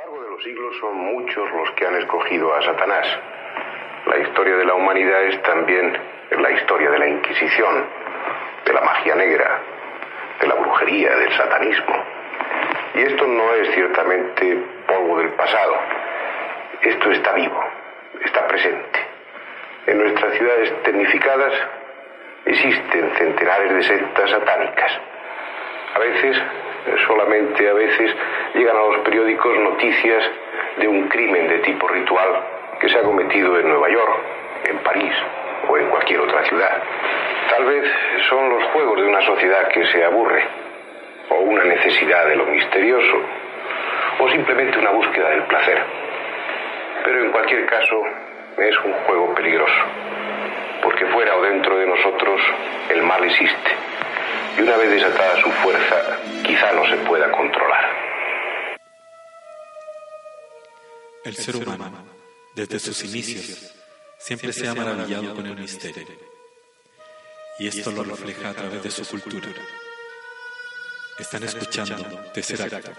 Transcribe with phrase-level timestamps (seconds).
[0.00, 3.06] largo de los siglos son muchos los que han escogido a Satanás.
[4.06, 5.94] La historia de la humanidad es también
[6.30, 7.84] la historia de la Inquisición,
[8.64, 9.58] de la magia negra,
[10.40, 12.02] de la brujería, del satanismo.
[12.94, 15.76] Y esto no es ciertamente polvo del pasado.
[16.80, 17.62] Esto está vivo,
[18.24, 19.00] está presente.
[19.86, 21.52] En nuestras ciudades tecnificadas
[22.46, 24.92] existen centenares de sectas satánicas.
[25.94, 26.42] A veces,
[27.06, 28.16] solamente a veces,
[28.54, 30.24] llegan a los periódicos noticias
[30.78, 32.28] de un crimen de tipo ritual
[32.80, 34.18] que se ha cometido en Nueva York,
[34.64, 35.12] en París
[35.68, 36.82] o en cualquier otra ciudad.
[37.50, 37.84] Tal vez
[38.28, 40.42] son los juegos de una sociedad que se aburre,
[41.28, 43.22] o una necesidad de lo misterioso,
[44.18, 45.82] o simplemente una búsqueda del placer.
[47.04, 48.02] Pero en cualquier caso,
[48.58, 49.82] es un juego peligroso,
[50.82, 52.40] porque fuera o dentro de nosotros
[52.90, 53.70] el mal existe,
[54.58, 57.99] y una vez desatada su fuerza, quizá no se pueda controlar.
[61.24, 62.04] El ser humano,
[62.54, 63.72] desde sus inicios,
[64.18, 66.06] siempre se ha maravillado con el misterio.
[67.58, 69.48] Y esto lo refleja a través de su cultura.
[71.18, 72.92] Están escuchando Tercer Acto,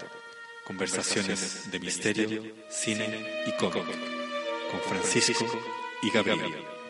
[0.64, 3.86] conversaciones de misterio, cine y cómic,
[4.70, 5.44] con Francisco
[6.02, 6.81] y Gabriel.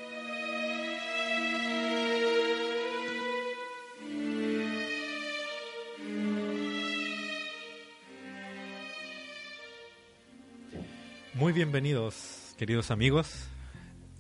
[11.43, 13.48] Muy bienvenidos, queridos amigos.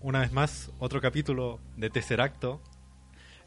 [0.00, 2.60] Una vez más, otro capítulo de Tercer Acto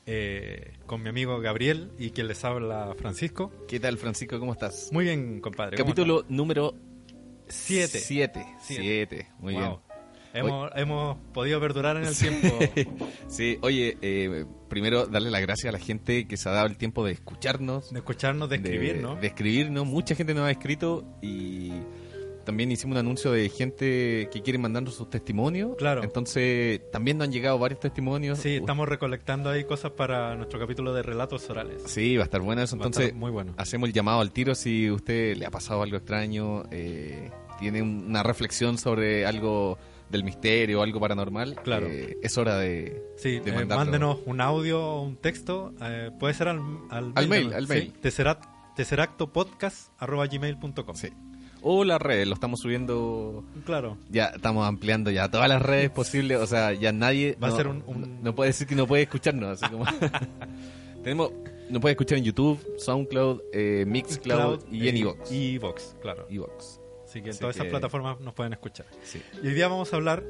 [0.06, 3.52] eh, con mi amigo Gabriel y quien les habla Francisco.
[3.68, 4.40] ¿Qué tal, Francisco?
[4.40, 4.88] ¿Cómo estás?
[4.94, 5.76] Muy bien, compadre.
[5.76, 6.32] ¿Cómo Capítulo estás?
[6.32, 6.74] número
[7.50, 8.00] Siete.
[8.00, 8.46] 7.
[8.62, 8.82] Siete.
[8.82, 9.82] 7, muy Wow.
[10.34, 12.58] Hemos, hemos podido perdurar en el tiempo.
[12.76, 12.98] bien.
[13.28, 16.78] sí, oye, eh, primero darle las gracias a la gente que se ha dado el
[16.78, 19.18] tiempo de escucharnos, De escucharnos, de escribir, ¿no?
[19.18, 19.86] de escribirnos.
[19.86, 21.74] Mucha gente nos ha escrito y
[22.46, 25.76] también hicimos un anuncio de gente que quiere mandarnos sus testimonios.
[25.78, 26.04] Claro.
[26.04, 28.40] Entonces, también nos han llegado varios testimonios.
[28.40, 31.84] Sí, estamos recolectando ahí cosas para nuestro capítulo de relatos orales.
[31.88, 32.76] Sí, va a estar bueno eso.
[32.76, 33.54] Entonces, muy bueno.
[33.58, 38.06] hacemos el llamado al tiro si usted le ha pasado algo extraño, eh, tiene un-
[38.08, 39.78] una reflexión sobre algo
[40.10, 41.56] del misterio, algo paranormal.
[41.64, 41.88] Claro.
[41.88, 45.74] eh, es hora de, Sí, de eh, mándenos un audio o un texto.
[45.82, 46.60] eh, puede ser al,
[46.92, 47.56] al Al mail, ¿no?
[47.56, 47.94] al Sí, mail.
[48.02, 51.10] Tesseract- tesseractopodcast.gmail.com Sí.
[51.68, 53.44] O las redes, lo estamos subiendo.
[53.66, 53.98] Claro.
[54.12, 56.38] Ya estamos ampliando ya todas las redes posibles.
[56.40, 57.36] O sea, ya nadie.
[57.44, 59.62] Va a ser un- un- no puede decir que no puede escucharnos.
[59.64, 59.84] Así como.
[61.04, 61.32] Tenemos.
[61.70, 65.32] Nos puede escuchar en YouTube, SoundCloud, eh, Mixcloud y en eh, Evox.
[65.32, 66.28] Evox, claro.
[66.30, 66.80] Evox.
[67.06, 68.86] Así que en Así todas esas que- plataformas nos pueden escuchar.
[69.04, 69.20] Sí.
[69.42, 70.24] Y hoy día vamos a hablar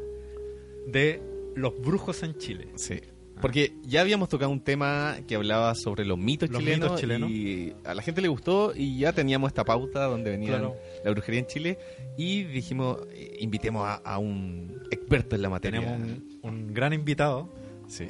[0.88, 1.22] de
[1.56, 2.70] los brujos en Chile.
[2.76, 3.02] Sí.
[3.42, 7.30] Porque ya habíamos tocado un tema que hablaba sobre los mitos, Los chilenos, mitos chilenos.
[7.30, 10.76] y a la gente le gustó y ya teníamos esta pauta donde venía Claro.
[11.04, 11.78] la brujería en Chile
[12.18, 15.82] y dijimos eh, invitemos a, a un experto en la materia.
[15.82, 16.00] Tenemos
[16.44, 17.50] un, un gran invitado.
[17.88, 18.08] Sí.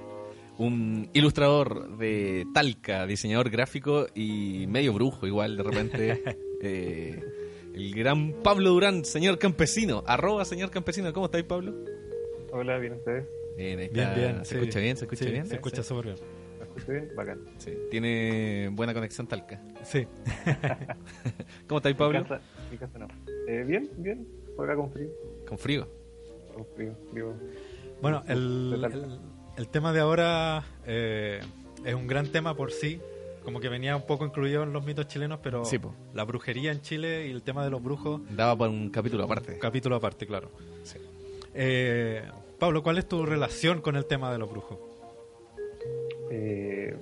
[0.58, 6.24] Un ilustrador de Talca, diseñador gráfico y medio brujo igual de repente.
[6.68, 7.22] Eh,
[7.76, 10.04] el gran Pablo Durán, señor campesino.
[10.08, 11.12] Arroba señor campesino.
[11.14, 11.76] ¿Cómo estáis, Pablo?
[12.54, 13.26] Hola, ¿bien ustedes?
[13.58, 14.20] Bien, ahí Bien, está.
[14.20, 14.38] bien.
[14.40, 14.56] ¿Se sí.
[14.56, 14.98] escucha bien?
[14.98, 15.46] ¿Se escucha Sí, bien?
[15.48, 16.18] Se escucha súper bien.
[16.60, 17.10] ¿Me escucho bien?
[17.16, 17.40] Bacán.
[17.58, 17.74] Sí.
[17.92, 19.62] Tiene buena conexión Talca.
[19.84, 20.06] Sí.
[21.68, 22.20] ¿Cómo estáis, Pablo?
[22.20, 23.08] Mi casa, mi casa no.
[23.48, 24.28] Eh, bien, bien.
[24.56, 25.10] Por acá con frío.
[25.48, 25.88] Con frío.
[26.54, 27.34] Con frío, frío.
[28.02, 29.20] Bueno, el, el-
[29.58, 31.40] el tema de ahora eh,
[31.86, 33.00] es un gran tema por sí.
[33.44, 35.80] Como que venía un poco incluido en los mitos chilenos, pero Sí,
[36.16, 39.54] la brujería en Chile y el tema de los brujos, Daba para un capítulo aparte.
[39.54, 40.50] un capítulo aparte, claro.
[40.84, 40.98] Sí.
[41.54, 42.24] Eh,
[42.66, 44.80] Pablo, ¿cuál es tu relación con el tema de los brujos?
[46.32, 46.98] Eh,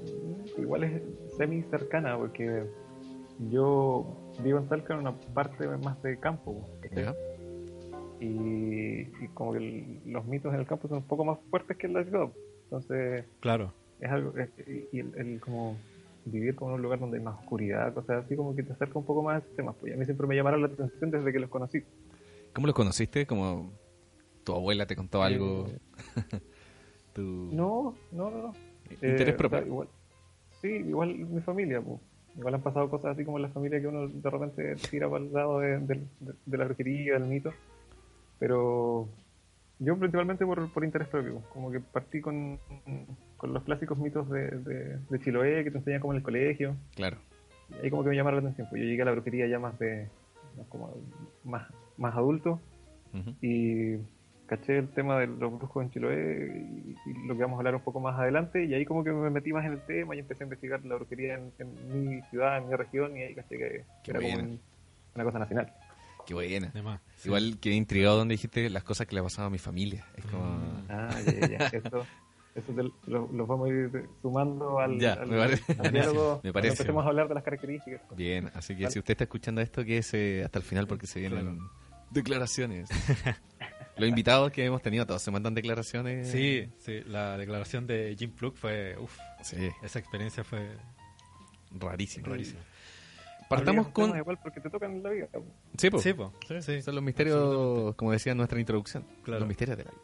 [0.58, 1.02] igual es
[1.38, 2.66] semi cercana porque
[3.50, 4.06] yo
[4.44, 6.68] vivo en Talca en una parte más de campo.
[8.20, 11.78] Y, y como que el- los mitos en el campo son un poco más fuertes
[11.78, 12.28] que en la ciudad.
[12.66, 14.34] Entonces, Claro, es algo.
[14.38, 14.50] es-
[14.92, 15.78] y el, el como
[16.26, 19.00] vivir como en un lugar donde hay más oscuridad, cosas así, como que te acerca
[19.00, 19.78] un poco más a esos temas.
[19.80, 21.84] Pues a mí siempre me llamaron la atención desde que los conocí.
[22.54, 23.26] ¿Cómo los conociste?
[23.26, 23.72] ¿Como
[24.44, 25.68] tu abuela te contó algo?
[27.14, 27.22] tu...
[27.54, 28.54] No, no, no, no.
[28.92, 29.58] Interés Eh, propio.
[29.58, 29.88] o sea, igual,
[30.62, 32.00] sí, igual mi familia, pues.
[32.36, 35.24] Igual han pasado cosas así como en la familia que uno de repente tira para
[35.24, 37.54] el lado de, de- de- de la brujería, del mito.
[38.40, 39.08] Pero
[39.80, 41.42] yo principalmente por, por interés propio.
[41.54, 42.60] Como que partí con,
[43.38, 46.76] con los clásicos mitos de, de, de Chiloé que te enseñan como en el colegio.
[46.96, 47.18] Claro.
[47.70, 48.68] Y ahí como que me llamaron la atención.
[48.70, 50.10] Pues yo llegué a la brujería ya más de
[50.58, 50.92] más como
[51.44, 51.68] más,
[51.98, 52.60] más adulto
[53.42, 53.98] y
[54.48, 56.64] caché el tema de los brujos en Chiloé
[57.06, 59.12] y, y lo que vamos a hablar un poco más adelante y ahí como que
[59.12, 62.22] me metí más en el tema y empecé a investigar la brujería en, en mi
[62.24, 64.60] ciudad, en mi región y ahí caché que, que Qué era como un-
[65.16, 65.74] una cosa nacional.
[66.26, 66.68] Qué buena.
[66.70, 67.02] De más.
[67.18, 67.28] Sí.
[67.28, 70.06] Igual quedé intrigado donde dijiste las cosas que le pasaban a mi familia.
[70.16, 70.58] Es como...
[70.90, 71.68] Ah, ya, ya, ya.
[71.78, 72.06] Eso,
[72.56, 75.76] eso te lo, lo vamos a ir sumando al, Ya, al, me parece.
[75.78, 76.36] al diálogo.
[76.44, 76.74] Me cuando parece.
[76.76, 78.02] empecemos a hablar de las características.
[78.16, 78.94] Bien, así que Vale.
[78.94, 81.60] si usted está escuchando esto, quédese hasta el final porque se vienen
[82.12, 82.90] declaraciones.
[83.98, 86.30] Los invitados que hemos tenido todos se mandan declaraciones.
[86.32, 90.70] Sí, sí, la declaración de Jim Plug fue, uff, Sí, esa experiencia fue
[91.72, 92.28] rarísimo.
[92.28, 92.62] rarísima.
[93.50, 94.06] Partamos con...
[94.06, 95.28] temas igual porque te tocan en la vida.
[95.32, 95.46] po.
[95.78, 96.00] Sí, po.
[96.00, 96.82] Sí, po, sí, sí.
[96.82, 99.06] Son los misterios, como decía en nuestra introducción.
[99.24, 99.40] Claro.
[99.42, 100.02] Los misterios de la vida.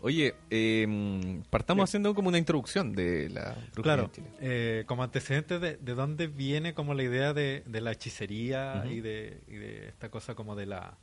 [0.00, 4.26] Oye, eh, partamos haciendo como una introducción de la brujería Claro, en Chile.
[4.40, 8.94] eh, como antecedente de, de dónde viene como la idea de, de la hechicería Ujú.
[8.94, 10.96] y, de, y de esta cosa como de la,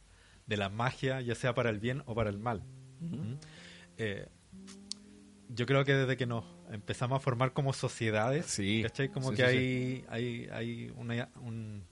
[0.48, 2.62] de la magia, ya sea para el bien o para el mal.
[3.00, 3.34] ¿Mm?
[3.98, 4.28] Eh,
[5.50, 9.10] yo creo que desde que nos empezamos a formar como sociedades, Sí, ¿cachai?
[9.10, 11.84] Como sí, que sí, hay, hay, hay una- un,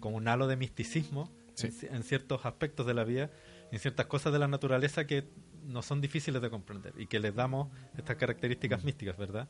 [0.00, 1.30] como un halo de misticismo
[1.62, 3.30] en, ci- en ciertos aspectos de la vida,
[3.70, 5.24] en ciertas cosas de la naturaleza que
[5.64, 9.48] no son difíciles de comprender y que les damos estas características místicas, ¿verdad?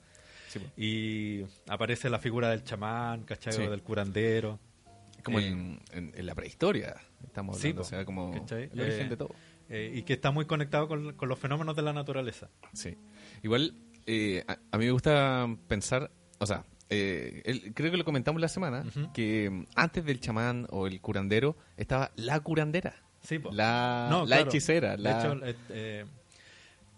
[0.54, 0.60] Po.
[0.80, 3.66] Y aparece la figura del chamán, ¿cachai?
[3.66, 4.58] O del curandero.
[5.26, 6.96] Como Eh, en, en- en la prehistoria
[7.26, 8.70] estamos hablando, o sea, como ¿cachai?
[8.72, 9.34] el origen Eh, de todo.
[9.68, 12.48] eh, y que está muy conectado con, con los fenómenos de la naturaleza.
[12.72, 12.96] Sí.
[13.42, 13.74] Igual,
[14.06, 18.40] eh, a, a mí me gusta pensar, o sea, eh, el- creo que lo comentamos
[18.40, 24.06] la semana, que mm, antes del chamán o el curandero estaba la curandera, Sí, la,
[24.08, 24.48] No, la claro.
[24.50, 24.96] hechicera.
[24.96, 25.18] De la...
[25.18, 26.04] hecho, eh, eh,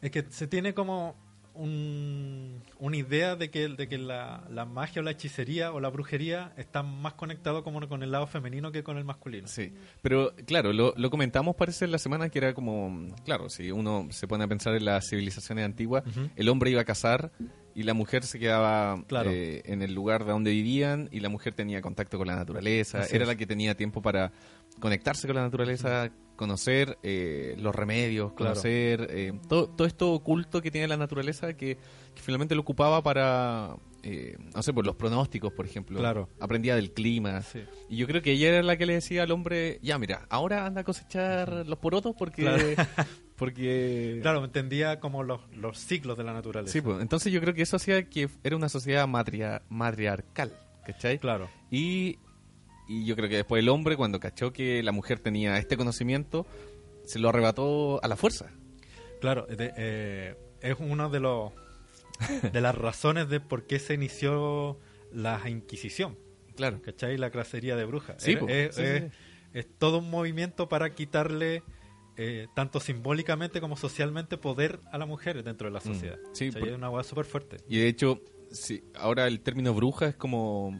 [0.02, 1.16] es que se tiene como
[1.58, 5.88] un- una idea de que, de que la, la magia o la hechicería o la
[5.88, 9.49] brujería están más conectados como con el lado femenino que con el masculino.
[9.49, 9.72] Sí,
[10.02, 14.26] pero claro, lo, lo comentamos parece la semana que era como, claro, si uno se
[14.28, 16.05] pone a pensar en las civilizaciones antiguas,
[16.37, 17.32] el hombre iba a cazar
[17.75, 19.31] y la mujer se quedaba Claro.
[19.31, 23.00] eh, en el lugar de donde vivían y la mujer tenía contacto con la naturaleza,
[23.00, 23.28] Así era es.
[23.28, 24.32] la que tenía tiempo para
[24.81, 28.52] conectarse con la naturaleza, conocer eh, los remedios, Claro.
[28.55, 31.76] conocer eh, todo, todo esto oculto que tiene la naturaleza que,
[32.14, 35.99] que finalmente lo ocupaba para, eh, no sé, por los pronósticos, por ejemplo.
[35.99, 36.31] Claro.
[36.40, 37.43] Aprendía del clima.
[37.43, 37.61] Sí.
[37.90, 40.64] Y yo creo que ella era la que le decía al hombre, ya mira, ahora
[40.64, 42.43] anda a cosechar los porotos porque...
[42.43, 42.64] Claro.
[43.37, 44.19] porque...
[44.23, 46.73] Claro, entendía como los, los ciclos de la naturaleza.
[46.73, 50.52] Sí, pues, entonces yo creo que eso hacía que era una sociedad matria- matriarcal,
[50.87, 51.19] ¿cachai?
[51.19, 51.49] Claro.
[51.70, 52.19] Y,
[52.88, 56.46] y yo creo que después el hombre, cuando cachó que la mujer tenía este conocimiento,
[57.05, 58.50] se lo arrebató a la fuerza.
[59.20, 61.52] Claro, de- eh, es uno de los
[62.52, 64.79] de las razones de por qué se inició
[65.12, 66.19] la Inquisición,
[66.56, 66.82] Claro.
[66.82, 67.17] ¿cachai?
[67.17, 68.17] La cacería de brujas.
[68.23, 69.08] Sí, es, Sí, es- sí.
[69.55, 71.62] es todo un movimiento para quitarle
[72.20, 76.17] eh, tanto simbólicamente como socialmente poder a la mujer dentro de la sociedad.
[76.19, 76.35] Mm.
[76.35, 77.58] Sí, por- es una hueá súper fuerte.
[77.69, 78.20] Y de hecho,
[78.50, 80.76] sí, ahora el término bruja es como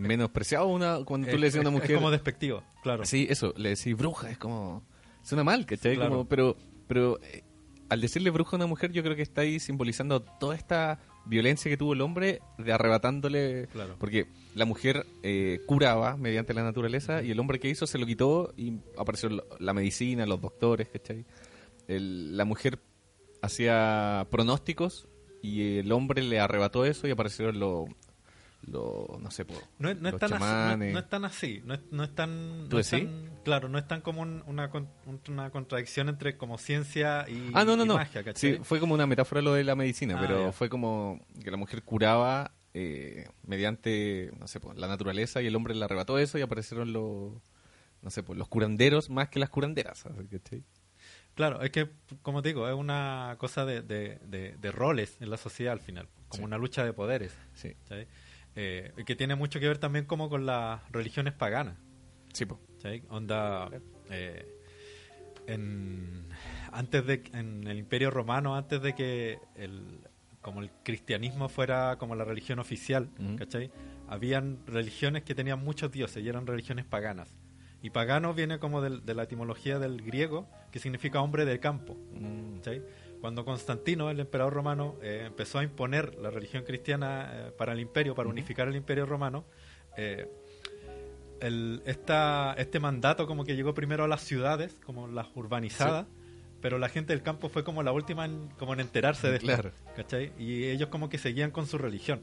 [0.00, 1.90] menospreciado una, cuando tú Es- le decías a una mujer...
[1.92, 3.04] Es como despectivo, claro.
[3.04, 4.82] Sí, eso, le decís bruja, es como...
[5.22, 5.96] Suena mal, ¿cachai?
[5.96, 6.10] Claro.
[6.10, 6.56] Como, pero
[6.88, 7.44] pero eh,
[7.88, 11.70] al decirle bruja a una mujer, yo creo que está ahí simbolizando toda esta violencia
[11.70, 13.68] que tuvo el hombre de arrebatándole...
[13.72, 13.94] Claro.
[13.98, 18.06] Porque la mujer eh, curaba mediante la naturaleza y el hombre que hizo se lo
[18.06, 21.24] quitó y apareció la- la medicina, los doctores, ¿cachai?
[21.86, 22.78] El- la mujer
[23.42, 25.08] hacía pronósticos
[25.42, 27.88] y el hombre le arrebató eso y aparecieron los...
[28.62, 31.74] Lo, no sé, po, No no es los así, no, no es tan así, no
[31.74, 33.08] es, no es tan, ¿Tú no es decís?
[33.08, 34.70] tan- claro, no es tan como un- una,
[35.28, 37.94] una contradicción entre como ciencia y, Ah, no, no, y no.
[37.94, 38.56] magia, ¿cachai?
[38.56, 40.52] sí, fue como una metáfora lo de la medicina, Ah, pero ya.
[40.52, 45.56] fue como que la mujer curaba eh, mediante, no sé, pues, la naturaleza y el
[45.56, 47.32] hombre le arrebató eso y aparecieron los,
[48.02, 50.04] no sé, pues, los curanderos más que las curanderas.
[50.30, 50.62] ¿cachai?
[51.34, 51.88] Claro, es que,
[52.22, 55.80] como te digo, es una cosa de, de- de- de roles en la sociedad al
[55.80, 56.44] final, como Sí.
[56.44, 58.06] una lucha de poderes, Sí, ¿cachai?
[58.56, 61.76] Eh, que tiene mucho que ver también como con las religiones paganas.
[62.32, 62.58] sí, po.
[62.76, 63.02] ¿cachai?
[63.08, 63.68] Onda,
[64.10, 64.44] eh,
[65.46, 66.26] en,
[66.72, 70.00] antes de, en el Imperio Romano, antes de que el,
[70.40, 73.36] como el cristianismo fuera como la religión oficial, Ujú.
[73.36, 73.70] ¿cachai?
[74.08, 77.34] Habían religiones que tenían muchos dioses y eran religiones paganas.
[77.82, 81.96] Y pagano viene como del- de la etimología del griego, que significa hombre del campo.
[82.12, 82.82] Mm, ¿cachai?
[83.20, 87.80] Cuando Constantino, el emperador romano, eh, empezó a imponer la religión cristiana eh, para el
[87.80, 89.44] imperio, para unificar el imperio romano,
[89.96, 90.26] eh,
[91.40, 96.06] el- esta, este mandato como que llegó primero a las ciudades, como las urbanizadas,
[96.60, 99.46] pero la gente del campo fue como la última en, como en enterarse de esto,
[99.46, 99.70] Claro.
[99.96, 100.32] ¿cachai?
[100.38, 102.20] Y ellos como que seguían con su religión.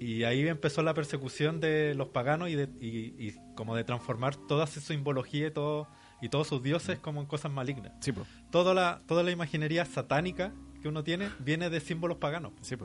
[0.00, 2.88] Y ahí empezó la persecución de los paganos y, de, y,
[3.18, 5.88] y como de transformar toda su simbología y, todo,
[6.20, 8.22] y todos sus dioses como en cosas malignas sí, po.
[8.50, 12.52] toda la, toda la imaginería satánica que uno tiene viene de símbolos paganos.
[12.60, 12.76] Sí.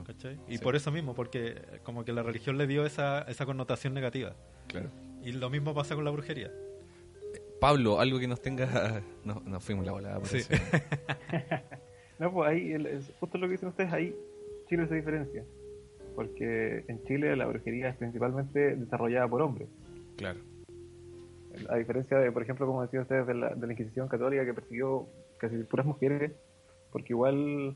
[0.48, 0.63] Y Sí.
[0.63, 4.36] por eso mismo, porque como que la religión le dio esa, esa connotación negativa.
[4.68, 4.90] claro.
[5.24, 6.52] Y lo mismo pasa con la brujería.
[7.62, 9.02] Pablo, algo que nos tenga...
[9.24, 10.20] No, nos fuimos la volada.
[10.25, 10.40] Sí.
[10.50, 11.63] parece.
[12.20, 14.16] No, pues ahí, el- justo lo que dicen ustedes, ahí
[14.70, 15.44] Chile se diferencia.
[16.16, 19.68] Porque en Chile la brujería es principalmente desarrollada por hombres.
[20.18, 20.40] Claro.
[21.69, 24.53] A diferencia de, por ejemplo, como decían ustedes, de la, de la Inquisición Católica que
[24.53, 25.07] persiguió
[25.38, 26.31] casi puras mujeres,
[26.91, 27.75] porque igual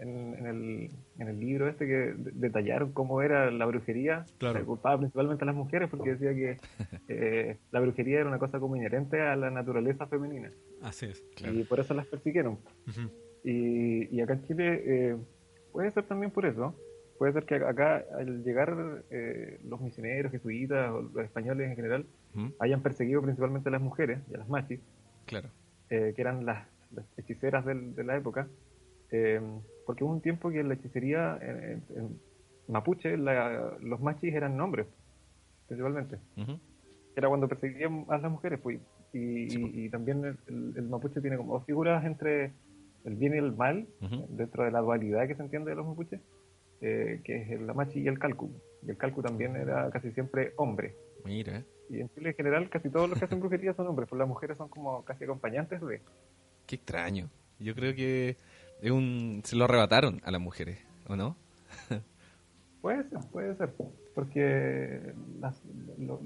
[0.00, 4.60] en, en el, en el libro este que de- detallaron cómo era la brujería, Claro.
[4.60, 6.56] se culpaba principalmente a las mujeres porque decía que
[7.08, 11.24] eh, la brujería era una cosa como inherente a la naturaleza femenina Así es.
[11.34, 11.54] Claro.
[11.58, 12.58] y por eso las persiguieron.
[13.44, 15.16] Y, y acá en Chile eh,
[15.72, 16.74] puede ser también por eso.
[17.18, 22.06] Puede ser que acá al llegar eh, los misioneros, jesuitas o los españoles en general
[22.60, 24.80] hayan perseguido principalmente a las mujeres y a las machis,
[25.26, 25.48] Claro.
[25.90, 28.46] eh, que eran las, las hechiceras del- de la época,
[29.10, 29.40] eh,
[29.84, 31.82] porque hubo un tiempo que en la hechicería en,
[32.68, 34.86] mapuche la- los machis eran hombres,
[35.66, 36.18] principalmente.
[37.16, 38.78] Era cuando perseguían a las mujeres, pues.
[39.12, 39.74] Y, Sí, pues.
[39.74, 42.52] y- y también el, el- el mapuche tiene como dos figuras entre
[43.04, 43.88] el bien y el mal,
[44.28, 46.20] dentro de la dualidad que se entiende de los mapuches,
[46.80, 48.50] eh, que es el machi y el calcu.
[48.86, 50.94] Y el calcu también era casi siempre hombre.
[51.24, 51.62] Mira.
[51.90, 54.28] Y en Chile en general casi todos los que hacen brujería son hombres, pues las
[54.28, 56.00] mujeres son como casi acompañantes de...
[56.66, 57.28] Qué extraño.
[57.58, 58.36] Yo creo que
[58.82, 59.40] es un...
[59.44, 61.36] se lo arrebataron a las mujeres, ¿o no?
[62.82, 63.72] Puede ser, puede ser,
[64.14, 65.60] porque las,
[65.98, 66.20] lo-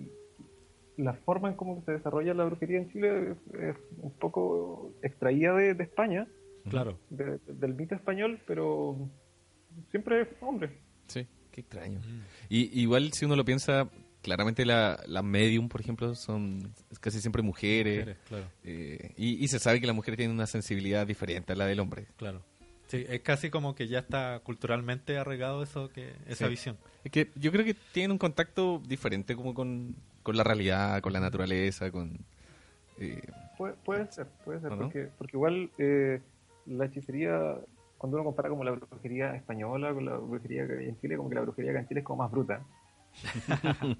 [0.98, 5.54] la forma en cómo se desarrolla la brujería en Chile es, es un poco extraída
[5.54, 6.26] de, de España,
[6.68, 6.98] Claro.
[7.08, 8.96] de- del mito español, pero
[9.90, 10.70] siempre es hombre.
[11.06, 12.00] Sí, qué extraño.
[12.48, 13.88] Y igual si uno lo piensa,
[14.22, 17.98] claramente la- las medium, por ejemplo, son casi siempre mujeres.
[18.00, 18.44] Mujeres, claro.
[18.64, 21.80] eh, y, y se sabe que las mujeres tienen una sensibilidad diferente a la del
[21.80, 22.06] hombre.
[22.16, 22.42] Claro.
[22.88, 26.50] Sí, es casi como que ya está culturalmente arraigado eso que esa Sí.
[26.50, 26.76] visión.
[27.04, 31.12] Es que yo creo que tienen un contacto diferente como con, con la realidad, con
[31.14, 32.18] la naturaleza, con...
[32.98, 33.22] eh,
[33.56, 36.20] Puede, puede ser, puede ser, porque, porque igual eh,
[36.66, 37.54] la hechicería,
[38.02, 41.28] cuando uno compara como la brujería española con la brujería que hay en Chile, como
[41.28, 42.60] que la brujería que hay en Chile es como más bruta.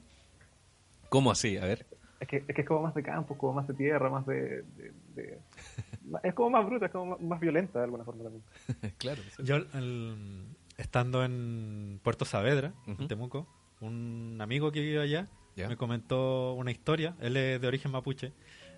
[1.09, 1.57] ¿Cómo así?
[1.57, 1.87] A ver.
[2.19, 4.27] Es que, es que es como más de campo, es como más de tierra, más
[4.27, 4.63] de...
[4.63, 5.39] de- de-
[6.25, 8.43] es como más bruta, es como más, más violenta de alguna forma también.
[8.99, 9.23] claro.
[9.37, 9.45] sí.
[9.45, 10.47] Yo, el-
[10.79, 13.47] estando en Puerto Saavedra, en Temuco,
[13.81, 18.33] un amigo que vive allá me comentó una historia, él es de origen mapuche,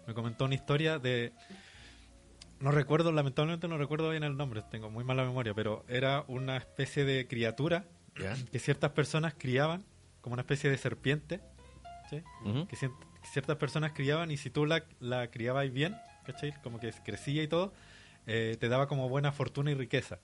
[0.07, 1.33] me comentó una historia de...
[2.65, 6.57] No recuerdo, lamentablemente no recuerdo bien el nombre, tengo muy mala memoria, pero era una
[6.57, 7.85] especie de criatura
[8.51, 9.85] que ciertas personas criaban
[10.23, 11.41] como una especie de serpiente,
[12.09, 12.23] que,
[13.31, 15.95] ciertas personas criaban y si tú la, la criabas bien,
[16.25, 16.55] ¿cachai?
[16.63, 17.75] Como que crecía y todo,
[18.27, 20.19] eh, te daba como buena fortuna y riqueza.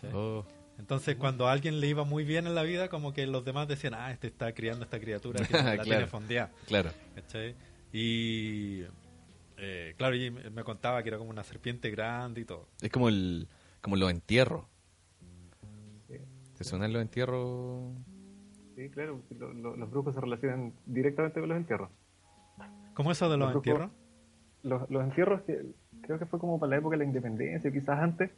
[0.00, 0.08] ¿sí?
[0.12, 0.44] Oh,
[0.80, 3.68] Entonces, cuando a alguien le iba muy bien en la vida, como que los demás
[3.68, 5.82] decían, ah, este está criando esta criatura que la Claro.
[5.84, 6.50] tiene fondeada.
[6.66, 6.90] claro.
[7.14, 7.54] ¿cachai?
[7.92, 8.82] Y,
[9.56, 12.68] eh, claro, y me contaba que era como una serpiente grande y todo.
[12.80, 13.48] Es como el
[13.80, 14.64] como los entierros.
[16.56, 17.92] ¿Te suenan los entierros?
[18.76, 21.90] Sí, claro, lo- lo- los brujos se relacionan directamente con los entierros.
[22.94, 23.90] ¿Cómo eso de los Los brujos- entierros?
[24.62, 25.66] Los, los entierros, que
[26.02, 28.30] creo que fue como para la época de la independencia, quizás antes,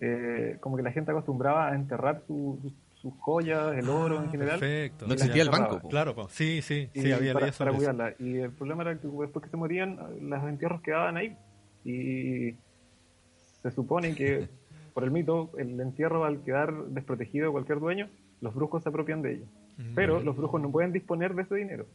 [0.00, 4.30] eh, como que la gente acostumbraba a enterrar su- sus joyas, el oro en Ah,
[4.30, 4.58] general.
[4.58, 5.06] Perfecto.
[5.06, 5.80] No Y las existía el banco.
[5.80, 5.88] po.
[5.88, 6.28] Claro, po.
[6.28, 8.14] sí, sí, y sí, había para, para cuidarla.
[8.18, 11.36] Y el problema era que después que se morían, los entierros quedaban ahí.
[11.84, 12.54] Y
[13.62, 14.48] se supone que,
[14.94, 18.08] por el mito, el entierro al quedar desprotegido de cualquier dueño,
[18.40, 19.48] los brujos se apropian de ellos.
[19.78, 19.94] Mm.
[19.94, 21.86] Pero los brujos no pueden disponer de ese dinero.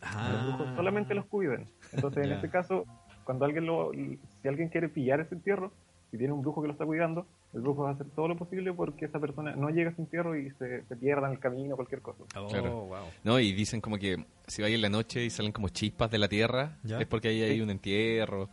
[0.00, 0.30] Ah.
[0.32, 1.66] Los brujos solamente los cuidan.
[1.92, 2.84] Entonces, en este caso,
[3.24, 5.72] cuando alguien lo, si alguien quiere pillar ese entierro,
[6.12, 8.36] si tiene un brujo que lo está cuidando, el brujo va a hacer todo lo
[8.36, 11.38] posible porque esa persona no llegue a ese entierro y se, se pierda en el
[11.40, 12.24] camino o cualquier cosa.
[12.36, 12.86] Oh, Claro.
[12.86, 13.04] wow.
[13.24, 16.18] No, y dicen como que si vais en la noche y salen como chispas de
[16.18, 16.98] la tierra, Ya.
[17.00, 18.48] es porque ahí hay un entierro.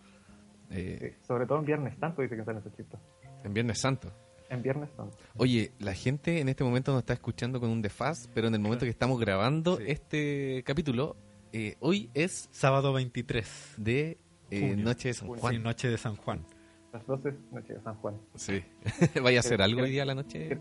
[0.69, 2.99] eh, Sí, Sobre todo en Viernes Santo dice que salen esos chispas.
[3.43, 4.11] en Viernes Santo.
[4.49, 5.17] En Viernes Santo.
[5.37, 8.59] Oye, la gente en este momento nos está escuchando con un desfaz, pero en el
[8.61, 9.83] momento que estamos grabando Sí.
[9.87, 11.15] este capítulo,
[11.51, 13.73] eh, hoy es Sábado 23.
[13.77, 14.17] de
[14.51, 14.75] eh.
[14.77, 15.27] Noche de San.
[15.29, 15.53] Juan.
[15.55, 16.45] Sí, noche de San Juan.
[16.93, 18.15] Las 12 noche de San Juan.
[18.35, 18.63] Sí.
[19.21, 20.57] ¿Vaya a hacer Eh, algo hoy día a la noche?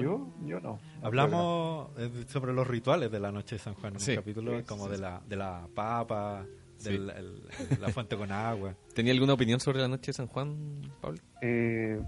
[0.00, 0.78] Yo, yo no.
[1.02, 4.10] Hablamos eh, sobre los rituales de la noche de San Juan en Sí.
[4.10, 6.44] un capítulo Sí, como sí, de la de la papa,
[6.76, 6.90] Sí.
[6.98, 8.74] de la fuente con agua.
[8.94, 11.18] ¿Tenía alguna opinión sobre la Noche de San Juan, Pablo?
[11.40, 11.98] Eh,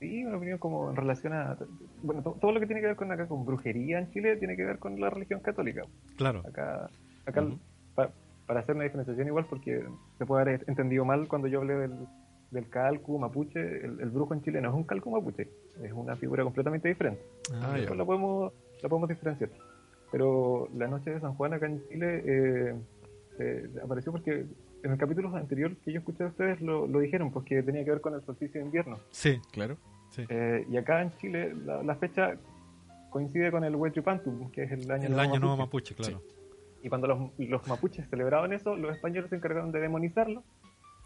[0.00, 1.56] sí, una opinión como en relación a...
[2.02, 4.56] Bueno, to- todo lo que tiene que ver con acá con brujería en Chile tiene
[4.56, 5.82] que ver con la religión católica.
[6.16, 6.42] Claro.
[6.48, 6.88] Acá,
[7.26, 7.46] acá
[7.94, 8.10] pa-
[8.46, 9.84] para hacer una diferenciación igual, porque
[10.18, 11.92] se puede haber entendido mal cuando yo hablé del,
[12.54, 15.48] del calcu mapuche, el, el brujo en Chile no es un calcu mapuche,
[15.82, 17.20] es una figura completamente diferente.
[17.52, 19.50] Ah, la podemos, la podemos diferenciar.
[20.10, 22.74] Pero la noche de San Juan acá en Chile eh,
[23.36, 24.46] se apareció porque
[24.84, 27.90] en el capítulo anterior que yo escuché de ustedes lo, lo dijeron, porque tenía que
[27.90, 28.98] ver con el solsticio de invierno.
[29.10, 29.76] Sí, Claro.
[30.10, 30.24] sí.
[30.28, 32.36] Eh, y acá en Chile la, la fecha
[33.10, 35.94] coincide con el Huaychipantu, que es el año, el nuevo año nuevo mapuche.
[35.94, 36.22] mapuche, claro.
[36.82, 40.44] Y cuando los, los mapuches celebraban eso, los españoles se encargaron de demonizarlo,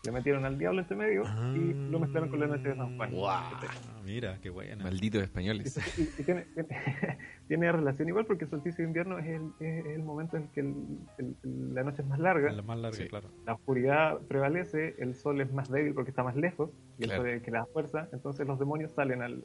[0.08, 1.22] le metieron al diablo entre medio
[1.54, 3.10] y lo mezclaron con la noche de San Juan.
[3.26, 3.60] Ah,
[4.06, 4.82] mira, qué buena.
[4.82, 5.78] Malditos españoles.
[5.98, 6.68] Y, y tiene, tiene,
[7.48, 10.60] tiene relación igual porque el solsticio de invierno es el, es el momento en que
[10.60, 10.74] el-
[11.18, 13.06] el- la noche es más larga, La más larga, Sí.
[13.06, 13.28] claro.
[13.44, 17.12] la oscuridad prevalece, el sol es más débil porque está más lejos y Claro.
[17.12, 19.44] el sol es el que le da fuerza, entonces los demonios salen al-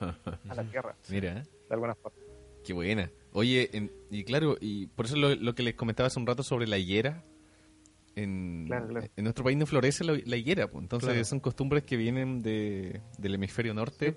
[0.00, 1.42] a la tierra, Mira, ¿eh?
[1.68, 2.16] de alguna forma.
[2.64, 3.10] qué buena.
[3.34, 6.42] Oye, en- y claro, y por eso lo, lo que les comentaba hace un rato
[6.42, 7.22] sobre la higuera.
[8.22, 9.06] En, Claro, claro.
[9.16, 10.82] en nuestro país no florece la, la higuera, pues.
[10.82, 11.24] entonces Claro.
[11.24, 14.16] son costumbres que vienen de, del hemisferio norte.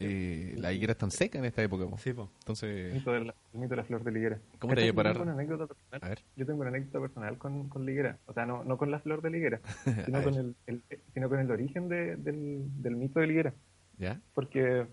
[0.00, 1.86] Eh, la higuera está seca en esta época.
[1.88, 2.02] pues.
[2.02, 2.22] Sí, po.
[2.24, 4.38] El Entonces, mito de la, el mito de la flor de la higuera.
[4.58, 5.12] ¿Cómo te a Yo parar?
[5.12, 6.00] tengo una anécdota personal.
[6.02, 6.18] a ver.
[6.36, 8.18] Yo tengo una anécdota personal con, con la higuera.
[8.26, 9.60] O sea, no, no con la flor de la higuera,
[10.04, 10.82] sino, con el, el-
[11.14, 13.54] sino con el origen de- del, del mito de la higuera.
[13.98, 14.20] ¿Ya?
[14.34, 14.86] Porque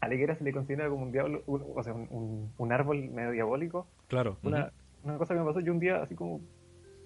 [0.00, 2.72] a la higuera se le considera como un diablo, un- o sea, un, un- un
[2.72, 3.88] árbol medio diabólico.
[4.06, 4.38] Claro.
[4.44, 6.40] Una, una cosa que me pasó, yo un día así como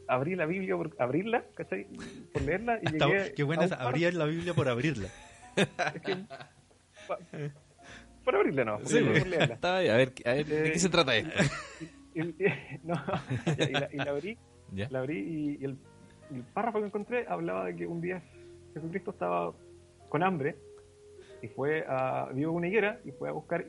[0.09, 1.87] abrí la Biblia por abrirla, ¿cachai?
[2.33, 5.09] Por leerla y Está- llegué qué buena a es abrir la Biblia por abrirla.
[5.57, 6.17] es que-
[7.09, 7.19] pa-
[8.25, 8.79] por abrirla, no.
[8.79, 9.55] por, Sí, por leerla.
[9.55, 11.31] Está bien, a ver, a ver, ¿de qué se trata esto?
[12.15, 12.35] Y, y-
[12.85, 12.95] no,
[13.69, 14.39] y, la, y la abrí,
[14.73, 14.89] ¿Ya?
[14.91, 15.79] la abrí y, y el,
[16.31, 18.23] y el párrafo que encontré hablaba de que un día
[18.75, 19.53] Jesucristo estaba
[20.09, 20.57] con hambre
[21.43, 23.67] y fue a, vio una higuera y fue a buscar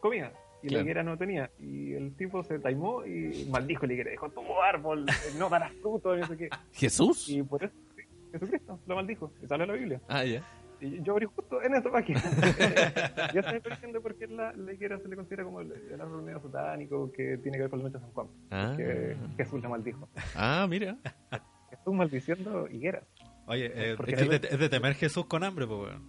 [0.00, 0.32] comida.
[0.62, 0.78] Y Claro.
[0.78, 1.50] la higuera no tenía.
[1.58, 4.10] Y el tipo se taimó y maldijo la higuera.
[4.10, 5.06] Dijo, tu árbol,
[5.38, 6.48] no darás fruto, no sé qué.
[6.72, 7.28] ¿Jesús?
[7.28, 8.02] Y por eso sí,
[8.32, 9.32] Jesucristo lo maldijo.
[9.42, 10.00] Y sale la Biblia.
[10.08, 10.42] Ah, ya.
[10.82, 12.22] Y yo abrí justo en esta página.
[13.34, 16.22] ya estoy diciendo por qué la, la higuera se le considera como el, el árbol
[16.22, 18.26] medio satánico que tiene que ver con la noche de San Juan.
[18.50, 18.74] Ah.
[18.76, 20.08] Que Jesús la maldijo.
[20.34, 20.96] Ah, mira.
[21.70, 23.04] Jesús maldiciendo higueras.
[23.50, 26.06] Oye, eh, es, no- de, es de temer Jesús con hambre, pues, weón.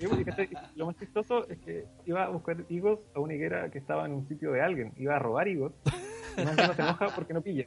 [0.76, 4.12] Lo más chistoso es que iba a buscar higos a una higuera que estaba en
[4.12, 4.92] un sitio de alguien.
[4.96, 5.72] Iba a robar higos.
[6.36, 7.66] Y más encima se enoja porque no pilla.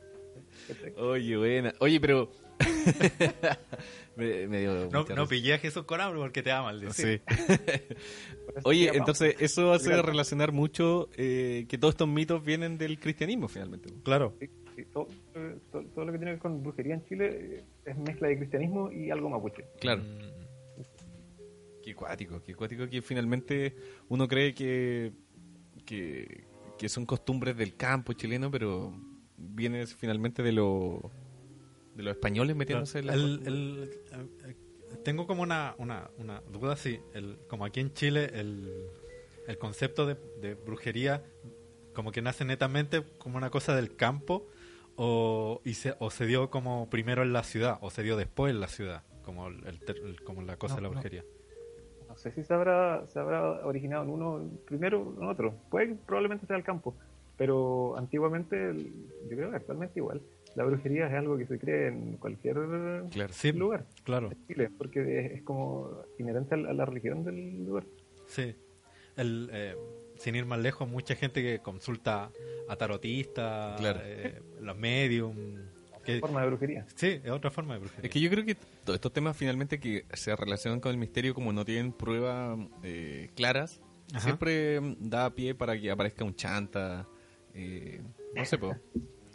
[0.97, 1.73] Oye, buena.
[1.79, 2.31] Oye, pero.
[4.15, 7.21] me, me dio No, no pillé a Jesús con hambre porque te va a maldecir.
[7.27, 7.41] Sí.
[8.63, 13.47] Oye, llama- entonces eso hace relacionar mucho eh, que todos estos mitos vienen del cristianismo
[13.47, 13.89] finalmente.
[14.03, 14.35] Claro.
[14.39, 17.29] Sí, sí, todo, eh, todo- todo lo que tiene que ver con brujería en Chile
[17.31, 19.63] eh, es mezcla de cristianismo y algo mapuche.
[19.79, 20.01] Claro.
[20.03, 20.33] Mm,
[21.83, 23.75] Qué cuático, qué cuático que finalmente
[24.07, 25.11] uno cree que,
[25.85, 26.45] que,
[26.77, 28.93] que son costumbres del campo chileno, pero
[29.37, 31.11] viene finalmente de, lo,
[31.93, 33.13] de los españoles metiéndose en la...
[33.15, 33.89] El- el-
[34.45, 34.55] eh,
[35.03, 36.99] tengo como una, una, una duda, sí.
[37.13, 38.87] El, como aquí en Chile, el,
[39.47, 41.21] el concepto de, de brujería
[41.93, 44.47] como que nace netamente como una cosa del campo
[44.95, 48.53] o, y se, o se dio como primero en la ciudad o se dio después
[48.53, 49.79] en la ciudad, como, el,
[50.23, 51.23] como la cosa No, de la brujería.
[52.07, 55.53] No sé si se habrá, se habrá originado en uno primero o en otro.
[55.69, 56.93] Puede probablemente sea el campo.
[57.37, 58.73] Pero antiguamente,
[59.27, 60.21] yo creo que actualmente igual,
[60.55, 62.55] la brujería es algo que se cree en cualquier
[63.09, 63.33] Claro.
[63.33, 64.29] Sí, lugar claro.
[64.29, 67.85] de Chile, porque es, es como inherente a la, a la religión del lugar.
[68.27, 68.55] Sí.
[69.17, 69.75] El, eh,
[70.23, 72.31] sin ir más lejos, mucha gente que consulta
[72.69, 73.99] a tarotistas, Claro.
[74.03, 75.35] eh, los medium.
[76.05, 76.85] Que, Forma de brujería.
[76.95, 78.05] sí, es otra forma de brujería.
[78.05, 81.33] Es que yo creo que todos estos temas finalmente que se relacionan con el misterio
[81.33, 83.79] como no tienen pruebas eh, claras,
[84.11, 84.19] Ajá.
[84.21, 87.07] siempre mm, da pie para que aparezca un chanta,
[87.53, 88.01] eh,
[88.35, 88.75] no sé, po,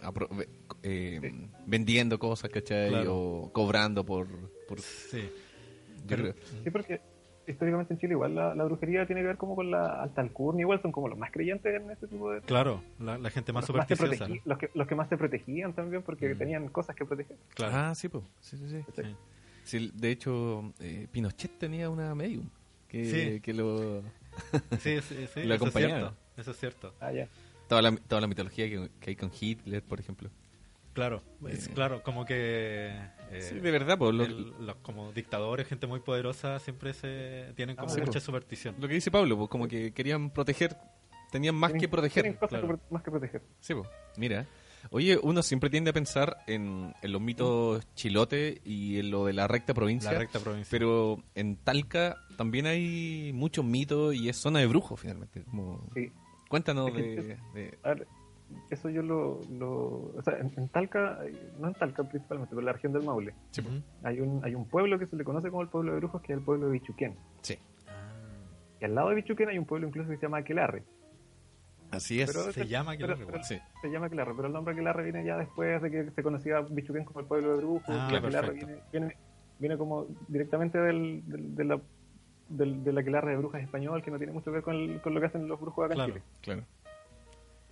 [0.02, 0.28] apro-
[0.82, 2.90] eh, vendiendo cosas, ¿cachai?
[2.90, 3.16] Claro.
[3.16, 4.26] O cobrando por...
[4.66, 5.22] por Sí.
[5.22, 7.00] yo Pero- creo- Sí, porque
[7.48, 10.62] históricamente en Chile igual la, la brujería tiene que ver como con la alta alcurnia,
[10.62, 12.40] igual son como los más creyentes en este tipo de...
[12.42, 13.88] Claro, la, la gente más los, más
[14.44, 16.38] los, que, los que más te protegían también porque Mm.
[16.38, 17.36] tenían cosas que proteger.
[17.54, 17.72] Claro.
[17.76, 18.24] Ah, sí, pues.
[18.40, 18.84] Sí, sí, sí.
[18.94, 19.02] Sí.
[19.64, 22.48] Sí, de hecho, eh, Pinochet tenía una medium
[22.88, 23.40] que, Sí.
[23.40, 24.02] que lo...
[24.80, 25.98] Sí, sí, sí, Lo eso es acompañaba.
[25.98, 26.16] cierto.
[26.36, 26.94] Eso es cierto.
[27.00, 27.28] Ah, ya.
[27.68, 30.30] Toda la, toda la mitología que, que hay con Hitler, por ejemplo.
[30.94, 31.70] Claro, es Eh.
[31.74, 32.88] claro, como que
[33.30, 37.52] eh, sí, de verdad, pues, lo, el- los como dictadores, gente muy poderosa, siempre se
[37.54, 38.24] tienen como Ah, sí, mucha pues.
[38.24, 38.74] superstición.
[38.80, 40.76] lo que dice Pablo, pues como que querían proteger,
[41.30, 42.36] tenían más Tienen- que proteger.
[42.38, 42.60] Claro.
[42.62, 43.42] que pro- más que proteger.
[43.60, 44.46] Sí, pues, mira.
[44.90, 49.32] Oye, uno siempre tiende a pensar en, en los mitos chilote y en lo de
[49.32, 50.12] la recta provincia.
[50.12, 50.70] La recta provincia.
[50.70, 55.44] Pero en Talca también hay muchos mitos y es zona de brujos, finalmente.
[55.44, 55.84] Como...
[55.94, 56.10] Sí.
[56.48, 58.06] Cuéntanos de, de- A ver,
[58.70, 59.40] eso yo lo...
[59.50, 59.70] lo
[60.16, 61.18] o sea, en, en Talca,
[61.58, 63.82] no en Talca principalmente, pero en la región del Maule, Ujú.
[64.02, 66.32] hay un, hay un pueblo que se le conoce como el pueblo de brujos, que
[66.32, 67.14] es el pueblo de Bichuquén.
[67.42, 67.58] Sí.
[68.80, 70.84] Y al lado de Bichuquén hay un pueblo incluso que se llama Aquelarre.
[71.90, 72.30] Así es.
[72.30, 73.42] Pero- Se llama Aquelarre, pero-.
[73.42, 73.58] Sí.
[73.80, 77.04] Se llama Aquelarre, pero el nombre Aquelarre viene ya después de que se conocía Bichuquén
[77.04, 77.82] como el pueblo de brujos.
[77.88, 79.16] Ah, y Aquelarre viene, viene,
[79.58, 81.80] viene como directamente del, del, de la,
[82.50, 85.14] del, del Aquelarre de brujas español, que no tiene mucho que ver con, el- con
[85.14, 86.12] lo que hacen los brujos acá Claro.
[86.14, 86.24] en Chile.
[86.42, 86.62] Claro.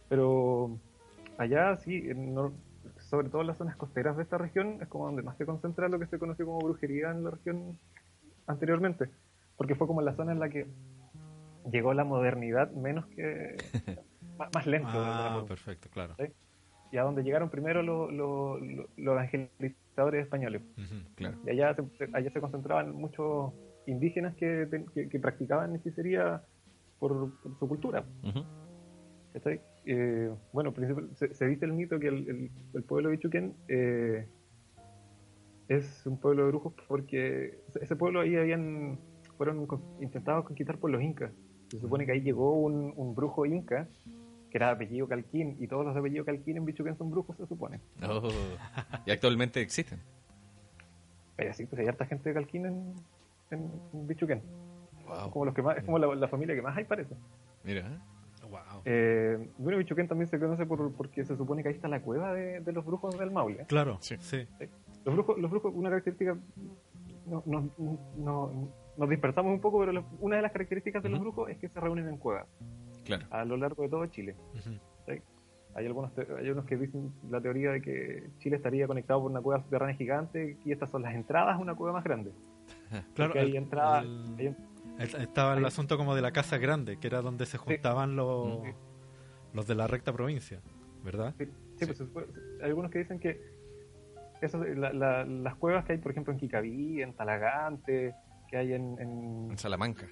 [0.09, 0.79] Pero
[1.39, 2.53] allá sí, en nor-
[2.99, 5.89] sobre todo en las zonas costeras de esta región, es como donde más se concentra
[5.89, 7.79] lo que se conoció como brujería en la región
[8.47, 9.09] anteriormente.
[9.57, 10.67] Porque fue como la zona en la que
[11.71, 13.57] llegó la modernidad menos que...
[14.39, 14.89] más, más lento.
[14.93, 16.15] Ah, perfecto, claro.
[16.19, 16.25] ¿sí?
[16.93, 20.63] Y a donde llegaron primero los, los, los- los evangelizadores españoles.
[21.17, 21.37] Claro.
[21.45, 23.53] Y allá se, allá se concentraban muchos
[23.87, 26.43] indígenas que, que, que practicaban hechicería
[26.99, 28.05] por, por su cultura.
[28.23, 28.45] Ujú.
[29.33, 29.61] ¿cachai?
[29.87, 30.75] Eh, bueno,
[31.15, 34.27] se, se dice el mito que el, el- el pueblo de Bichuquén eh,
[35.69, 38.99] es un pueblo de brujos porque ese- pueblo ahí habían
[39.37, 39.67] fueron
[40.01, 41.31] intentados conquistar por los incas.
[41.71, 43.87] Se supone que ahí llegó un, un brujo inca
[44.51, 47.37] que era de apellido Calquín y todos los de apellido Calquín en Bichuquén son brujos,
[47.37, 47.81] se supone.
[48.03, 48.29] Oh.
[49.05, 50.01] Y actualmente existen.
[51.37, 52.95] Pero sí, pues hay harta gente de Calquín en,
[53.51, 54.43] en, en Bichuquén.
[55.07, 55.31] Wow.
[55.31, 57.15] Como los que más, es como la, la familia que más hay, parece.
[57.63, 58.01] Mira.
[58.51, 58.83] Wow.
[58.85, 62.33] Eh, bueno, Bichuquén también se conoce por, porque se supone que ahí está la cueva
[62.33, 63.65] de, de los brujos del Maule.
[63.67, 64.17] Claro, Sí.
[64.21, 64.47] sí.
[65.05, 66.37] Los brujos, los brujos una característica,
[67.27, 67.71] no, no-
[68.17, 71.69] no- nos dispersamos un poco, pero una de las características de los brujos es que
[71.69, 72.47] se reúnen en cuevas
[73.05, 73.27] Claro.
[73.31, 74.35] a lo largo de todo Chile.
[75.75, 79.31] Hay algunos, te- hay unos que dicen la teoría de que Chile estaría conectado por
[79.31, 82.33] una cueva subterránea gigante y estas son las entradas a una cueva más grande.
[83.15, 84.57] Claro, Porque hay entradas, el- hay
[84.99, 88.71] estaba el asunto como de la casa grande, que era donde se juntaban los, Sí.
[89.53, 90.61] los de la recta provincia,
[91.05, 91.35] ¿verdad?
[91.39, 92.27] Sí, sí, pues,
[92.63, 93.41] hay algunos que dicen que
[94.41, 98.15] eso, la- la- las cuevas que hay, por ejemplo, en Quicaví, en Talagante,
[98.49, 100.07] que hay en, en, En Salamanca.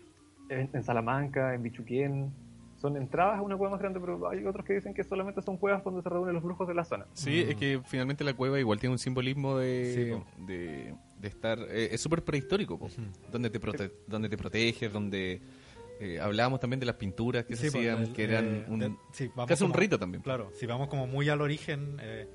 [0.49, 2.33] en- en Salamanca, en Bichuquén,
[2.77, 5.57] son entradas a una cueva más grande, pero hay otros que dicen que solamente son
[5.57, 7.07] cuevas donde se reúnen los brujos de la zona.
[7.13, 10.45] Sí, es que finalmente la cueva igual tiene un simbolismo de, Sí, po.
[10.47, 11.59] de, de estar...
[11.71, 12.89] eh, es súper prehistórico, po.
[13.33, 15.41] Donde, te prote- donde te proteges, donde...
[16.01, 18.65] eh, hablábamos también de las pinturas que se Sí, pues, hacían, el- que eran eh,
[18.69, 20.23] un, de- sí, vamos casi un como- rito también.
[20.23, 22.29] Claro, si vamos como muy al origen, eh,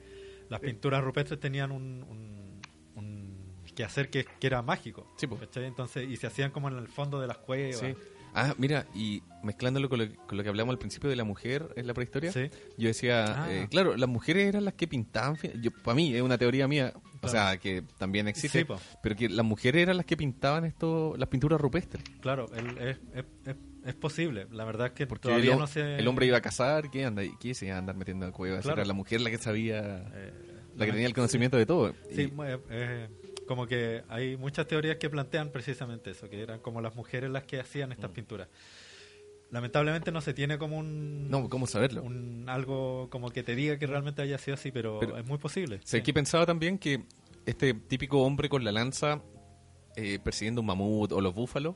[0.49, 2.61] las pinturas rupestres tenían un, un,
[2.95, 3.35] un
[3.75, 5.05] quehacer que, que era mágico.
[5.17, 5.27] Sí.
[5.57, 7.77] Entonces, y se hacían como en el fondo de las cuevas.
[7.79, 7.93] Sí.
[8.33, 11.67] Ah, mira, y mezclándolo con lo, con lo que hablamos al principio de la mujer
[11.75, 12.49] en la prehistoria, Sí.
[12.77, 13.51] yo decía, Ah.
[13.53, 16.93] eh, claro, las mujeres eran las que pintaban, yo, para mí es una teoría mía,
[17.21, 21.15] o sea, que también existe, Sí, pero que las mujeres eran las que pintaban esto,
[21.17, 22.03] las pinturas rupestres.
[22.21, 23.55] Claro, el- es, es, es,
[23.85, 24.47] es posible.
[24.51, 25.97] La verdad es que Porque todavía el, no se...
[25.97, 28.63] el hombre iba a cazar, ¿qué, anda, ¿qué se iba a andar metiendo en cuevas?
[28.63, 28.81] Claro.
[28.81, 29.79] Era la mujer la que sabía,
[30.13, 30.33] eh,
[30.75, 31.93] la que tenía el conocimiento de todo.
[32.13, 33.07] Sí, Y- eh, eh,
[33.47, 37.43] como que hay muchas teorías que plantean precisamente eso, que eran como las mujeres las
[37.43, 38.47] que hacían estas pinturas.
[39.51, 42.03] Lamentablemente no se tiene como un, no, ¿cómo saberlo?
[42.03, 45.37] un algo como que te diga que realmente haya sido así, pero, Pero- es muy
[45.37, 45.79] posible.
[45.83, 47.03] Sé que pensaba también que
[47.45, 49.21] este típico hombre con la lanza
[49.95, 51.75] eh, persiguiendo un mamut o los búfalos,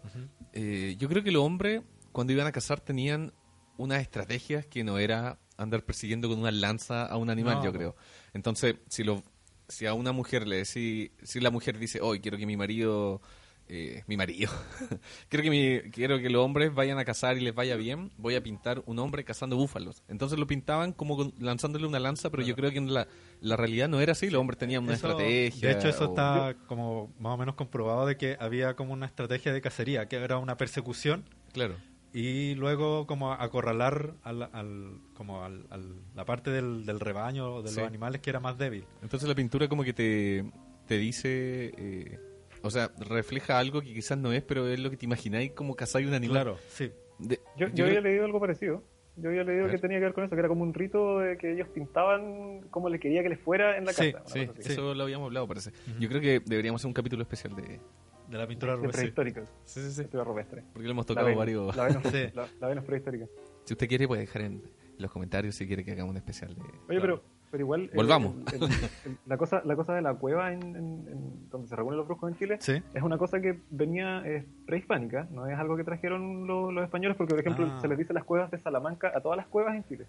[0.54, 1.82] eh, yo creo que los hombres
[2.12, 3.34] cuando iban a cazar tenían
[3.78, 7.74] unas estrategias que no era andar persiguiendo con una lanza a un animal, No, yo
[7.74, 7.96] creo.
[8.34, 9.24] Entonces, si lo,
[9.68, 13.22] si a una mujer le decís, si la mujer dice, hoy quiero que mi marido,
[13.70, 14.52] eh, mi marido,
[15.30, 18.36] quiero que mi, quiero que los hombres vayan a cazar y les vaya bien, voy
[18.36, 20.04] a pintar un hombre cazando búfalos.
[20.08, 23.08] Entonces lo pintaban como con- lanzándole una lanza, pero yo creo que en la,
[23.42, 25.70] la realidad no era así, los hombres tenían una Eso- estrategia.
[25.70, 29.06] De hecho, eso o- está como más o menos comprobado de que había como una
[29.06, 31.24] estrategia de cacería, que era una persecución
[31.54, 31.76] Claro.
[32.14, 37.70] y luego como acorralar al, al- como al, al- la parte del, del rebaño de
[37.70, 37.78] Sí.
[37.80, 38.86] los animales que era más débil.
[39.02, 40.46] Entonces la pintura como que te,
[40.86, 42.20] te dice, eh,
[42.64, 45.76] o sea, refleja algo que quizás no es, pero es lo que te imagináis como
[45.76, 46.36] cazáis un animal.
[46.44, 46.92] Claro, sí.
[47.20, 48.84] De- Yo, yo yo creo- había leído algo parecido.
[49.16, 51.20] Yo había leído A que tenía que ver con eso, que era como un rito
[51.20, 54.26] de que ellos pintaban como le quería que les fuera en la Sí, casa.
[54.26, 55.72] Sí, eso lo habíamos hablado, parece.
[56.00, 57.80] Yo creo que deberíamos hacer un capítulo especial de...
[58.28, 59.02] De la pintura De rupestre.
[59.12, 60.02] prehistóricos, Sí, sí, sí.
[60.02, 60.64] pintura rupestre.
[60.74, 61.76] Porque lo hemos La tocado varios...
[61.76, 62.24] La Venus, Sí.
[62.34, 63.28] la- la Venus prehistórica.
[63.66, 64.64] Si usted quiere, puede dejar en
[64.98, 66.62] los comentarios si quiere que hagamos un especial de...
[66.90, 67.24] Oye, pero,
[67.54, 67.84] pero igual.
[67.84, 68.34] eh, Volvamos.
[68.52, 68.70] el- el-
[69.06, 72.08] el- la, cosa, la cosa de la cueva en, en- en- donde se reúnen los
[72.08, 72.82] brujos en Chile Sí.
[72.96, 77.16] es una cosa que venía eh, prehispánica, no es algo que trajeron lo- los españoles,
[77.16, 77.80] porque por ejemplo Ah.
[77.80, 80.08] se les dice las cuevas de Salamanca a todas las cuevas en Chile,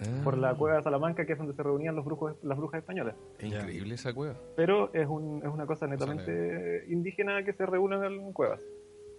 [0.00, 2.78] Ah, por la cueva de Salamanca que es donde se reunían los brujos, las brujas
[2.80, 3.14] españolas.
[3.38, 4.34] es increíble esa cueva.
[4.56, 8.58] Pero es, un, es una cosa netamente indígena que se reúnen en cuevas.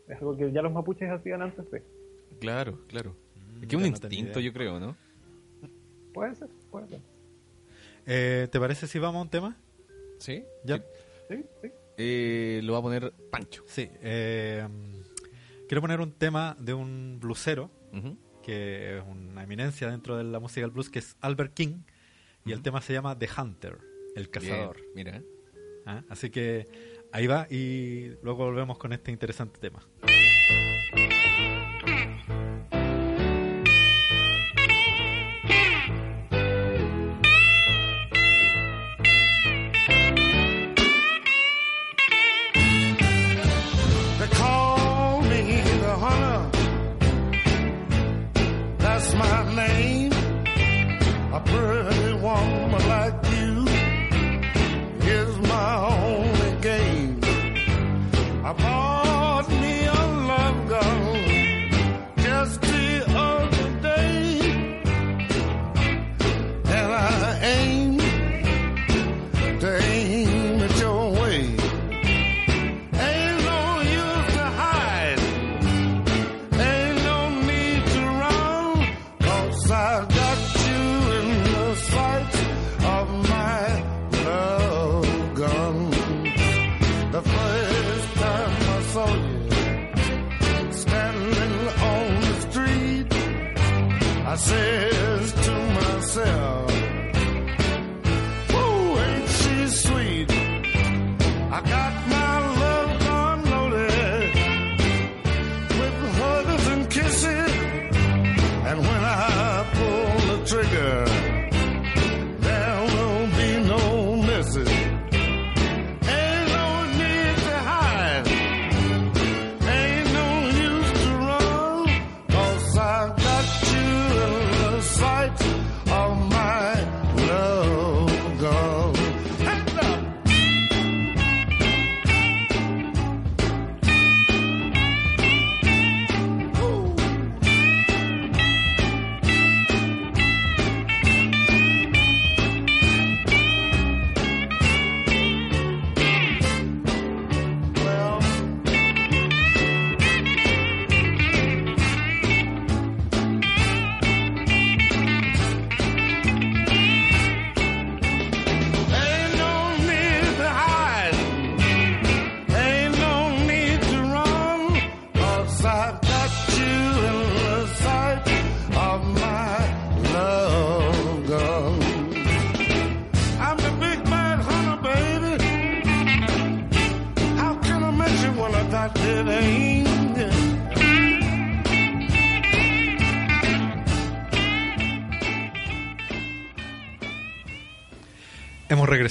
[0.08, 1.84] Es algo que ya los mapuches hacían antes de.
[2.40, 3.12] Claro, claro.
[3.36, 4.96] Mm, Es que es un instinto, yo creo, ¿no?
[6.14, 7.00] Puede ser, puede ser.
[8.06, 9.58] Eh, ¿Te parece si vamos a un tema?
[10.20, 10.44] Sí.
[10.64, 10.78] Ya.
[10.78, 10.84] Sí.
[11.30, 11.72] Sí, sí.
[11.98, 13.64] Eh, lo va a poner Pancho.
[13.68, 13.90] Sí.
[14.02, 14.68] eh,
[15.68, 17.72] quiero poner un tema de un blusero
[18.44, 21.80] que es una eminencia dentro de la música del blues, que es Albert King,
[22.46, 23.80] y el tema se llama The Hunter,
[24.16, 24.76] el cazador.
[24.94, 25.24] Bien, mira.
[25.88, 26.04] ¿Ah?
[26.10, 26.68] Así que
[27.12, 29.88] ahí va y luego volvemos con este interesante tema.
[58.46, 58.95] I bought
[94.48, 94.85] I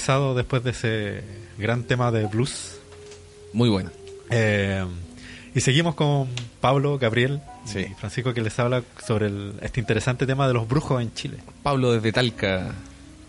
[0.06, 1.22] Regresado después de ese
[1.56, 2.76] gran tema de blues.
[3.54, 3.90] Muy buena.
[4.28, 4.84] Eh,
[5.54, 6.28] y seguimos con
[6.60, 7.86] Pablo, Gabriel Sí.
[7.90, 11.38] y Francisco que les habla sobre el- este interesante tema de los brujos en Chile.
[11.62, 12.72] Pablo desde Talca,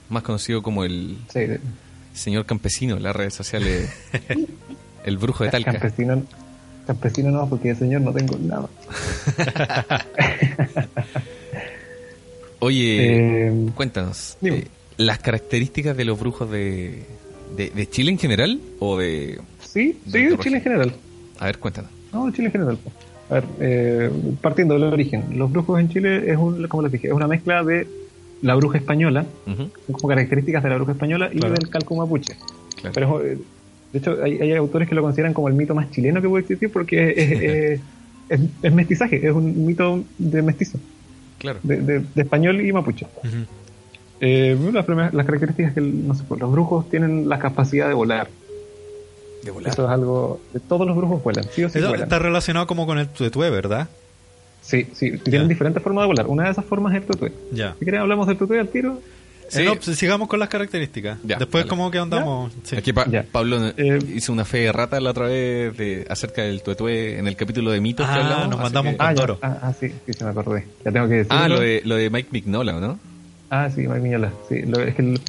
[0.10, 1.62] más conocido como el Sí, de-
[2.14, 3.90] señor campesino en las redes sociales.
[5.06, 5.72] el brujo de Talca.
[5.72, 6.24] campesino,
[6.86, 8.68] campesino no, porque de señor no tengo nada.
[12.60, 17.04] Oye, Eh, cuéntanos, eh, ¿las características de los brujos de,
[17.58, 19.40] de, de Chile en general o de...
[19.60, 20.94] sí, sí, de Chile en general.
[21.40, 21.92] A ver, cuéntanos.
[22.14, 22.78] No, de Chile en general.
[22.78, 22.92] po.
[23.30, 24.10] A ver, eh,
[24.42, 27.64] partiendo del origen, los brujos en Chile es un, como les dije, es una mezcla
[27.64, 27.88] de
[28.42, 29.26] la bruja española,
[29.92, 31.56] como características de la bruja española y Claro.
[31.56, 32.36] del calco mapuche.
[32.76, 32.94] claro.
[32.94, 33.38] Pero eh,
[33.94, 36.42] de hecho hay, hay autores que lo consideran como el mito más chileno que puede
[36.44, 37.82] existir porque es, es-
[38.30, 40.80] es- es mestizaje, es un mito de mestizo,
[41.40, 41.60] claro.
[41.64, 43.08] de, de- de español y mapuche.
[44.22, 47.94] Eh, las, primeras- las características que no sé, pues, los brujos tienen la capacidad de
[47.94, 48.28] volar.
[49.44, 49.72] De volar.
[49.74, 50.40] Eso es algo.
[50.54, 52.04] de Todos los brujos vuelan, sí o sí Eso vuelan.
[52.06, 53.88] está relacionado como con el tuetue, ¿verdad?
[54.62, 56.28] Sí, sí, tienen diferentes formas de volar.
[56.28, 57.32] Una de esas formas es el tutué.
[57.52, 57.74] Ya.
[57.78, 59.00] Si quieren hablamos del tutué al tiro.
[59.48, 59.62] Sí.
[59.62, 61.20] Eh, no, pues, sigamos con las características.
[61.24, 61.70] Ya, Después dale.
[61.70, 62.52] como que andamos...
[62.64, 62.76] Sí.
[62.76, 63.24] Aquí Pa- Ya.
[63.32, 67.28] Pablo Eh, hizo una fe de rata la otra vez de, acerca del tuetué en
[67.28, 68.50] el capítulo de mitos que Ah, hablamos.
[68.50, 69.14] nos mandamos que- Con Ah.
[69.14, 69.38] Toro.
[69.44, 70.66] Ah, ah, sí, sí, se me acordé.
[70.84, 71.38] Ya tengo que decirlo.
[71.40, 72.98] Ah, lo de, lo de Mike Mignola, ¿no?
[73.50, 74.32] Ah, sí, Mike Miñola.
[74.50, 75.20] Sí, lo- es que el-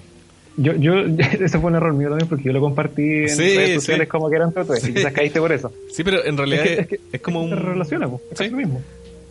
[0.59, 0.95] yo, yo,
[1.41, 3.75] ese fue un error mío también porque yo lo compartí en Sí, redes sí.
[3.77, 4.81] sociales como que eran tutué.
[4.81, 4.91] Sí.
[4.91, 5.73] Y quizás caíste por eso.
[5.93, 7.59] Sí, pero en realidad es, es, que, es como es que un...
[7.61, 8.49] Se relaciona, pues, es Sí.
[8.51, 8.83] lo mismo.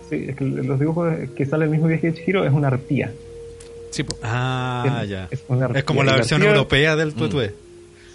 [0.10, 3.12] Sí, es que los dibujos que sale el mismo viaje de Chihiro es una arpía.
[3.90, 4.16] Sí, po.
[4.22, 5.28] Ah, Es- ya.
[5.32, 6.12] es una Es como arpía.
[6.12, 7.54] la versión arpía- europea del tuetue.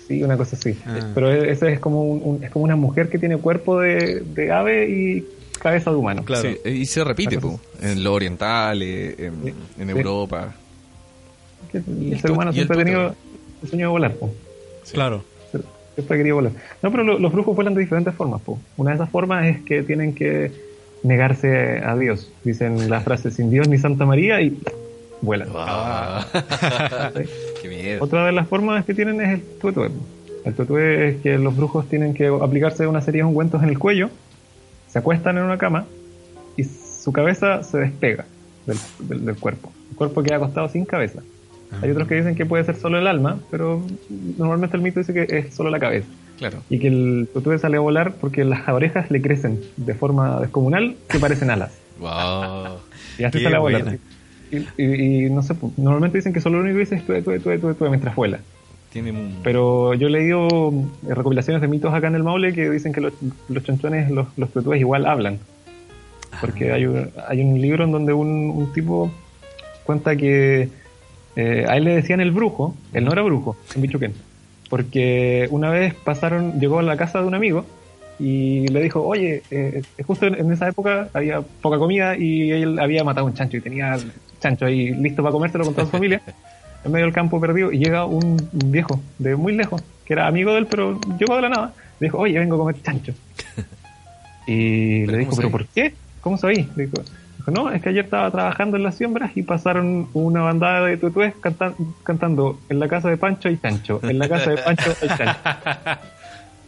[0.06, 0.76] Sí, una cosa así.
[0.86, 1.10] Ah.
[1.14, 4.52] Pero ese es como un, un- es como una mujer que tiene cuerpo de, de
[4.52, 5.24] ave y
[5.60, 6.24] cabeza de humano.
[6.24, 6.48] Claro.
[6.64, 9.54] Sí, y se repite, po, en lo oriental, en, Sí.
[9.78, 9.90] en Sí.
[9.92, 10.54] Europa.
[11.72, 13.14] El, Y el ser humano siempre ha tenido
[13.62, 14.14] el sueño de volar.
[14.14, 14.30] po.
[14.92, 15.24] Claro.
[15.94, 16.52] Siempre ha querido volar.
[16.82, 18.40] No, pero lo- los brujos vuelan de diferentes formas.
[18.40, 18.58] po.
[18.76, 20.50] Una de esas formas es que tienen que
[21.02, 22.30] negarse a Dios.
[22.44, 24.58] Dicen la frase sin Dios ni Santa María y
[25.20, 25.48] vuelan.
[25.54, 26.26] Ah.
[27.62, 28.02] Qué miedo.
[28.04, 29.90] Otra de las formas que tienen es el tuetue.
[30.44, 33.78] El tuetue es que los brujos tienen que aplicarse una serie de ungüentos en el
[33.78, 34.08] cuello,
[34.92, 35.84] se acuestan en una cama
[36.56, 38.24] y su cabeza se despega
[38.66, 39.72] del, del- del cuerpo.
[39.90, 41.20] El cuerpo queda acostado sin cabeza.
[41.82, 43.80] Hay otros que dicen que puede ser solo el alma, pero
[44.38, 46.08] normalmente el mito dice que es solo la cabeza.
[46.36, 46.58] Claro.
[46.68, 50.96] Y que el tuetue sale a volar porque las orejas le crecen de forma descomunal
[51.08, 51.70] que parecen alas.
[52.00, 52.78] Wow.
[53.18, 53.98] Y así sale a volar.
[54.50, 57.38] Y, y- y no sé, normalmente dicen que solo lo único que dice es tuetue,
[57.38, 58.40] tuetue, tuetue, tuetue mientras vuela.
[58.92, 59.36] Tiene un...
[59.44, 63.00] Pero yo he leído eh, recopilaciones de mitos acá en el Maule que dicen que
[63.00, 63.12] los,
[63.48, 65.38] los chonchones, los, los tuetúes igual hablan.
[66.40, 69.10] Porque hay, un- hay un libro en donde un, un tipo
[69.84, 70.68] cuenta que
[71.36, 74.12] eh, a él le decían el brujo, él no era brujo, en Bichuquén.
[74.68, 77.64] Porque una vez pasaron, llegó a la casa de un amigo
[78.18, 82.78] y le dijo, oye, eh, justo en, en esa época había poca comida y él
[82.78, 83.98] había matado un chancho y tenía
[84.40, 86.20] chancho ahí listo para comérselo con toda su familia
[86.84, 90.52] en medio del campo perdido y llega un viejo de muy lejos, que era amigo
[90.52, 91.72] de él, pero llegó de la nada.
[92.00, 93.12] Le dijo, oye, vengo a comer chancho.
[94.46, 95.94] Y ¿Pero le dijo, ¿pero por qué?
[96.22, 96.68] ¿Cómo sabí?
[96.74, 96.96] Le dijo,
[97.36, 100.96] dijo, no, es que ayer estaba trabajando en las siembras y pasaron una bandada de
[100.96, 104.92] tutués canta- cantando en la casa de Pancho hay chancho, en la casa de Pancho
[105.02, 105.38] hay chancho.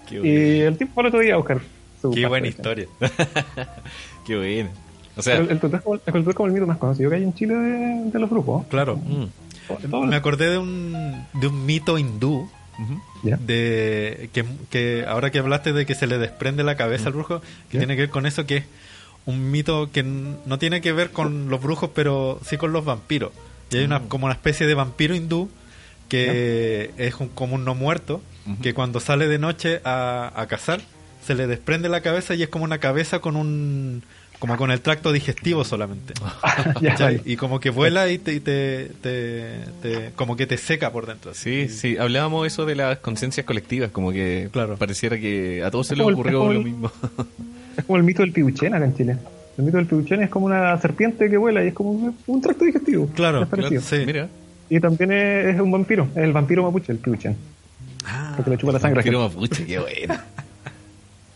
[0.09, 1.61] Qué Y el tipo el otro día a buscar
[2.01, 2.87] su Qué buena historia.
[4.27, 4.70] Qué buena.
[5.16, 7.11] O sea, El, el tutué es como, el tutué es como el mito más conocido
[7.11, 8.64] que hay en Chile de, de los brujos.
[8.68, 8.96] Claro.
[8.96, 9.25] mm,
[9.78, 12.48] Todo- Me acordé de un, de un mito hindú
[13.40, 17.40] de que, que ahora que hablaste de que se le desprende la cabeza al brujo,
[17.70, 18.64] que tiene que ver con eso, que es
[19.26, 23.30] un mito que no tiene que ver con los brujos, pero sí con los vampiros.
[23.70, 25.48] Y hay una, como una especie de vampiro hindú
[26.08, 28.20] que es un, como un no muerto,
[28.61, 30.80] que cuando sale de noche a, a cazar,
[31.24, 34.02] se le desprende la cabeza y es como una cabeza con un
[34.42, 36.14] como con el tracto digestivo solamente.
[36.98, 37.20] Vale.
[37.24, 41.07] Y como que vuela y te, y te, te- te- como que te seca por
[41.07, 41.33] dentro.
[41.33, 44.76] Sí, sí, hablábamos eso de las conciencias colectivas, como que Claro.
[44.76, 46.90] pareciera que a todos se Es les el- ocurrió lo mismo.
[47.76, 49.16] Es como el mito del pibuchén acá en Chile.
[49.57, 52.40] El mito del pibuchén es como una serpiente que vuela y es como un, un
[52.42, 53.07] tracto digestivo.
[53.14, 53.81] Claro, Es parecido.
[53.81, 54.07] claro, sí.
[54.07, 54.28] Mira,
[54.68, 57.37] Y también es, es un vampiro, es el vampiro mapuche, el pibuchén.
[58.05, 58.96] Ah, Porque le chupa la sangre.
[58.96, 60.14] Vampiro mapuche, qué bueno.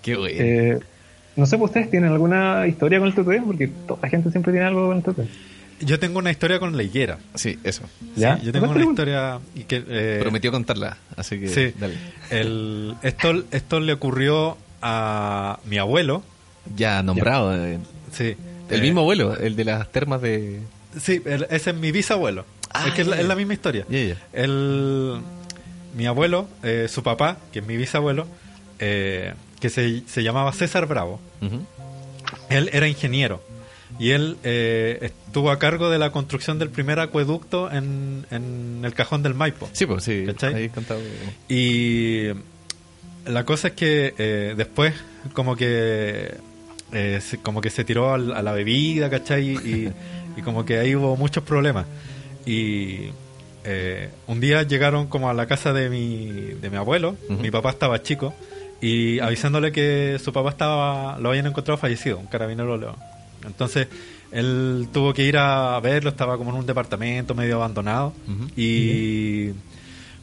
[0.03, 0.37] Qué bueno.
[0.41, 0.79] Eh,
[1.37, 3.41] no sé, pues, ¿ustedes tienen alguna historia con el tutué?
[3.45, 5.27] Porque toda la gente siempre tiene algo con el tutué.
[5.81, 7.19] Yo tengo una historia con la higuera.
[7.35, 7.83] sí, eso.
[8.17, 8.39] ¿Ya?
[8.39, 11.95] Sí, yo tengo una historia y que eh, Prometió contarla, así que sí, dale.
[12.31, 16.23] el, esto, esto le ocurrió a mi abuelo.
[16.75, 17.55] Ya nombrado.
[17.55, 17.79] eh,
[18.13, 18.37] Sí,
[18.71, 20.61] el eh, mismo abuelo, el de las termas de...
[20.99, 22.47] Sí, el- ese es mi bisabuelo.
[22.73, 23.23] Ah, es que es la, ya.
[23.23, 23.85] es la misma historia.
[23.91, 24.17] Ya, ya.
[24.33, 25.19] El,
[25.95, 28.27] mi abuelo, eh, su papá, que es mi bisabuelo,
[28.79, 31.21] eh, que se, se llamaba César Bravo,
[32.51, 33.41] él era ingeniero
[33.99, 38.93] y él eh, estuvo a cargo de la construcción del primer acueducto en, en el
[38.95, 39.69] cajón del Maipo.
[39.73, 40.55] Sí, pues sí, ¿Cachai?
[40.55, 40.71] ahí.
[41.49, 42.29] Y
[43.25, 44.95] la cosa es que eh, después
[45.33, 46.35] como que
[46.93, 49.57] eh, como que se tiró a la bebida, ¿cachai?
[49.57, 49.93] Y,
[50.37, 51.87] y como que ahí hubo muchos problemas.
[52.45, 53.11] Y
[54.29, 56.27] un día llegaron como a la casa de mi,
[56.61, 58.33] de mi abuelo, mi papá estaba chico,
[58.87, 62.97] y avisándole que su papá estaba lo habían encontrado fallecido, un carabinero lo-
[63.47, 63.89] Entonces
[64.33, 68.13] él tuvo que ir a verlo, estaba como en un departamento medio abandonado,
[68.57, 69.51] y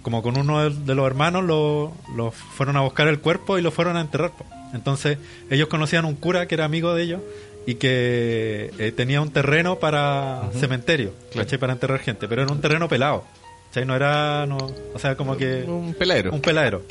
[0.01, 3.71] como con uno de, los hermanos lo, lo fueron a buscar el cuerpo y lo
[3.71, 4.31] fueron a enterrar.
[4.73, 5.17] Entonces
[5.49, 7.21] ellos conocían un cura que era amigo de ellos
[7.65, 11.57] y que eh, tenía un terreno para cementerio, ¿cachai?
[11.57, 13.23] Para enterrar gente, pero era un terreno pelado.
[13.69, 13.85] ¿cachai?
[13.85, 14.57] No era, no,
[14.93, 16.33] o sea, como que Un peladero.
[16.33, 16.81] un peladero.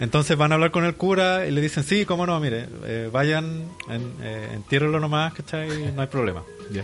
[0.00, 3.08] Entonces van a hablar con el cura y le dicen, sí, cómo no, mire, eh,
[3.12, 5.92] vayan, en, eh, entiérrenlo nomás, ¿cachai?
[5.92, 6.42] No hay problema.
[6.70, 6.82] Ya.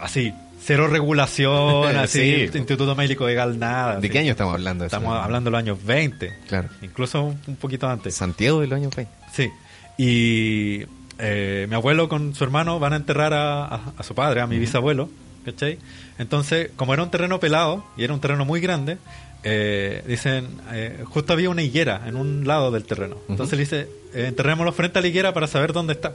[0.00, 2.58] Así, cero regulación, así, Sí.
[2.58, 3.92] Instituto Médico Legal, nada.
[3.92, 4.08] ¿De así.
[4.10, 4.82] qué año estamos hablando?
[4.84, 4.96] de eso?
[4.96, 6.68] Estamos hablando de los años 20, Claro.
[6.82, 8.14] incluso un, un poquito antes.
[8.14, 9.08] Santiago del año 20.
[9.32, 9.48] Sí.
[9.96, 10.84] Y
[11.18, 14.46] eh, mi abuelo con su hermano van a enterrar a, a- a su padre, a
[14.46, 15.08] mi bisabuelo,
[15.44, 15.78] ¿cachai?
[16.18, 18.98] Entonces, como era un terreno pelado y era un terreno muy grande,
[19.44, 23.16] eh, dicen, eh, justo había una higuera en un lado del terreno.
[23.28, 26.12] Entonces le dice, eh, enterrémoslo frente a la higuera para saber dónde está.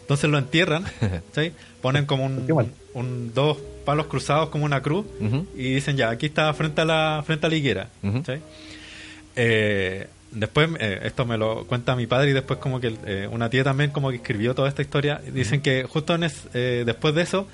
[0.00, 0.84] Entonces lo entierran,
[1.82, 2.52] ponen como Qué
[2.94, 5.04] un, dos palos cruzados como una cruz
[5.56, 7.88] y dicen ya, aquí está frente a la, frente a la higuera.
[9.36, 13.50] Eh, después, eh, esto me lo cuenta mi padre y después como que eh, una
[13.50, 15.20] tía también como que escribió toda esta historia.
[15.32, 17.46] Dicen que justo en es- eh, después de eso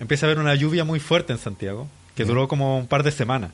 [0.00, 3.12] empieza a haber una lluvia muy fuerte en Santiago, que duró como un par de
[3.12, 3.50] semanas.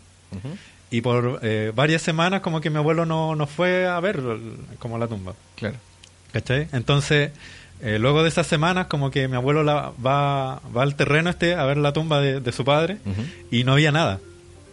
[0.93, 4.21] Y por eh, varias semanas como que mi abuelo no, no fue a ver
[4.79, 5.33] como la tumba.
[5.57, 5.77] Claro.
[6.33, 6.69] ¿Cachai?
[6.73, 7.33] Entonces,
[7.81, 11.55] eh, luego de esas semanas, como que mi abuelo la- va, va al terreno este
[11.55, 12.99] a ver la tumba de, de su padre
[13.51, 14.21] y no había nada.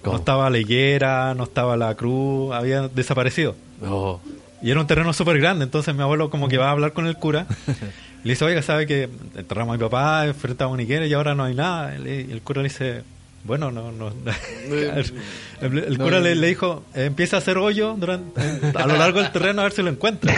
[0.04, 0.14] ¿Cómo?
[0.14, 3.56] No estaba la higuera, no estaba la cruz, había desaparecido.
[3.86, 4.20] Oh.
[4.62, 7.08] Y era un terreno súper grande, entonces mi abuelo como que va a hablar con
[7.08, 7.48] el cura.
[8.24, 11.34] le dice, oiga, ¿sabe que enterramos a mi papá enfrente a una higuera y ahora
[11.34, 11.96] no hay nada?
[11.98, 13.04] Y el cura le dice,
[13.44, 13.92] bueno, no...
[13.92, 14.10] no
[14.70, 15.14] el,
[15.62, 16.24] el No, cura no.
[16.24, 18.40] le, le dijo, "Eh, empieza a hacer hoyo durante,
[18.76, 20.34] a lo largo del terreno a ver si lo encuentra.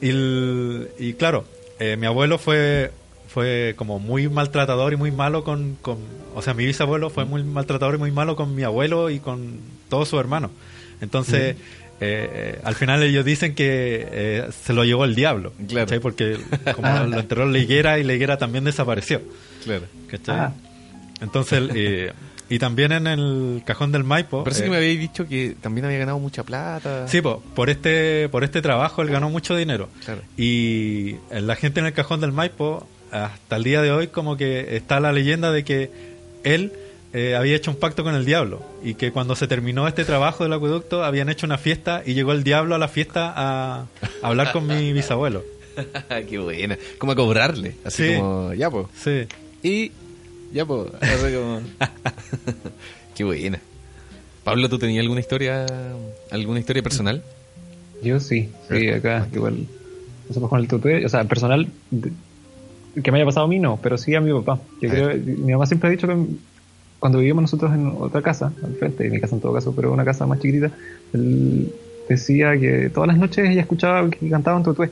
[0.00, 1.44] y, el- y claro,
[1.78, 2.92] eh, mi abuelo fue
[3.28, 5.98] fue como muy maltratador y muy malo con, con...
[6.34, 9.58] O sea, mi bisabuelo fue muy maltratador y muy malo con mi abuelo y con
[9.90, 10.52] todos sus hermanos.
[11.02, 11.56] Entonces, eh,
[12.00, 15.52] eh, al final ellos dicen que eh, se lo llevó el diablo.
[15.68, 15.84] Claro.
[15.86, 16.00] ¿cachai?
[16.00, 16.38] Porque
[16.74, 19.20] como lo enterró en la higuera y la higuera también desapareció.
[19.64, 19.82] Claro.
[20.08, 20.34] ¿cachai?
[20.38, 20.52] Ah.
[21.20, 22.12] Entonces, eh,
[22.48, 24.44] y también en el cajón del Maipo.
[24.44, 27.08] Parece eh, que me habéis dicho que también había ganado mucha plata.
[27.08, 29.88] Sí, po, por este por este trabajo él ganó mucho dinero.
[30.04, 30.20] Claro.
[30.36, 34.36] Y eh, la gente en el cajón del Maipo, hasta el día de hoy, como
[34.36, 35.90] que está la leyenda de que
[36.44, 36.72] él
[37.12, 38.62] eh, había hecho un pacto con el diablo.
[38.84, 42.32] Y que cuando se terminó este trabajo del acueducto, habían hecho una fiesta y llegó
[42.32, 43.86] el diablo a la fiesta a, a
[44.22, 45.42] hablar con mi bisabuelo.
[46.28, 46.76] Qué buena.
[46.98, 47.74] Como a cobrarle.
[47.84, 48.16] Así Sí.
[48.18, 48.86] como, ya, pues.
[49.02, 49.26] Sí.
[49.62, 49.92] Y
[50.52, 50.90] ya, pues.
[50.90, 51.60] Como...
[53.14, 53.60] Qué buena.
[54.44, 55.66] Pablo, ¿tú tenías alguna historia
[56.30, 57.22] alguna historia personal?
[58.02, 59.66] Yo sí, sí, acá igual.
[60.28, 61.68] Nosotros con el tutué, o sea, personal,
[63.02, 64.60] que me haya pasado a mí no, pero sí a mi papá.
[64.80, 66.16] Yo A creo, mi mamá siempre ha dicho que
[66.98, 69.92] cuando vivíamos nosotros en otra casa, al frente de mi casa en todo caso, pero
[69.92, 70.70] una casa más chiquitita,
[71.12, 71.72] él
[72.08, 74.90] decía que todas las noches ella escuchaba que cantaban tutué.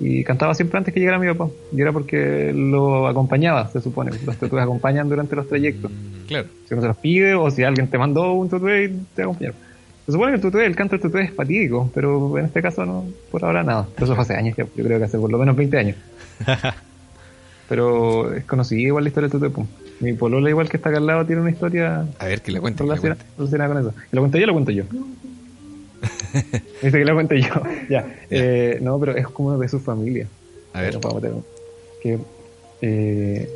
[0.00, 1.48] Y cantaba siempre antes que llegara mi papá.
[1.72, 4.12] Y era porque lo acompañaba, se supone.
[4.24, 5.90] Los tutués acompañan durante los trayectos
[6.28, 6.46] Claro.
[6.66, 9.56] si uno se los pide o si alguien te mandó un tutué y te acompañaron.
[10.06, 12.86] Se supone que el tutué, el canto del tutué es fatídico, pero en este caso
[12.86, 13.86] no, por ahora nada.
[13.94, 15.96] Pero eso fue hace años, ya, yo creo que hace por lo menos 20 años.
[17.68, 19.64] pero es conocida igual la historia del tutué.
[20.00, 22.60] Mi polola igual que está acá al lado tiene una historia A ver, que le
[22.60, 22.78] cuente.
[22.84, 23.32] que le relaciona- cuente.
[23.36, 23.94] relacionada con eso.
[24.12, 24.84] ¿Y lo cuento yo lo cuento yo?
[26.82, 27.62] Dice que lo cuento yo.
[27.90, 28.06] ya.
[28.30, 30.26] Eh, no, pero es como de su familia.
[30.72, 30.98] A ver.
[32.02, 32.18] Que
[32.82, 33.48] eh,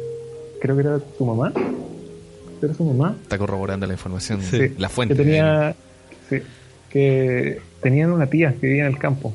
[0.60, 1.52] creo que era tu mamá.
[2.62, 3.16] ¿Era su mamá?
[3.22, 4.40] Está corroborando la información.
[4.42, 5.14] Sí, La fuente.
[5.14, 5.74] Que tenía,
[6.28, 6.38] sí,
[6.90, 9.32] que tenían una tía que vivía en el campo.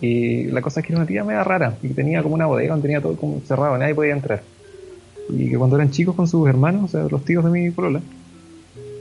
[0.00, 1.76] Y la cosa es que era una tía media rara.
[1.82, 4.42] Y tenía como una bodega donde tenía todo como cerrado, nadie podía entrar.
[5.28, 8.00] Y que cuando eran chicos con sus hermanos, o sea, los tíos de mi polola,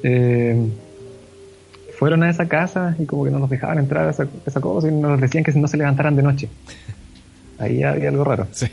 [0.03, 0.57] eh,
[1.97, 4.87] fueron a esa casa y como que no nos dejaban entrar a esa, esa cosa
[4.87, 6.49] y nos decían que no se levantaran de noche.
[7.59, 8.45] Ahí había algo raro.
[8.51, 8.67] Sí.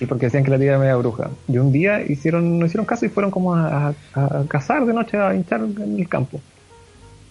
[0.00, 1.28] Y porque decían que la tía era media bruja.
[1.48, 4.94] Y un día hicieron, no hicieron caso y fueron como a, a- a cazar de
[4.94, 6.40] noche, a hinchar en el campo.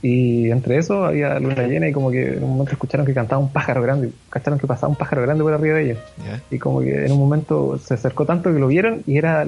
[0.04, 3.42] Y entre eso había luna llena y como que en un momento escucharon que cantaba
[3.42, 4.12] un pájaro grande.
[4.30, 5.98] Cacharon que pasaba un pájaro grande por arriba de ellos.
[6.24, 6.40] Ya.
[6.52, 9.44] Y como que en un momento se acercó tanto que lo vieron y era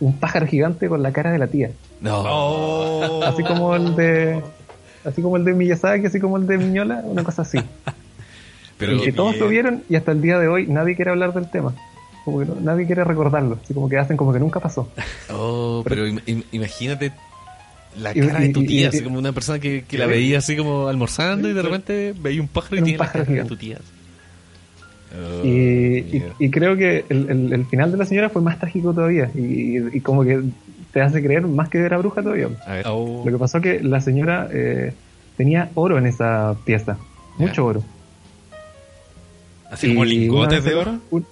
[0.00, 1.70] un pájaro gigante con la cara de la tía.
[2.00, 2.24] No.
[2.26, 3.22] Oh.
[3.24, 4.42] Así como el de...
[5.04, 7.58] Así como el de Miyazaki, así como el de Miñola, una cosa así.
[8.78, 11.34] Pero, y que todos lo vieron y hasta el día de hoy nadie quiere hablar
[11.34, 11.74] del tema.
[12.24, 13.58] Como que no- nadie quiere recordarlo.
[13.62, 14.90] Así como que hacen como que nunca pasó.
[15.30, 17.12] oh, pero im- im- imagínate
[17.98, 20.38] la Y- cara de tu tía, y- así como una persona que, que la veía
[20.38, 23.56] así como almorzando y de repente veía un pájaro y tiene la cara de tu
[23.56, 23.78] tía.
[25.12, 29.28] Oh, y, creo que el, el- el final de la señora fue más trágico todavía.
[29.34, 30.40] Y, y como que
[30.92, 32.48] te hace creer más que era bruja todavía.
[32.66, 32.86] A ver.
[32.88, 33.22] Oh.
[33.24, 34.92] Lo que pasó que la señora eh,
[35.36, 36.96] tenía oro en esa pieza.
[37.38, 37.82] Mucho oro.
[39.70, 40.98] Así como lingotes de oro.
[41.10, 41.26] un-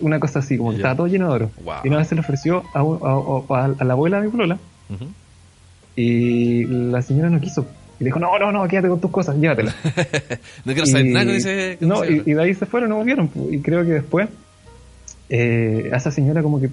[0.00, 0.80] una cosa así, como que Ya.
[0.80, 1.50] estaba todo lleno de oro.
[1.64, 1.74] Wow.
[1.84, 4.30] Y una vez se le ofreció a, un- a- a- a la abuela de mi
[4.32, 4.58] polola.
[5.96, 7.66] Y la señora no quiso.
[8.00, 9.74] Y le dijo, no, no, no, quédate con tus cosas, llévatelas.
[10.64, 11.76] No quiero saber Y- nada con ese.
[11.78, 13.28] con No, ese- y, y de ahí se fueron, no volvieron.
[13.28, 13.48] pu.
[13.52, 14.28] Y creo que después,
[15.28, 16.68] eh, a esa señora como que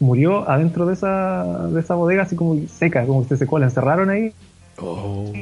[0.00, 3.66] murió adentro de esa, de esa bodega, así como seca, como que se secó, la
[3.66, 4.32] encerraron ahí.
[4.78, 5.32] Oh.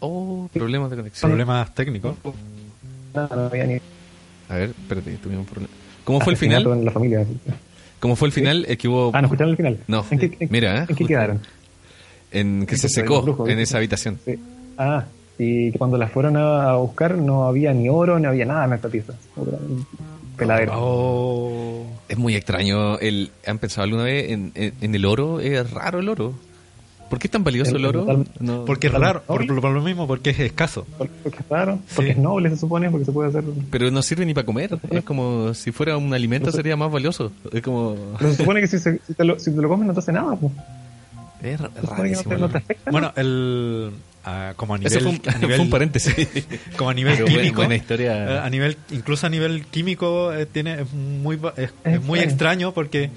[0.00, 1.30] Oh, problemas de conexión.
[1.30, 2.14] Problemas técnicos.
[3.14, 3.78] No había ni
[4.48, 5.74] A ver, espérate, tuvimos un problema.
[6.04, 6.66] ¿Cómo fue el final?
[6.66, 7.26] en la familia.
[7.98, 8.64] ¿Cómo fue el final?
[8.68, 9.10] Es que hubo.
[9.14, 9.78] Ah, ¿no escucharon el final?
[9.88, 10.86] No, ¿En qué, en- mira, ¿eh?
[10.88, 11.40] ¿en qué quedaron?
[12.30, 14.18] En que en se secó brujos, en esa habitación.
[14.24, 14.38] Sí.
[14.76, 15.04] Ah,
[15.38, 18.66] y que cuando la fueron a, a buscar no había ni oro, ni había nada
[18.66, 19.14] en esta pieza.
[20.36, 20.72] Peladero.
[20.76, 21.86] Oh.
[22.08, 22.98] Es muy extraño.
[22.98, 25.40] El, ¿Han pensado alguna vez en, en- en el oro?
[25.40, 26.34] Es raro el oro.
[27.10, 28.24] ¿Por qué es tan valioso el, oro?
[28.40, 28.64] No.
[28.64, 30.84] Porque es raro, por, por lo mismo, porque es escaso.
[30.98, 31.92] Porque es raro, Sí.
[31.94, 33.44] porque es noble se supone, porque se puede hacer...
[33.70, 34.76] Pero no sirve ni para comer.
[34.90, 37.30] Es como si fuera un alimento sería más valioso.
[37.52, 37.94] Es como...
[38.18, 40.00] Pero se supone que si, se- si te, lo, si te lo comes no te
[40.00, 40.34] hace nada.
[40.34, 40.52] Pues.
[41.42, 42.34] Es ra- Se supone que no rarísimo.
[42.34, 42.90] te, no te afecta.
[42.90, 43.92] Bueno, el,
[44.26, 46.14] a- como a nivel, Eso fue un, a fue nivel- un paréntesis.
[46.76, 47.56] como a nivel Pero químico.
[47.56, 48.44] buena historia.
[48.44, 52.72] a nivel, incluso a nivel químico eh, tiene es muy es, Es muy extraño.
[52.74, 53.10] porque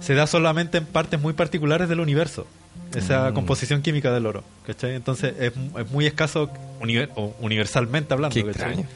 [0.00, 2.46] se da solamente en partes muy particulares del universo.
[2.94, 3.34] Esa Mm.
[3.34, 4.94] composición química del oro, ¿cachai?
[4.94, 6.50] Entonces es, es muy escaso
[6.80, 8.34] univer- o universalmente hablando.
[8.34, 8.70] Qué ¿cachai?
[8.72, 8.88] extraño.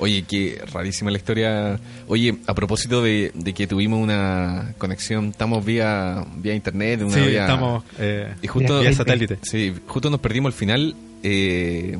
[0.00, 1.78] Oye, qué rarísima la historia.
[2.08, 7.20] Oye, a propósito de, de que tuvimos una conexión, estamos vía vía internet, una Sí,
[7.20, 9.38] vía- estamos eh, y justo vía satélite.
[9.42, 10.96] Sí, justo nos perdimos al final.
[11.22, 11.98] eh,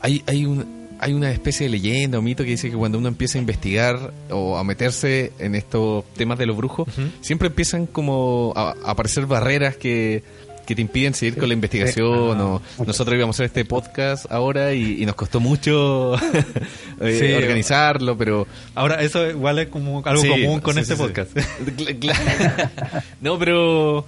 [0.00, 3.08] hay hay un hay una especie de leyenda o mito que dice que cuando uno
[3.08, 6.88] empieza a investigar o a meterse en estos temas de los brujos,
[7.20, 10.22] siempre empiezan como a, a aparecer barreras que,
[10.66, 12.40] que te impiden seguir con la investigación.
[12.40, 16.14] o nosotros íbamos a hacer este podcast ahora y, y nos costó mucho
[17.00, 17.32] eh, Sí.
[17.32, 21.30] organizarlo, pero Ahora, eso igual es como algo Sí, común con sí, este podcast.
[23.20, 24.04] No, pero.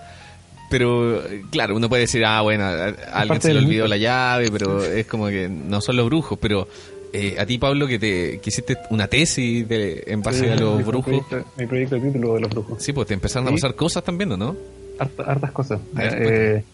[0.71, 4.51] Pero, claro, uno puede decir, ah, bueno, a, a alguien se le olvidó la llave,
[4.51, 6.39] pero es como que no son los brujos.
[6.43, 6.69] Pero
[7.15, 10.77] eh, a ti, Pablo, que te que hiciste una tesis de, en base a los
[10.77, 11.07] Mi brujos.
[11.25, 12.83] proyecto- Mi proyecto de título de los brujos.
[12.83, 14.57] Sí, pues te empezaron a pasar cosas también, ¿o ¿no?
[14.99, 15.81] Harta- hartas cosas.
[15.95, 16.65] A ver, Eh,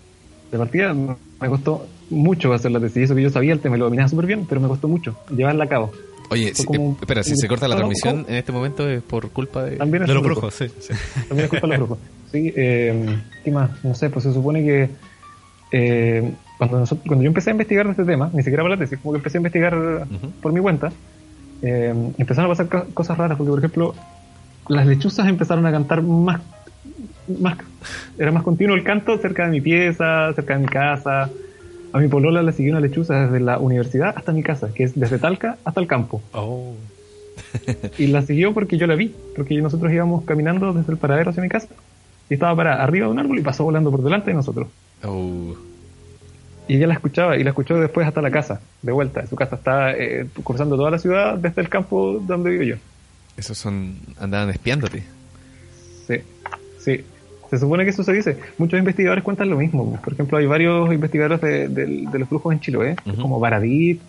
[0.51, 3.05] de partida me costó mucho hacer la tesis.
[3.05, 5.65] Eso que yo sabía el tema, lo dominaba súper bien, pero me costó mucho llevarla
[5.65, 5.93] a cabo.
[6.31, 8.29] Oye, si- como- eh, espera, si se corta la transmisión ¿cómo?
[8.29, 9.77] en este momento es por culpa de...
[9.77, 10.67] También De los brujos, sí.
[11.29, 11.99] También es culpa de los brujos.
[12.33, 13.85] Sí, eh, ¿qué más?
[13.85, 14.89] No sé, pues se supone que
[15.73, 18.99] eh, cuando, nosotros, cuando yo empecé a investigar este tema, ni siquiera para la tesis,
[19.01, 20.07] como que empecé a investigar
[20.41, 20.93] por mi cuenta,
[21.63, 23.95] eh, empezaron a pasar co- cosas raras, porque por ejemplo,
[24.69, 26.41] las lechuzas empezaron a cantar más,
[27.41, 27.59] más,
[28.19, 31.31] era más continuo el canto cerca de mi pieza, cerca de mi casa.
[31.93, 34.99] A mi polola le siguió una lechuza desde la universidad hasta mi casa, que es
[34.99, 36.21] desde Talca hasta el campo.
[36.33, 36.75] Oh.
[37.99, 41.43] Y la siguió porque yo la vi, porque nosotros íbamos caminando desde el paradero hacia
[41.43, 41.69] mi casa
[42.29, 44.69] y estaba para arriba de un árbol y pasó volando por delante de nosotros.
[45.05, 45.55] Oh,
[46.67, 49.27] Y ella la escuchaba y la escuchó después hasta la casa, de vuelta.
[49.27, 52.77] Su casa está eh, cruzando toda la ciudad desde el campo donde vivo yo.
[53.37, 53.95] esos son...
[54.19, 55.03] Andaban espiándote.
[56.07, 56.17] Sí,
[56.79, 57.05] sí.
[57.55, 58.37] Se supone que eso se dice.
[58.59, 59.99] Muchos investigadores cuentan lo mismo.
[60.03, 63.23] Por ejemplo, hay varios investigadores de, del- de los brujos en Chiloé, Ujú.
[63.23, 64.01] como Baradit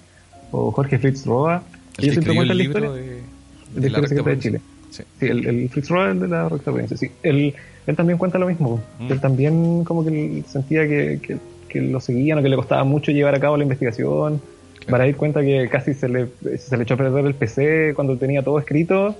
[0.51, 1.55] o Jorge Fritz Roa.
[1.55, 3.01] El que Ellos siempre escribió el cuentan la libro historia.
[3.01, 4.61] de, de de la de Chile.
[4.89, 5.03] Sí.
[5.19, 7.09] Sí, el, el Fritz Roa, el de la recta provincia, sí.
[7.21, 7.53] Él,
[7.85, 8.81] él también cuenta lo mismo.
[8.99, 9.11] Mm.
[9.11, 11.37] Él también como que sentía que, que,
[11.67, 14.39] que lo seguían o que le costaba mucho llevar a cabo la investigación.
[14.75, 14.91] Claro.
[14.91, 16.27] Baradit cuenta que casi se le,
[16.57, 19.15] se le echó a perder el PC cuando tenía todo escrito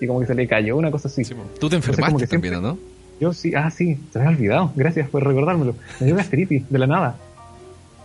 [0.00, 1.22] y como que se le cayó una cosa así.
[1.24, 1.34] Sí.
[1.60, 2.78] Tú te Entonces, como enfermaste que también, ¿o ¿no?
[3.22, 4.72] Yo sí, ah, sí, se me había olvidado.
[4.74, 5.76] Gracias por recordármelo.
[6.00, 7.16] Me dio gastritis, de la nada.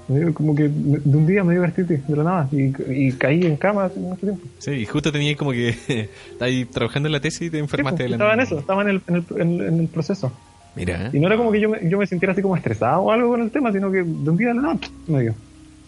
[0.07, 2.49] Me dio como que de un día me dio gastritis, de la nada.
[2.51, 2.72] Y,
[3.07, 4.45] y caí en cama hace mucho tiempo.
[4.59, 6.09] Sí, y justo tenía como que...
[6.39, 8.59] Ahí trabajando en la tesis y te Sí, enfermaste pues, de la estaba en eso,
[8.59, 10.32] estaba en el, en el, en- en el proceso.
[10.76, 13.11] Mira, Y no era como que yo me, yo me sintiera así como estresado o
[13.11, 15.34] algo con el tema, sino que de un día de la nada me dio.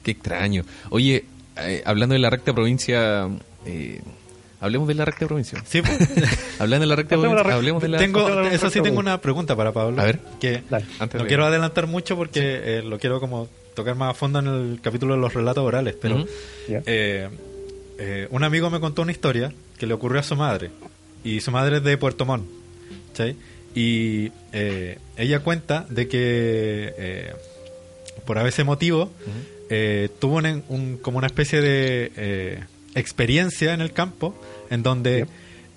[0.02, 0.64] qué extraño.
[0.90, 1.26] Oye,
[1.58, 3.28] eh, hablando de la recta provincia...
[3.68, 4.02] eh,
[4.62, 5.62] hablemos de la recta provincia.
[5.68, 5.98] Sí, pues.
[6.60, 7.98] Hablando de la recta Pasemos a la provincia, recta- hablemos de la...
[7.98, 10.02] tengo, a eso sí tengo una pregunta para Pablo.
[10.02, 10.20] A ver.
[10.40, 10.86] Que Dale.
[11.00, 12.40] Antes no quiero adelantar mucho porque
[12.80, 15.96] eh, lo quiero como tocar más a fondo en el capítulo de los relatos orales,
[16.02, 16.26] pero
[16.68, 17.30] eh,
[17.98, 20.70] eh, un amigo me contó una historia que le ocurrió a su madre
[21.24, 22.46] y su madre es de Puerto Montt
[23.12, 23.36] ¿cachai?
[23.76, 27.34] y eh, ella cuenta de que eh,
[28.26, 29.10] por ese motivo
[29.70, 32.60] eh, tuvo un, un- como una especie de eh,
[32.96, 34.36] experiencia en el campo
[34.70, 35.28] en donde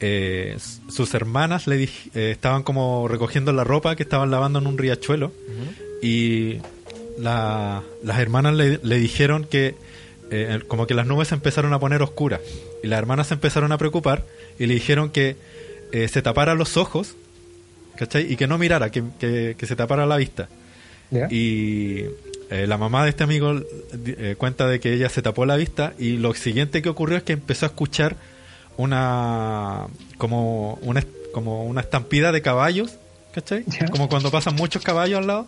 [0.01, 0.57] eh,
[0.89, 1.89] sus hermanas le eh,
[2.33, 5.33] estaban como recogiendo la ropa que estaban lavando en un riachuelo
[6.03, 6.59] y
[7.19, 9.75] la- las hermanas le, le dijeron que
[10.31, 12.41] eh, como que las nubes se empezaron a poner oscuras
[12.83, 14.25] y las hermanas se empezaron a preocupar
[14.59, 15.37] y le dijeron que
[15.93, 17.15] eh, se tapara los ojos
[17.97, 18.33] ¿cachai?
[18.33, 20.49] y que no mirara, que, que- que se tapara la vista.
[21.31, 22.07] Y
[22.53, 23.61] eh, la mamá de este amigo
[24.07, 27.23] eh, cuenta de que ella se tapó la vista y lo siguiente que ocurrió es
[27.23, 28.17] que empezó a escuchar
[28.77, 29.87] una
[30.19, 32.93] como una como una estampida de caballos,
[33.35, 33.65] ¿cachai?
[33.91, 35.47] Como cuando pasan muchos caballos al lado,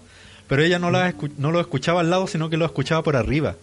[0.48, 3.16] pero ella no la escu- no lo escuchaba al lado, sino que lo escuchaba por
[3.16, 3.56] arriba.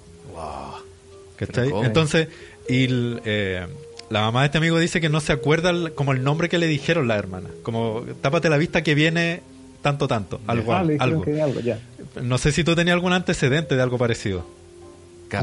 [1.38, 1.70] ¿Cachai?
[1.86, 2.28] Entonces,
[2.70, 2.86] y
[3.26, 3.66] eh,
[4.12, 6.60] la mamá de este amigo dice que no se acuerda el- como el nombre que
[6.60, 7.50] le dijeron la hermana.
[7.64, 9.42] Como, tápate la vista que viene
[9.82, 10.40] tanto, tanto.
[10.48, 11.26] Algo, Ah, algo.
[11.62, 11.80] ya.
[12.22, 14.46] No sé si tú tenías algún antecedente de algo parecido.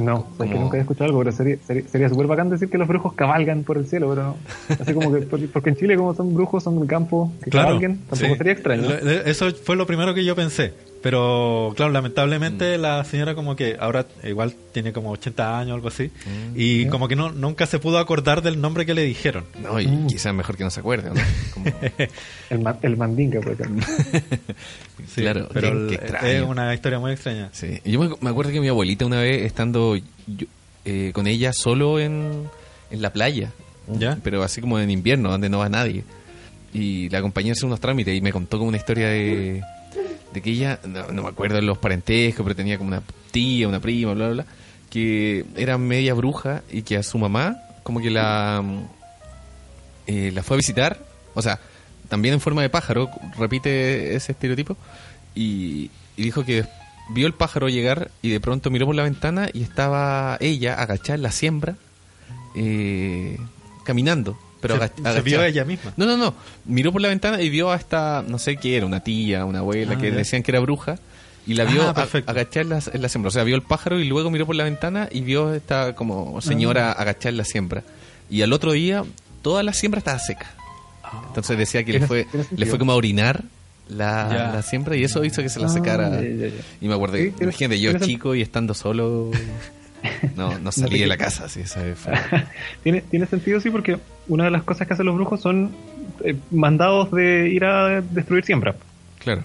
[0.03, 2.68] No, es que como- nunca he escuchado algo, pero sería sería sería súper bacán decir
[2.68, 4.36] que los brujos cabalgan por el cielo, pero no.
[4.78, 7.68] Así como que, porque en Chile como son brujos, son del campo, que Claro.
[7.68, 8.36] cabalguen, tampoco sí.
[8.36, 8.86] sería extraño.
[9.24, 10.74] Eso fue lo primero que yo pensé.
[11.01, 12.81] Pero, claro, lamentablemente Mm.
[12.81, 16.11] la señora como que ahora igual tiene como 80 años o algo así.
[16.57, 19.45] Y como que no nunca se pudo acordar del nombre que le dijeron.
[19.63, 21.21] No, y quizás mejor que no se acuerde, ¿no?
[21.55, 21.67] Como-
[22.51, 23.87] El, ma- el mandinga, por ejemplo.
[25.15, 25.95] Sí, Claro, pero el-
[26.25, 27.49] es una historia muy extraña.
[27.53, 27.79] Sí.
[27.85, 30.47] Yo me, me acuerdo que mi abuelita una vez estando yo-
[30.85, 32.43] eh, con ella solo en,
[32.91, 33.53] en la playa,
[33.87, 34.19] ¿Ya?
[34.23, 36.03] pero así como en invierno, donde no va nadie.
[36.75, 39.63] Y la acompañé a hacer unos trámites y me contó como una historia de,
[40.33, 43.81] de que ella, no, me acuerdo de los parentescos, pero tenía como una tía, una
[43.81, 44.53] prima, bla, bla, bla,
[44.91, 48.62] que era media bruja y que a su mamá como que la,
[50.07, 50.99] eh, la fue a visitar,
[51.35, 51.59] o sea,
[52.09, 54.76] también en forma de pájaro, repite ese estereotipo,
[55.35, 56.64] y, y dijo que
[57.09, 61.14] vio el pájaro llegar y de pronto miró por la ventana y estaba ella agachada
[61.14, 61.76] en la siembra,
[62.55, 63.39] eh,
[63.85, 64.39] caminando.
[64.61, 65.21] Pero se, aga- se agachada.
[65.23, 65.93] vio ella misma.
[65.97, 66.35] No, no, no.
[66.65, 69.61] Miró por la ventana y vio a esta, no sé qué era, una tía, una
[69.61, 70.99] abuela, Ah, que decían que era bruja.
[71.47, 72.31] Y la vio Ah, a- perfecto.
[72.31, 73.29] agachada en la, en la siembra.
[73.29, 76.41] O sea, vio el pájaro y luego miró por la ventana y vio esta como
[76.43, 77.01] señora Ah.
[77.03, 77.83] agachada en la siembra.
[78.29, 79.05] Y al otro día,
[79.43, 80.51] toda la siembra estaba seca.
[81.29, 83.45] Entonces decía que le fue, le fue como a orinar
[83.89, 86.11] la, la siembra y eso hizo que se la Ah, secara.
[86.21, 86.49] ya.
[86.83, 89.31] Y me acuerdo, Sí, tiene- imagínate, yo chico y estando solo,
[90.37, 91.99] no, no salí de la casa, así, ¿sabes?
[91.99, 92.13] Fue-
[92.83, 95.71] tiene, tiene sentido, sí, porque una de las cosas que hacen los brujos son
[96.25, 98.75] eh, mandados de ir a destruir siembra.
[99.19, 99.45] Claro.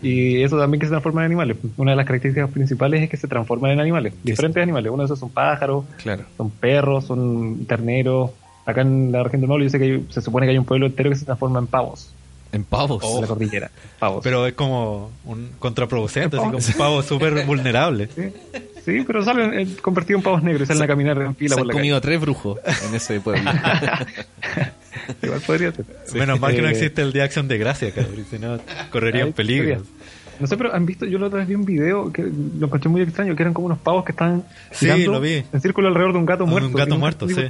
[0.00, 1.56] Y eso también que se transforman en animales.
[1.76, 4.90] Una de las características principales es que se transforman en animales, diferentes animales.
[4.90, 6.24] Uno de esos son pájaros, Claro.
[6.36, 8.32] son perros, son terneros.
[8.66, 10.64] Acá en la región del Maule yo sé que hay- se supone que hay un
[10.64, 12.12] pueblo entero que se transforma en pavos
[12.52, 13.02] En pavos.
[13.14, 13.70] en la cordillera.
[14.00, 14.22] Pavos.
[14.24, 18.08] Pero es como un contraproducente, así como un pavo súper vulnerable.
[18.14, 18.22] Sí,
[18.84, 21.60] sí, pero salen eh, convertidos en pavos negros y salen a caminar en fila Se
[21.60, 22.58] por han la comido a tres brujos
[22.88, 23.50] en ese pueblo.
[25.22, 25.84] Igual podría ser.
[26.14, 28.58] Menos mal que no Eh, existe el Día de Acción de Gracia, cabrón, si no
[28.90, 29.74] correría Ay, un peligro.
[29.78, 29.92] podría.
[30.40, 32.88] No sé, pero han visto, yo la otra vez vi un video que lo encontré
[32.90, 35.44] muy extraño, que eran como unos pavos que estaban Sí, lo vi.
[35.52, 36.68] en círculo alrededor de un gato Un muerto.
[36.70, 37.42] gato y nunca muerto, sí.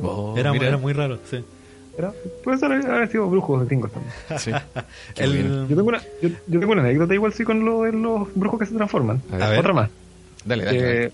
[0.00, 0.68] Oh, Era, mira.
[0.68, 1.44] era muy raro, sí.
[1.98, 2.12] Era-
[2.44, 4.12] puede ser haber sido brujos gringos también.
[4.38, 4.50] Sí.
[5.16, 5.66] El-.
[5.68, 8.60] Yo tengo una, yo, yo tengo una anécdota igual sí con lo de los brujos
[8.60, 9.20] que se transforman.
[9.32, 9.58] A ver.
[9.58, 9.90] Otra más.
[10.44, 10.78] Dale, dale.
[10.78, 11.12] Que, dale.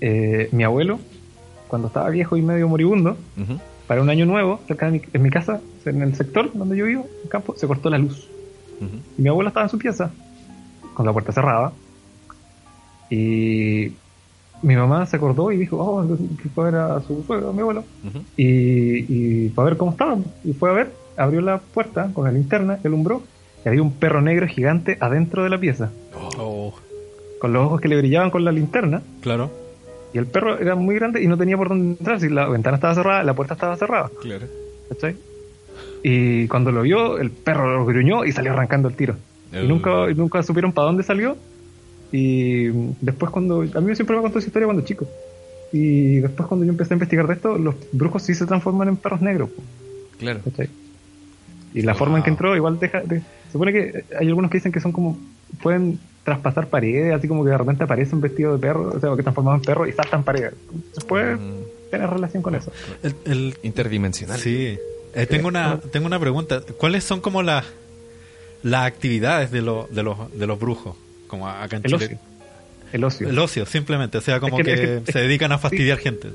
[0.00, 0.98] eh, mi abuelo,
[1.68, 3.16] cuando estaba viejo y medio moribundo,
[3.86, 6.86] para un año nuevo, cerca de mi, en mi casa, en el sector donde yo
[6.86, 8.28] vivo, en el campo, se cortó la luz.
[9.16, 10.10] Y mi abuelo estaba en su pieza,
[10.94, 11.72] con la puerta cerrada.
[13.10, 13.92] Y
[14.62, 16.04] mi mamá se acordó y dijo, oh,
[16.42, 17.84] que fue a ver a su suegro, a mi abuelo.
[18.36, 20.18] Y, y fue a ver cómo estaba.
[20.44, 23.22] Y fue a ver, abrió la puerta con la linterna, que alumbró,
[23.64, 25.90] y había un perro negro gigante adentro de la pieza,
[26.38, 26.74] Oh,
[27.46, 29.02] con los ojos que le brillaban con la linterna.
[29.22, 29.50] claro.
[30.14, 32.18] Y el perro era muy grande y no tenía por dónde entrar.
[32.20, 34.10] Si la ventana estaba cerrada, la puerta estaba cerrada.
[34.22, 34.46] Claro.
[34.88, 35.14] ¿cachai?
[36.02, 39.16] Y cuando lo vio, el perro lo gruñó y salió arrancando el tiro.
[39.52, 41.36] Y nunca, y nunca supieron para dónde salió.
[42.12, 42.68] Y
[43.00, 43.62] después cuando...
[43.74, 45.06] A mí siempre me contó esa historia cuando chico.
[45.72, 48.96] Y después cuando yo empecé a investigar de esto, los brujos sí se transforman en
[48.96, 49.50] perros negros.
[50.18, 50.40] Claro.
[50.44, 50.68] ¿cachai?
[51.74, 53.00] Y la forma en que entró igual deja...
[53.00, 53.22] de-
[53.52, 55.18] supone que hay algunos que dicen que son como...
[55.62, 59.22] Pueden traspasar paredes, así como que de repente aparecen vestidos de perro, o sea, que
[59.22, 60.52] transformados en perro y saltan paredes.
[60.92, 61.54] Se puede Mm,
[61.90, 62.70] tener relación con eso.
[63.02, 64.38] El, el- interdimensional.
[64.38, 64.76] sí.
[65.14, 66.60] Eh, tengo una tengo una pregunta.
[66.76, 67.64] ¿Cuáles son como las
[68.62, 70.94] las actividades de los de los de los brujos?
[71.26, 72.04] Como acá en El Chile.
[72.04, 72.18] ocio.
[72.92, 73.28] El ocio.
[73.30, 74.18] El ocio, simplemente.
[74.18, 76.28] O sea, como Es que- que, es que- se dedican a fastidiar gente.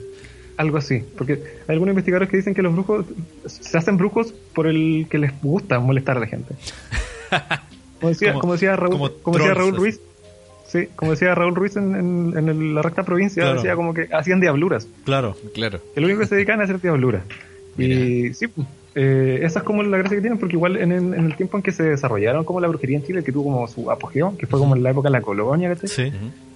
[0.58, 3.06] Algo así, porque hay algunos investigadores que dicen que los brujos
[3.46, 6.56] se hacen brujos por el que les gusta molestar a la gente.
[8.02, 9.98] Como decía, Como- como, decía Raúl, como como decía trolls, Raúl así.
[9.98, 10.02] Ruiz,
[10.68, 13.56] sí, como decía Raúl Ruiz en, en- en el- la recta provincia, Claro.
[13.58, 15.36] decía como que hacían diabluras, Claro.
[15.54, 15.80] Claro.
[15.96, 17.22] que lo único que se dedican a hacer diabluras.
[17.78, 18.48] Y sí,
[18.96, 21.72] eh, esa es como la gracia que tienen, porque igual en, el tiempo en que
[21.72, 24.76] se desarrollaron como la brujería en Chile, que tuvo como su apogeo, que fue como
[24.76, 25.88] en la época de la colonia, ¿cachai?
[25.90, 26.12] Sí.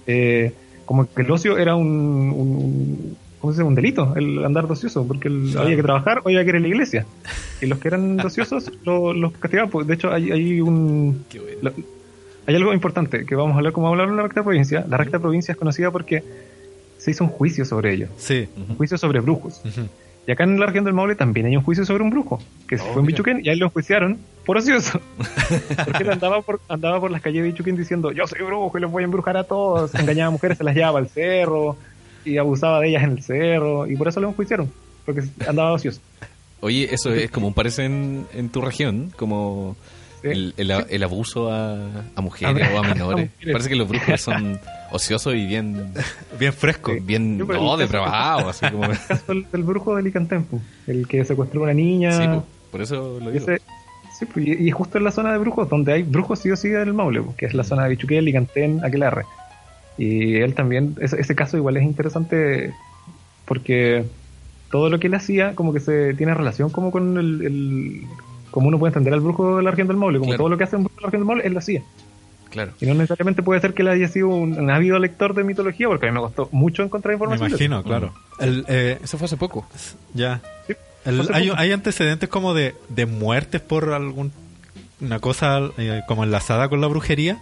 [0.06, 0.52] Eh,
[0.84, 3.16] como que el ocio era un, un,
[3.46, 3.68] ¿cómo se dice?
[3.68, 5.66] un delito, el andar de ocioso, porque el- Claro.
[5.66, 7.06] había que trabajar o había que ir a la iglesia.
[7.60, 9.70] Y los que eran de ociosos lo- los castigaban.
[9.70, 11.24] Pues, de hecho, hay, hay un
[11.62, 11.76] bueno.
[12.46, 14.84] hay algo importante que vamos a hablar como hablar en la recta provincia.
[14.88, 16.22] La recta provincia es conocida porque
[16.98, 18.48] se hizo un juicio sobre ello, Sí.
[18.68, 19.62] un juicio sobre brujos.
[20.28, 22.78] Y acá en la región del Maule también hay un juicio sobre un brujo, que
[22.78, 23.06] fue en.
[23.06, 25.00] Bichuquén y ahí lo enjuiciaron por ocioso.
[25.84, 28.80] Porque él andaba por, andaba por las calles de Bichuquén diciendo, yo soy brujo y
[28.80, 29.94] los voy a embrujar a todos.
[29.94, 31.76] Engañaba a mujeres, se las llevaba al cerro
[32.26, 34.70] y abusaba de ellas en el cerro y por eso lo enjuiciaron,
[35.04, 36.00] porque andaba ocioso.
[36.60, 39.76] Oye, eso es como un parece en, en tu región, como
[40.22, 40.28] Sí.
[40.28, 41.76] el, el, el abuso a,
[42.14, 43.30] a mujeres A- o a a menores.
[43.36, 43.52] mujeres.
[43.52, 44.58] Parece que los brujos son
[44.90, 45.92] ociosos y bien,
[46.38, 46.92] Bien fresco.
[47.02, 48.62] bien Sí, no, el caso- depravados.
[48.62, 52.12] Así como, El caso del, del brujo de Licantempo, el que secuestró a una niña.
[52.12, 53.44] sí, po, por eso lo y digo.
[53.52, 53.62] ese,
[54.18, 56.56] Sí, pues, y, y justo en la zona de brujos, donde hay brujos sí o
[56.56, 59.26] sí en el Maule, pues, que es la zona de Bichuquel, Licantén, Aquelarre.
[59.98, 62.72] Y él también, ese, ese caso igual es interesante
[63.44, 64.04] porque
[64.70, 68.02] todo lo que él hacía como que se tiene relación como con el, el-
[68.50, 70.38] como uno puede entender al brujo de la región del Maule, como Claro.
[70.38, 71.82] todo lo que hace un brujo de la región del Maule, él lo hacía.
[72.50, 72.72] Claro.
[72.80, 75.88] Y no necesariamente puede ser que él haya sido un, un ávido lector de mitología,
[75.88, 77.48] porque a mí me costó mucho encontrar Me información.
[77.48, 77.56] eso.
[77.56, 78.14] imagino, claro.
[78.38, 79.66] El, eh, Eso fue hace poco.
[80.14, 80.40] ya.
[80.66, 80.72] Sí,
[81.04, 81.60] El- hace hay, poco.
[81.60, 84.32] hay antecedentes como de, de muertes por algún
[85.00, 87.38] una cosa eh, como enlazada con la brujería.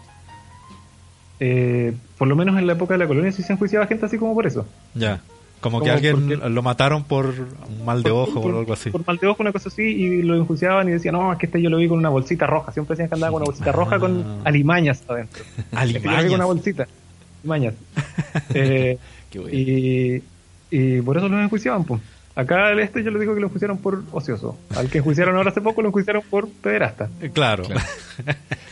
[1.41, 4.19] Eh, por lo menos en la época de la colonia sí se enjuiciaba gente así
[4.19, 4.67] como por eso.
[4.95, 5.21] Ya.
[5.61, 8.73] Como que alguien porque- lo mataron por un mal de Por- ojo por- o algo
[8.75, 8.91] así.
[8.91, 11.47] Por mal de ojo, una cosa así, y lo enjuiciaban y decían, no, es que
[11.47, 12.71] este yo lo vi con una bolsita roja.
[12.73, 14.41] Siempre decían que andaba con una bolsita roja con Ah.
[14.45, 15.43] alimañas adentro.
[15.57, 16.25] Este yo lo vi Alimañas.
[16.27, 16.87] con una bolsita.
[17.43, 17.75] Alimañas.
[18.55, 18.99] Eh,
[19.31, 19.55] Qué bueno.
[19.57, 20.23] y,
[20.71, 22.01] y por eso lo enjuiciaban, pues.
[22.37, 24.59] Acá el este yo le digo que lo enjuiciaron por ocioso.
[24.77, 27.09] Al que enjuiciaron ahora hace poco lo enjuiciaron por pederasta.
[27.21, 27.65] Eh, Claro.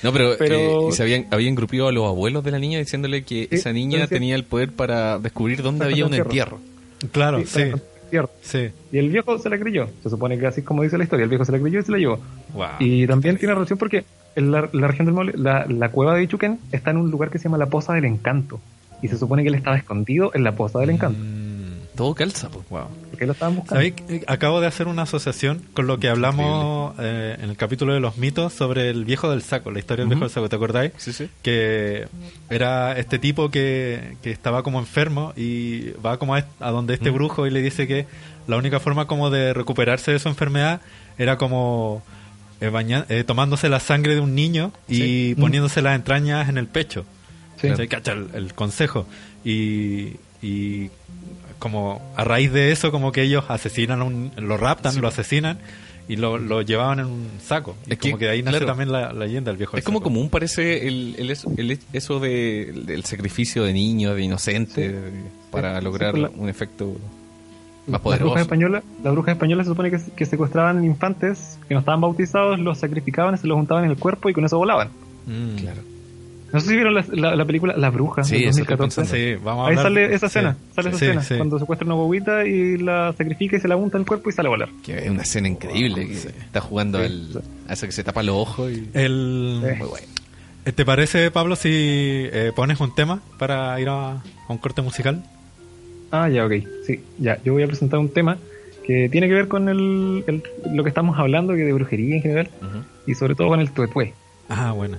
[0.03, 3.23] No, pero, Pero- eh, se habían, habían grupido a los abuelos de la niña diciéndole
[3.23, 6.59] que Sí, esa niña decía- tenía el poder para descubrir dónde había un entierro.
[6.59, 7.11] entierro.
[7.13, 7.65] claro, Sí, sí.
[7.71, 8.33] para- cierto.
[8.43, 8.69] Sí.
[8.91, 9.89] Y el viejo se la creyó.
[10.03, 11.93] Se supone que así como dice la historia, el viejo se la creyó y se
[11.93, 12.19] la llevó.
[12.53, 12.67] Wow.
[12.81, 14.05] Y también tiene relación porque
[14.35, 17.31] en la, la región del Maule, la, la cueva de Bichuquén está en un lugar
[17.31, 18.61] que se llama la Poza del Encanto.
[19.03, 21.19] Y se supone que él estaba escondido en la Poza del Encanto.
[21.21, 22.69] Mm, Todo calza, pues.
[22.69, 22.83] wow.
[23.23, 23.75] Porque lo estaban buscando.
[23.77, 24.25] ¿Sabéis?
[24.27, 28.17] Acabo de hacer una asociación con lo que hablamos eh, en el capítulo de los
[28.19, 30.93] mitos sobre el viejo del saco, la historia del viejo del saco, ¿te acordáis?
[30.99, 31.29] Sí, sí.
[31.43, 32.09] Que
[32.51, 37.11] era este tipo que, que estaba como enfermo y va como a, a donde este
[37.11, 38.07] brujo y le dice que
[38.49, 40.81] la única forma como de recuperarse de su enfermedad
[41.19, 42.03] era como
[42.61, 46.67] eh, baña- eh, tomándose la sangre de un niño y poniéndose las entrañas en el
[46.67, 47.05] pecho.
[47.61, 47.69] Sí.
[47.69, 47.87] ¿Cachai?
[47.87, 49.07] Cacha el, el consejo.
[49.45, 50.91] Y, y
[51.59, 55.59] como a raíz de eso, como que ellos asesinan, a un, lo raptan, lo asesinan
[56.09, 57.77] y lo, lo llevaban en un saco.
[57.87, 59.77] Y Es que, como que de ahí nace claro, también la, la leyenda del viejo
[59.77, 60.05] Es del como saco.
[60.11, 64.93] común parece el, el, eso- el- eso de, del sacrificio de niños, de inocentes,
[65.53, 66.87] para Sí, lograr la- un efecto
[67.87, 68.25] más Las poderoso.
[68.27, 72.59] brujas españolas, las brujas españolas se supone que, que secuestraban infantes que no estaban bautizados,
[72.59, 74.89] los sacrificaban, se los juntaban en el cuerpo y con eso volaban.
[75.27, 75.57] Mm.
[75.61, 75.83] Claro.
[76.53, 79.01] No sé si vieron la, la- la película La Bruja Sí, estoy 2014.
[79.01, 79.17] pensando.
[79.17, 80.39] Sí, vamos a Ahí hablar sale de- esa sí.
[80.39, 81.35] escena, sale esa Sí, escena, sí.
[81.37, 84.33] cuando secuestra una bobita y la sacrifica y se la unta en el cuerpo y
[84.33, 84.69] sale a volar.
[84.85, 86.07] Que es una escena increíble.
[86.07, 87.05] que está jugando Sí.
[87.07, 88.89] al, a eso que se tapa los ojos y.
[88.95, 89.79] El, Sí.
[89.79, 90.07] Muy bueno.
[90.65, 94.81] Eh, ¿Te parece, Pablo, si eh, pones un tema para ir a, a un corte
[94.83, 95.25] musical?
[96.13, 96.53] Ah, ya, ok.
[96.87, 97.39] Sí, ya.
[97.45, 98.37] Yo voy a presentar un tema
[98.87, 100.43] que tiene que ver con el, el-
[100.75, 102.51] lo que estamos hablando, que de brujería en general,
[103.07, 104.13] y sobre todo con el tuetué.
[104.49, 104.99] Ah, bueno.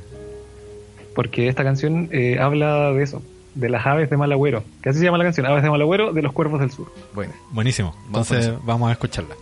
[1.15, 3.21] Porque esta canción eh, habla de eso,
[3.55, 4.63] de las aves de mal agüero.
[4.81, 6.91] Que así se llama la canción, Aves de mal agüero de los cuervos del sur.
[7.13, 7.33] Bueno.
[7.51, 7.95] Buenísimo.
[8.07, 9.35] Entonces vamos a escucharla.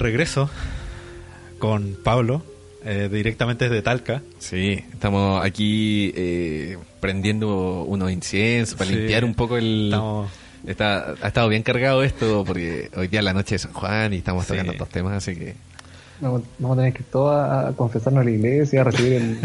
[0.00, 0.50] Regreso
[1.58, 2.42] con Pablo,
[2.84, 4.22] eh, directamente desde Talca.
[4.38, 9.86] Sí, estamos aquí eh, prendiendo unos inciensos para Sí, limpiar un poco el...
[9.86, 10.30] Estamos,
[10.66, 14.12] Está, ha estado bien cargado esto porque hoy día es la noche de San Juan
[14.12, 14.50] y estamos Sí.
[14.52, 15.54] tocando estos temas, así que...
[16.20, 19.38] Vamos, vamos a tener que todos a, confesarnos a la iglesia, a recibir el-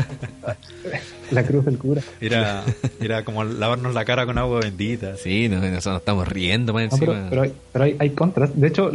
[1.31, 2.01] la cruz del cura.
[2.19, 2.65] era,
[2.99, 5.15] era como lavarnos la cara con agua bendita.
[5.15, 7.29] Sí, nos estamos riendo más No, pero, encima.
[7.29, 8.49] pero, hay, pero hay, hay contras.
[8.59, 8.91] De hecho,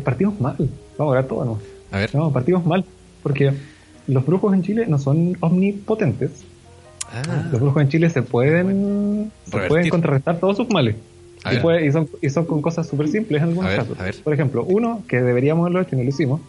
[0.00, 0.56] partimos mal.
[0.98, 1.58] Vamos a ver todo, ¿no?
[1.92, 2.14] A ver.
[2.14, 2.84] No, partimos mal.
[3.22, 3.52] Porque
[4.06, 6.30] los brujos en Chile no son omnipotentes.
[7.12, 7.22] Ah,
[7.52, 10.96] Los brujos en Chile se pueden, se pueden contrarrestar todos sus males.
[11.52, 14.00] Y, puede- y son, y son con cosas súper simples en algunos A ver, casos.
[14.00, 14.16] a ver.
[14.24, 16.40] Por ejemplo, uno que deberíamos haberlo hecho y no lo hicimos,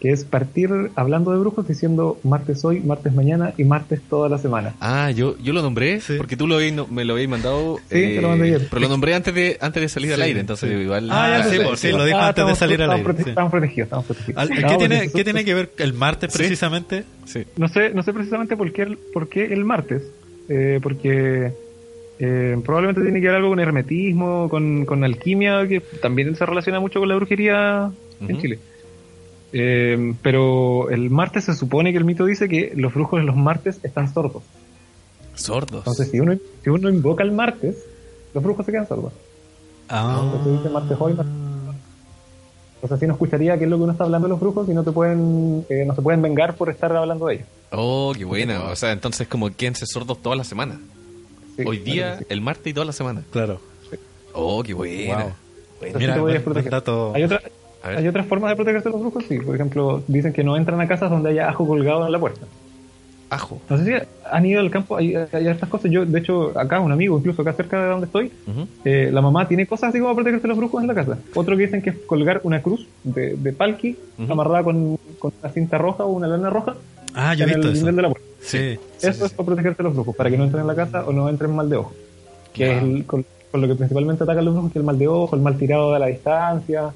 [0.00, 4.38] que es partir hablando de brujos diciendo martes hoy, martes mañana y martes toda la
[4.38, 4.74] semana.
[4.80, 6.14] Ah, yo, yo lo nombré Sí.
[6.16, 7.76] porque tú lo habías- no- me lo habías mandado.
[7.90, 8.66] eh, Sí, te lo mandé ayer.
[8.70, 10.74] Pero lo nombré antes de antes de salir al aire, entonces sí.
[10.76, 11.08] igual.
[11.10, 13.28] Ah, ya, sí, entonces, pues, sí, lo dijo ah, antes de salir al aire, prote-.
[13.28, 14.42] Estamos protegidos, estamos protegidos.
[14.42, 16.38] No, ¿Qué, porque tiene, ¿Qué tiene que ver el martes Sí.
[16.38, 17.04] precisamente?
[17.26, 17.44] Sí.
[17.58, 20.02] No sé, no sé precisamente por qué el, por qué el martes,
[20.48, 21.52] eh, porque
[22.18, 26.80] eh, probablemente tiene que ver algo con hermetismo, con, con alquimia, que también se relaciona
[26.80, 27.90] mucho con la brujería
[28.26, 28.40] en.
[28.40, 28.58] Chile.
[29.52, 33.80] Eh, pero el martes se supone que el mito dice que los brujos los martes
[33.82, 34.42] están sordos.
[35.34, 35.80] Sordos.
[35.80, 37.76] Entonces, si uno, si uno invoca el martes,
[38.34, 39.12] los brujos se quedan sordos.
[39.88, 41.34] Ah, Entonces dice martes hoy, martes
[42.82, 44.68] O sea, si no escucharía qué es lo que uno está hablando de los brujos
[44.68, 47.46] y no te pueden, eh, no se pueden vengar por estar hablando de ellos.
[47.72, 48.64] Oh, qué buena.
[48.64, 50.78] O sea, entonces como quédense sordos toda la semana.
[51.56, 52.26] Sí, Hoy día, sí.
[52.28, 53.22] el martes y toda la semana.
[53.32, 53.60] claro.
[54.32, 55.24] Oh, qué buena.
[55.24, 55.32] Wow.
[55.80, 55.98] Buena.
[55.98, 56.70] Mira, te voy a buen- buen proteger.
[56.70, 57.12] dato.
[57.14, 57.42] Hay, otra-.
[57.82, 59.38] Hay otras formas de protegerse de los brujos, sí.
[59.38, 62.46] Por ejemplo, dicen que no entran a casas donde haya ajo colgado en la puerta.
[63.30, 63.60] Ajo.
[63.70, 63.92] No sé si
[64.28, 65.88] han ido al campo, hay, hay estas cosas.
[65.90, 68.32] Yo, de hecho, acá un amigo, incluso acá cerca de donde estoy,
[68.84, 71.16] eh, la mamá tiene cosas así como para protegerse de los brujos en la casa.
[71.34, 73.96] Otro que dicen que es colgar una cruz de, de palqui
[74.28, 76.74] amarrada con, con una cinta roja o una lana roja
[77.14, 77.82] Ah, yo he en visto el eso.
[77.82, 78.28] nivel de la puerta.
[78.40, 78.58] Sí.
[78.98, 79.34] sí, Eso sí, es sí.
[79.36, 81.54] para protegerse de los brujos, para que no entren en la casa o no entren
[81.54, 81.92] mal de ojo.
[82.52, 84.98] Que es el- con, con lo que principalmente atacan los brujos, que es el mal
[84.98, 86.90] de ojo, el mal tirado a la distancia.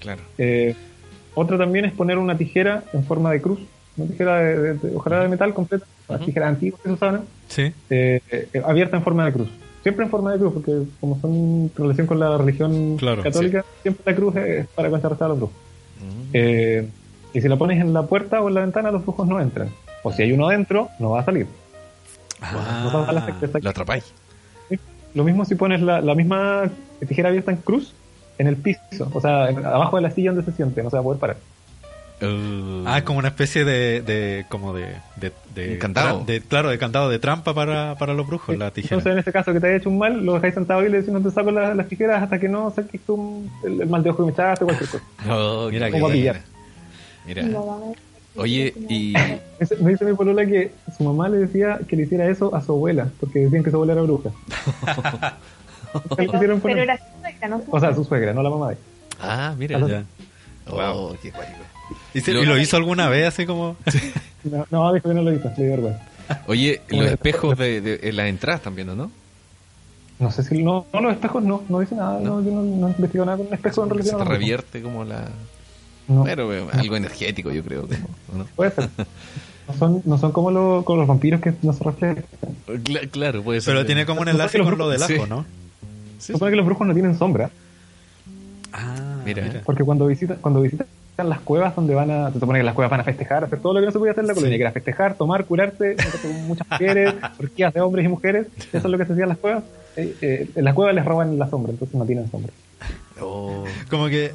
[0.00, 0.22] Claro.
[0.38, 0.74] Eh,
[1.34, 3.60] otra también es poner una tijera en forma de cruz,
[3.96, 7.22] una tijera de, de- de- ojalá de metal completa, las tijeras antiguas que se usaban,
[7.48, 7.72] Sí.
[7.90, 9.48] eh, eh, abierta en forma de cruz.
[9.82, 13.64] Siempre en forma de cruz, porque como son en relación con la religión Claro, católica,
[13.82, 15.34] siempre la cruz es para contrarrestar a.
[15.34, 15.48] Mm.
[16.32, 16.88] Eh,
[17.34, 19.68] y si la pones en la puerta o en la ventana, los brujos no entran.
[20.02, 21.46] O si hay uno adentro, no va a salir.
[22.40, 23.58] No va a la certeza.
[23.62, 24.04] Lo atrapáis.
[25.14, 26.70] Lo mismo si pones la, la misma
[27.08, 27.94] tijera abierta en cruz
[28.38, 30.96] en el piso, o sea, en- abajo de la silla donde se siente, no se
[30.96, 31.36] va a poder parar.
[32.22, 36.24] Uh, Ah, es como una especie de, de como de, de, de candado.
[36.24, 38.94] de- claro, de candado de trampa para, para los brujos, la tijera.
[38.96, 40.98] Entonces, en este caso que te haya hecho un mal, lo dejáis sentado y le
[40.98, 44.02] decís no te saco la- las tijeras hasta que no saques tú el, el mal
[44.02, 45.04] de ojo que me echaste o cualquier cosa.
[45.30, 46.14] Oh, Mira qué que- Como buena.
[46.20, 46.40] pillar.
[47.26, 47.42] Mira.
[47.42, 47.94] No,
[48.38, 49.12] Oye, y
[49.80, 52.72] Me dice mi polola que su mamá le decía que le hiciera eso a su
[52.72, 54.30] abuela, porque decían que su abuela era bruja.
[56.16, 56.98] Pero poner- era
[57.38, 57.62] suegra, ¿no?
[57.70, 58.76] O sea, su suegra, no la mamá de
[59.20, 59.78] ah, mira.
[59.86, 60.04] Ya.
[60.68, 61.32] Oh, qué.
[62.14, 63.76] ¿Y, se- Lo- y lo hizo alguna vez así como...
[64.44, 66.02] No, no, dijo que no lo hizo, le dio vergüenza.
[66.46, 69.10] Oye, los de- espejos de, de- en las entradas también, ¿no?
[70.18, 70.62] No sé si.
[70.62, 72.20] No, no los espejos no, no dice nada.
[72.20, 74.38] No, yo no, no he investigado nada con un espejo en Se relación te brujos.
[74.38, 75.24] revierte como la...
[76.08, 77.82] No, Pero eh, algo energético, yo creo.
[77.82, 78.44] como, ¿o ¿no?
[78.54, 78.88] puede ser.
[79.68, 82.24] No son, no son como, lo- como los vampiros que no se reflejan.
[82.68, 83.74] Cla- claro, puede ser.
[83.74, 85.20] Pero tiene como un enlace con lo del ajo, Sí.
[85.28, 85.44] ¿no?
[86.18, 87.50] Sí, Supone que los brujos no tienen sombra,
[88.72, 89.62] Ah, Mira.
[89.64, 90.86] porque cuando visitan, cuando visitan
[91.18, 92.30] las cuevas donde van a.
[92.30, 94.12] Se supone que las cuevas van a festejar, hacer todo lo que no se podía
[94.12, 98.04] hacer en la colonia, que era festejar, tomar, curarse, con muchas mujeres, orgías de hombres
[98.04, 98.46] y mujeres.
[98.72, 99.64] Eso es lo que se hacía en las cuevas.
[99.96, 102.52] Eh, eh, en las cuevas les roban la sombra, entonces no tienen sombra.
[103.20, 104.32] Oh, Como que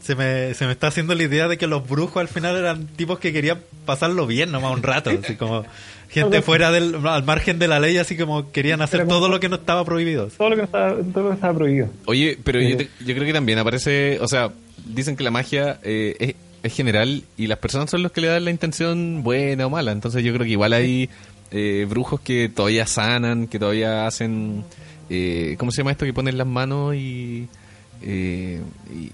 [0.00, 2.86] se me, se me está haciendo la idea de que los brujos al final eran
[2.86, 5.64] tipos que querían pasarlo bien nomás un rato, así como
[6.08, 9.48] gente fuera del, al margen de la ley, así como querían hacer todo lo que
[9.48, 10.28] no estaba prohibido.
[10.28, 11.88] Todo lo que no estaba, todo lo que estaba prohibido.
[12.06, 14.50] Oye, pero yo, te- yo creo que también aparece, o sea,
[14.86, 18.28] dicen que la magia eh, es, es general y las personas son los que le
[18.28, 19.92] dan la intención buena o mala.
[19.92, 21.10] Entonces yo creo que igual hay
[21.50, 24.64] eh, brujos que todavía sanan, que todavía hacen,
[25.10, 26.06] eh, ¿cómo se llama esto?
[26.06, 27.48] Que ponen las manos y,
[28.06, 28.60] eh,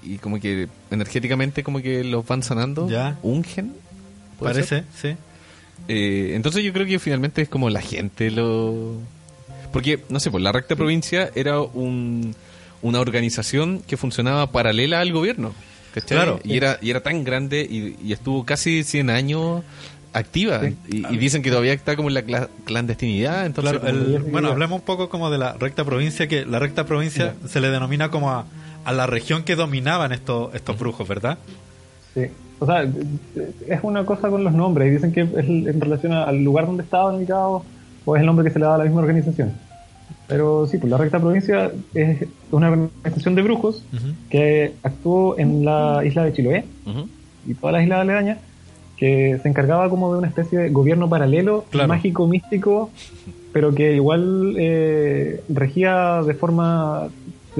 [0.05, 2.89] y, y como que energéticamente como que los van sanando.
[2.89, 3.17] Ya.
[3.23, 3.73] Ungen.
[4.41, 5.15] Parece, sí.
[5.89, 8.95] Eh, entonces yo creo que finalmente es como la gente lo...
[9.73, 12.35] Porque, no sé, pues la recta provincia era un,
[12.83, 15.53] una organización que funcionaba paralela al gobierno.
[15.95, 16.17] ¿cachai?
[16.19, 16.41] Claro.
[16.45, 19.63] Y era, y era tan grande y, y estuvo casi 100 años
[20.13, 20.63] activa.
[20.89, 23.47] Y, y dicen que todavía está como en la cla- clandestinidad.
[23.47, 26.59] Entonces, Claro, como- el- bueno, hablemos un poco como de la recta provincia, que la
[26.59, 28.47] recta provincia se le denomina como a,
[28.91, 31.39] a la región que dominaban estos, estos brujos, ¿verdad?
[32.15, 32.23] Sí.
[32.59, 32.83] O sea,
[33.69, 34.89] es una cosa con los nombres.
[34.89, 37.63] y Dicen que es en relación al lugar donde estaban ubicados
[38.05, 39.53] o es el nombre que se le da a la misma organización.
[40.27, 43.83] Pero sí, pues la recta provincia es una organización de brujos
[44.29, 47.09] que actuó en la isla de Chiloé Ujú.
[47.47, 48.39] y todas las islas aledañas,
[48.97, 51.89] que se encargaba como de una especie de gobierno paralelo, Claro.
[51.89, 52.91] mágico, místico,
[53.53, 57.09] pero que igual eh, regía de forma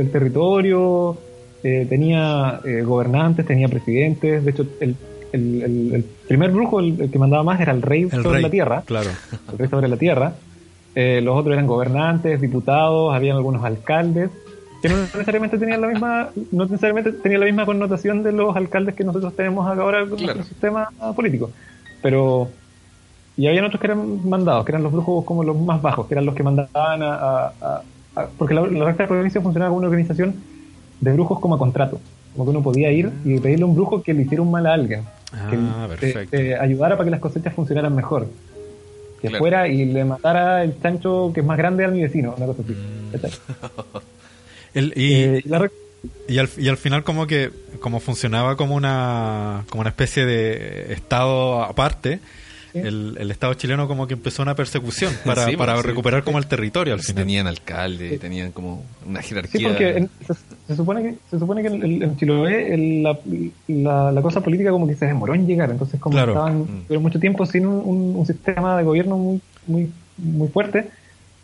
[0.03, 1.17] del territorio,
[1.63, 4.97] eh, tenía eh, gobernantes, tenía presidentes, de hecho el,
[5.33, 8.31] el- el- el primer brujo, el, el que mandaba más, era el rey El sobre
[8.35, 8.43] rey.
[8.43, 9.11] la tierra, Claro.
[9.53, 10.33] el rey sobre la tierra.
[10.95, 14.31] Eh, los otros eran gobernantes, diputados, habían algunos alcaldes
[14.83, 18.95] que no necesariamente tenían la misma no necesariamente tenían la misma connotación de los alcaldes
[18.95, 20.35] que nosotros tenemos acá ahora con Claro.
[20.35, 21.51] nuestro sistema político.
[22.03, 22.49] Pero
[23.37, 26.15] y habían otros que eran mandados, que eran los brujos como los más bajos, que
[26.15, 27.53] eran los que mandaban a-
[28.39, 30.35] porque la, la recta provincia funcionaba como una organización
[31.01, 32.01] de brujos como a contrato,
[32.33, 34.67] como que uno podía ir y pedirle a un brujo que le hiciera un mal
[34.67, 35.03] a alguien,
[35.51, 36.37] que Ah, te- perfecto.
[36.37, 38.27] te ayudara para que las cosechas funcionaran mejor.
[39.23, 39.43] Que Claro.
[39.43, 42.63] fuera y le matara el chancho que es más grande a mi vecino, una cosa
[42.63, 42.73] así.
[42.73, 43.13] Mm.
[43.13, 43.31] ¿cachai?
[44.75, 45.73] El- y, Eh, y la rec-
[46.29, 47.51] y, al, y al final como que
[47.81, 52.21] como funcionaba como una como una especie de estado aparte.
[52.75, 55.89] El, el estado chileno como que empezó una persecución para, Sí, para pues, sí.
[55.89, 57.23] recuperar como el territorio al final.
[57.25, 59.59] tenían alcalde, tenían como una jerarquía.
[59.61, 60.35] Sí, porque en- se,
[60.69, 63.19] se supone que se supone que en, en- Chiloé el- la,
[63.69, 66.33] la- la cosa política como que se demoró en llegar, entonces como Claro.
[66.33, 66.59] estaban
[66.89, 66.95] Mm.
[67.03, 70.89] mucho tiempo sin un, un- un sistema de gobierno muy muy muy fuerte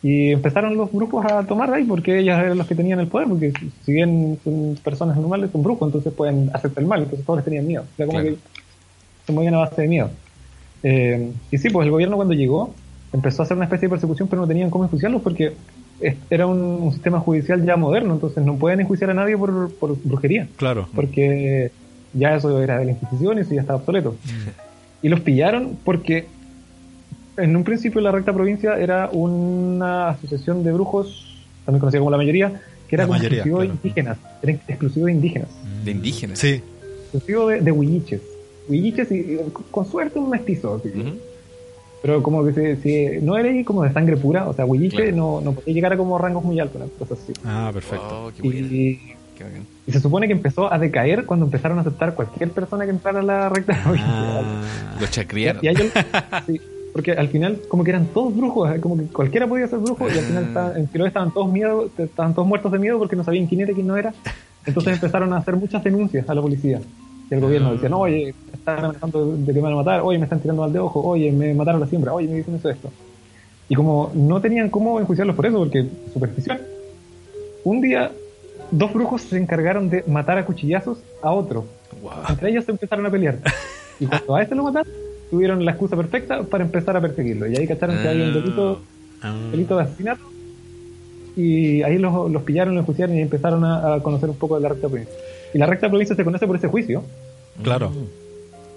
[0.02, 3.26] y empezaron los grupos a tomar ahí porque ellos eran los que tenían el poder,
[3.28, 3.52] porque
[3.84, 7.44] si- bien son personas normales, son brujos, entonces pueden hacer el mal, entonces todos les
[7.44, 8.34] tenían miedo, era como Claro.
[8.36, 8.40] que
[9.26, 10.10] se movían a base de miedo.
[10.88, 12.72] Eh, y sí, pues el gobierno cuando llegó
[13.12, 15.52] empezó a hacer una especie de persecución, pero no tenían cómo enjuiciarlos porque
[16.30, 19.96] era un, un sistema judicial ya moderno, entonces no pueden enjuiciar a nadie por, por
[20.04, 20.86] brujería, Claro.
[20.94, 21.70] porque
[22.12, 24.14] ya eso era de la Inquisición y eso ya estaba obsoleto.
[25.02, 26.26] Y los pillaron porque
[27.36, 32.16] en un principio la recta provincia era una asociación de brujos, también conocida como la
[32.18, 33.70] mayoría, que era mayoría, exclusivo claro.
[33.70, 35.48] de indígenas, era exclusivo de indígenas,
[35.84, 36.38] De indígenas.
[36.38, 36.60] Sí,
[37.02, 38.20] exclusivo de, de huilliches.
[38.68, 39.38] Huilliches y, y
[39.70, 40.74] con suerte un mestizo.
[40.76, 40.88] así.
[40.98, 41.10] Ujú.
[42.02, 45.16] Pero como que si, si no eres como de sangre pura, o sea, huilliche Claro.
[45.16, 47.32] no, no podía llegar a como rangos muy altos, una cosa así.
[47.44, 48.26] ah, perfecto.
[48.26, 48.46] Oh, qué.
[48.46, 49.00] Y,
[49.36, 49.44] Qué
[49.86, 53.20] y se supone que empezó a decaer cuando empezaron a aceptar cualquier persona que entrara
[53.20, 53.78] a la recta.
[53.84, 54.62] Ah,
[55.00, 55.62] Los chacriaron.
[55.62, 55.76] Y, y al-
[56.46, 56.60] sí,
[56.92, 60.06] porque al final como que eran todos brujos, eh, como que cualquiera podía ser brujo
[60.08, 63.14] y al final estaban- en Chiloé estaban todos miedo, estaban todos muertos de miedo porque
[63.16, 64.14] no sabían quién era y quién no era.
[64.64, 66.80] Entonces empezaron a hacer muchas denuncias a la policía.
[67.30, 70.00] Y el gobierno decía, no, oye, me están amenazando de que me van a matar,
[70.02, 72.54] oye, me están tirando mal de ojo, oye, me mataron la siembra, oye, me dicen
[72.54, 72.90] eso, esto.
[73.68, 76.58] Y como no tenían cómo enjuiciarlos por eso, porque superstición,
[77.64, 78.12] un día
[78.70, 81.66] dos brujos se encargaron de matar a cuchillazos a otro.
[82.02, 82.12] Wow.
[82.28, 83.38] Entre ellos se empezaron a pelear.
[83.98, 84.92] Y cuando a este lo mataron,
[85.30, 87.46] tuvieron la excusa perfecta para empezar a perseguirlo.
[87.46, 88.82] Y ahí cacharon que había un delito,
[89.22, 89.34] ah.
[89.50, 90.22] delito de asesinato.
[91.34, 94.62] Y ahí los, los pillaron, los enjuiciaron y empezaron a, a conocer un poco de
[94.62, 95.14] la recta provincia.
[95.56, 97.02] Y la recta provincia se conoce por ese juicio,
[97.62, 97.90] Claro.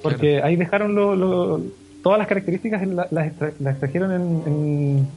[0.02, 1.62] porque ahí dejaron lo- lo-
[2.02, 5.08] todas las características, la- las, las extrajeron en, en,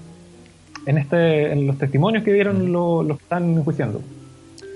[0.87, 4.01] en este, en los testimonios que dieron lo- los que están enjuiciando.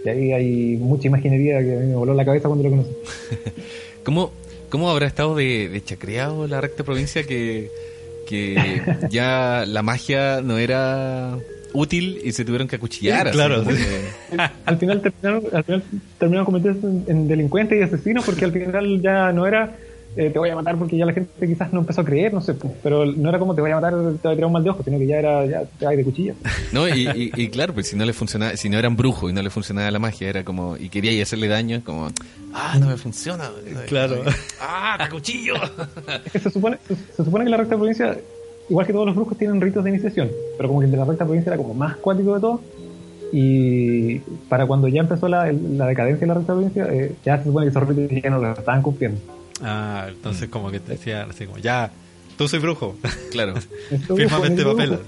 [0.05, 2.93] Y ahí hay mucha imaginería que a mí me voló la cabeza cuando lo conocí.
[4.05, 4.31] ¿Cómo,
[4.71, 7.69] ¿Cómo habrá estado de, de chacreado la recta provincia que,
[8.29, 8.81] que
[9.11, 11.37] ya la magia no era
[11.77, 13.31] útil y se tuvieron que acuchillar?
[13.31, 13.77] Claro, sí.
[14.65, 15.83] al final terminaron, al final
[16.19, 19.77] terminaron convirtiéndose en, en delincuentes y asesinos porque al final ya no era
[20.19, 22.41] eh, te voy a matar porque ya la gente quizás no empezó a creer, no
[22.41, 24.53] sé, pues, pero no era como te voy a matar, te voy a tirar un
[24.55, 26.33] mal de ojo, sino que ya era, ya te hay de cuchilla.
[26.73, 29.35] No, y, y- y claro, pues si no le funcionaba, si no eran brujos y
[29.35, 32.09] no le funcionaba la magia, era como, y quería hacerle daño, como,
[32.55, 33.51] ah, no me funciona.
[33.89, 34.23] Claro.
[34.59, 35.53] Ah, te cuchillo.
[36.25, 38.17] Es que se supone, se, se supone que la recta provincia,
[38.69, 41.05] igual que todos los brujos, tienen ritos de iniciación, pero como que el de la
[41.05, 42.61] recta provincia era como más cuático de todo.
[43.33, 47.45] Y para cuando ya empezó la, la decadencia de la recta provincia, eh, ya se
[47.45, 49.19] supone que esos ritos ya no los estaban cumpliendo.
[49.63, 51.91] Ah, entonces como que te decían así como, ya,
[52.39, 52.95] tú soy brujo.
[53.33, 53.55] Claro.
[53.91, 54.91] Este necesito papel.
[54.91, 55.03] brujo.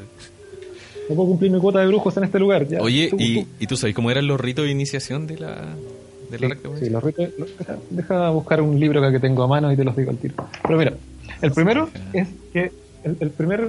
[1.09, 2.66] No puedo cumplir mi cuota de brujos en este lugar.
[2.68, 2.80] ya.
[2.82, 3.48] Oye, Tú, ¿y, tú.
[3.61, 5.54] ¿y tú sabes cómo eran los ritos de iniciación de la,
[6.30, 7.28] de la Sí, recta sí, los ritos.
[7.38, 10.11] los- deja, deja buscar un libro acá que tengo a mano y te los digo
[10.11, 10.34] al tiro.
[10.62, 10.92] Pero mira,
[11.40, 12.72] el primero es que.
[13.05, 13.68] El, el primer.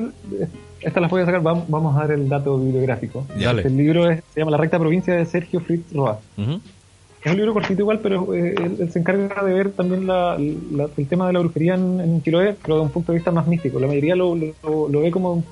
[0.81, 3.25] Esta las voy a sacar, vam- vamos a dar el dato bibliográfico.
[3.39, 3.61] Dale.
[3.63, 6.19] El libro es- se llama La recta provincia de Sergio Fritz Roa.
[6.37, 10.37] Es un libro cortito igual, pero eh, él, él se encarga de ver también la-
[10.37, 13.29] la- el tema de la brujería en, en Chiloé, pero de un punto de vista
[13.31, 13.79] más místico.
[13.79, 15.43] La mayoría lo, lo, lo ve como,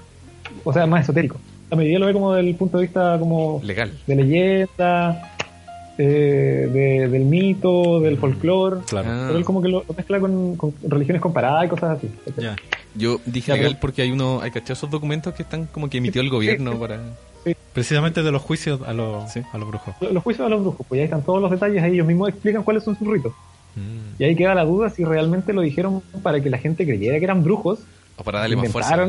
[0.63, 1.37] o sea, más esotérico.
[1.69, 3.91] La mayoría lo ve como del punto de vista como Legal.
[4.07, 5.33] de leyenda.
[5.99, 8.81] eh, de- del mito, del folclore.
[8.87, 9.09] Claro.
[9.27, 12.09] Pero él como que lo, lo mezcla con, con religiones comparadas y cosas así.
[12.37, 12.55] Ya.
[12.97, 16.21] Yo dije legal porque hay uno, hay cachado esos documentos que están como que emitió
[16.21, 16.99] el gobierno para.
[17.73, 19.41] Precisamente de los juicios a los, Sí.
[19.53, 19.93] a los brujos.
[20.11, 22.63] Los juicios a los brujos, pues ahí están todos los detalles, ahí ellos mismos explican
[22.63, 23.33] cuáles son sus ritos.
[23.75, 24.21] Mm.
[24.21, 27.23] Y ahí queda la duda si realmente lo dijeron para que la gente creyera que
[27.25, 27.79] eran brujos,
[28.17, 29.07] O para darle más fuerza.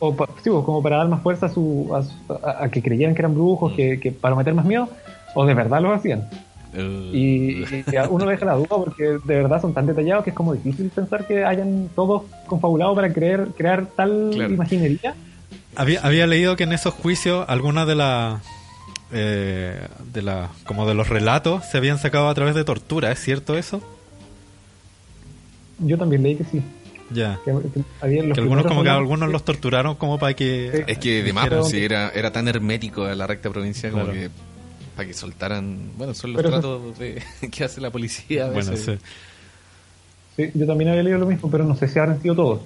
[0.00, 2.82] o pa- sí, como para dar más fuerza a, su, a, su- a- a que
[2.82, 4.88] creyeran que eran brujos, que, que para meter más miedo,
[5.34, 6.28] o de verdad lo hacían.
[6.74, 10.36] Y, y a uno deja la duda porque de verdad son tan detallados que es
[10.36, 14.52] como difícil pensar que hayan todos confabulado para creer, crear tal Claro.
[14.54, 15.14] imaginería.
[15.76, 18.42] Había, había leído que en esos juicios algunas de las
[19.12, 19.80] eh,
[20.12, 23.56] de la como de los relatos se habían sacado a través de tortura, ¿es cierto
[23.56, 23.80] eso?
[25.78, 26.60] Yo también leí que sí.
[27.10, 27.38] Ya.
[27.44, 30.98] Que, que había los Que algunos como que algunos los torturaron como para que Es
[30.98, 34.18] que de más, Pero- pues, sí, era, era tan hermético la recta provincia como Claro.
[34.18, 34.30] que
[34.98, 35.92] para que soltaran.
[35.96, 37.22] Bueno, son los Pero eso- tratos de,
[37.52, 38.46] que hace la policía.
[38.46, 38.98] a bueno, sí.
[40.36, 42.60] Sí, yo también había leído lo mismo, pero no sé si habrán sido todos.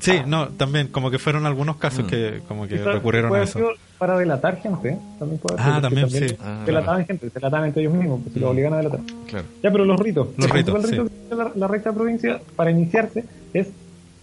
[0.00, 2.08] Sí, no, también como que fueron algunos casos Mm.
[2.08, 3.58] que como que Quizás recurrieron puede a haber eso.
[3.58, 6.36] sido Para delatar gente, también puede Ah, ser, porque también, sí.
[6.40, 9.00] Ah, delataban gente, delataban entre ellos mismos, pues, se los obligan a delatar.
[9.28, 9.46] Claro.
[9.62, 10.28] Ya, pero los ritos.
[10.36, 10.96] Los El ritos, rito sí.
[10.96, 13.68] que tiene la, la recta provincia para iniciarse es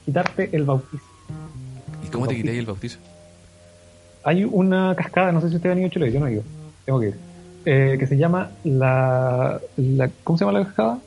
[0.05, 1.03] quitarte el bautizo.
[2.05, 2.97] ¿Y cómo te quitáis el bautizo?
[4.23, 6.43] Hay una cascada, no sé si ustedes han ido a Chile, yo no he ido,
[6.85, 7.15] tengo que ir,
[7.69, 10.99] eh, que se llama la, la- ¿Cómo se llama la cascada?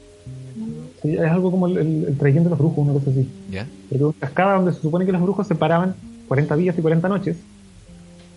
[1.03, 3.27] Sí, es algo como el, el, el Traiguén de los brujos, una cosa así.
[3.51, 3.66] ¿Ya?
[3.91, 5.95] Es una cascada donde se supone que los brujos se paraban
[6.28, 7.39] 40 días y 40 noches,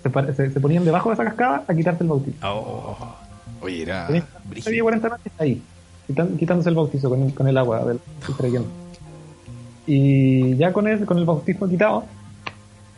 [0.02, 2.38] se, se- se ponían debajo de esa cascada a quitarte el bautizo.
[2.48, 2.96] Oh,
[3.62, 4.08] Oye, era.
[4.08, 4.84] Tenías 40 días y brígido.
[4.86, 5.62] 40 noches ahí,
[6.08, 8.00] quitan- quitándose el bautizo con el, con el agua del,
[8.38, 8.64] Traiguén.
[9.86, 12.06] Y ya con el, con el bautismo quitado,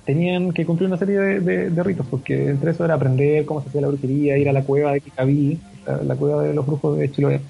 [0.05, 3.61] tenían que cumplir una serie de, de- de ritos, porque entre eso era aprender cómo
[3.61, 6.65] se hacía la brujería, ir a la cueva de Kikabí, la, la cueva de los
[6.65, 7.41] brujos de Chiloé.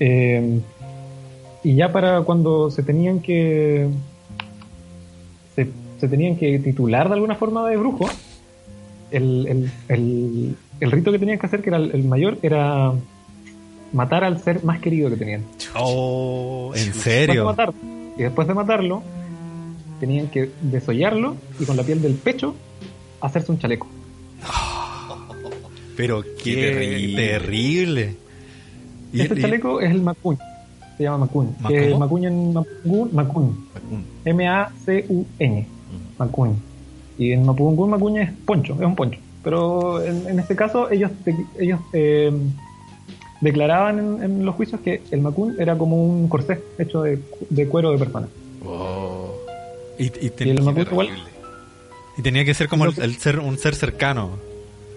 [0.00, 0.60] Eh,
[1.64, 3.88] y ya para cuando se tenían que
[5.54, 5.68] se,
[6.00, 8.08] se tenían que titular de alguna forma de brujo,
[9.10, 12.92] el, el, el, el rito que tenían que hacer, que era el, mayor, era
[13.92, 15.42] matar al ser más querido que tenían.
[15.76, 17.44] oh, ¿en Después de serio?
[17.44, 17.74] matar-
[18.16, 19.02] y después de matarlo,
[20.02, 22.56] tenían que desollarlo y con la piel del pecho
[23.20, 23.86] hacerse un chaleco.
[25.96, 27.26] Pero qué, Qué terrible.
[27.28, 28.16] terrible.
[29.12, 30.36] Y- Este y- chaleco es el macuñ.
[30.96, 31.46] Se llama macuñ.
[31.60, 31.98] ¿Ma- Que cómo?
[32.00, 32.54] macuñ en.
[34.24, 35.66] M-A-C-U-N.
[36.18, 36.50] Macuñ.
[37.18, 39.18] Y en mapudungún macuñ es poncho, es un poncho.
[39.44, 41.10] Pero en, en este caso ellos,
[41.58, 42.32] ellos eh,
[43.40, 47.20] declaraban en, en los juicios que el macuñ era como un corsé hecho de,
[47.50, 48.28] de cuero de persona.
[48.64, 49.01] Oh,
[50.04, 51.10] y, y ten- Y
[52.18, 54.30] y tenía que ser como el, el ser un ser cercano.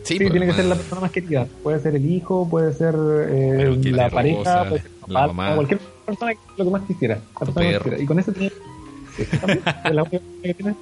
[0.03, 1.47] Sí, Sí, pues, tiene que ser la persona más querida.
[1.63, 2.93] Puede ser el hijo, puede ser
[3.29, 5.55] eh, la la pareja, rosa, puede ser la papá, mamá.
[5.55, 7.15] cualquier persona que lo que más quisiera.
[7.15, 8.03] La persona que quisiera.
[8.03, 10.75] Y con eso es la única que tiene.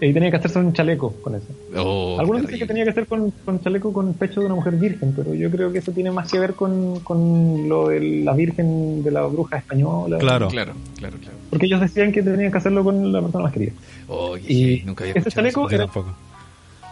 [0.00, 1.46] Y tenía que hacerse un chaleco con eso.
[1.76, 4.54] Oh, Algunos dicen que tenía que hacer con, con chaleco con el pecho de una
[4.54, 8.00] mujer virgen, pero yo creo que eso tiene más que ver con, con lo de
[8.22, 10.18] la virgen de la bruja española.
[10.18, 10.48] Claro.
[10.48, 11.36] Claro, claro, claro.
[11.48, 13.72] Porque ellos decían que tenían que hacerlo con la persona más querida.
[14.08, 16.14] Oh, Y nunca había ese chaleco era- tampoco.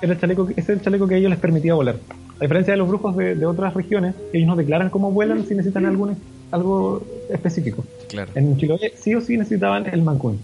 [0.00, 1.96] era el chaleco, ese es el chaleco que a ellos les permitía volar.
[2.38, 5.54] A diferencia de los brujos de, de otras regiones, ellos no declaran cómo vuelan si
[5.54, 6.16] necesitan algún,
[6.50, 7.84] algo específico.
[8.08, 8.32] Claro.
[8.34, 10.38] En Chiloé sí o sí necesitaban el mancún.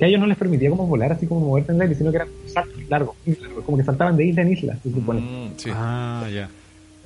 [0.00, 2.10] Que a ellos no les permitía como volar así como moverse en el aire, sino
[2.10, 5.20] que eran saltos largos, muy largos, como que saltaban de isla en isla, se supone.
[5.20, 5.70] Mm, sí.
[5.74, 6.48] Ah, ya.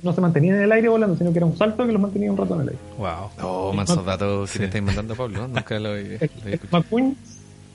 [0.01, 2.31] No se mantenían en el aire volando, sino que era un salto que los mantenía
[2.31, 2.79] un rato en el aire.
[2.97, 3.29] Wow.
[3.43, 5.39] Oh, mansos datos que te estáis mandando, Pablo.
[5.39, 5.47] ¿no?
[5.49, 6.57] Nunca lo escuchado.
[6.71, 7.17] mancún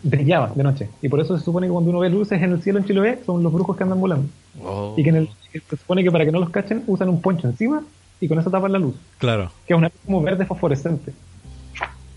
[0.03, 0.89] brillaba de noche.
[1.03, 3.19] Y por eso se supone que cuando uno ve luces en el cielo en Chiloé,
[3.27, 4.27] son los brujos que andan volando.
[4.65, 7.21] Oh, Y que en el, se supone que para que no los cachen, usan un
[7.21, 7.83] poncho encima
[8.23, 8.95] y con eso tapan la luz.
[9.19, 9.51] Claro.
[9.67, 11.13] que es una luz como verde fosforescente.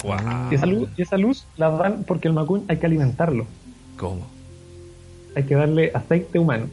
[0.03, 0.17] Wow.
[0.51, 3.45] Y esa luz, y esa luz la dan porque el macuñ hay que alimentarlo.
[3.97, 4.27] ¿Cómo?
[5.35, 6.67] Hay que darle aceite humano.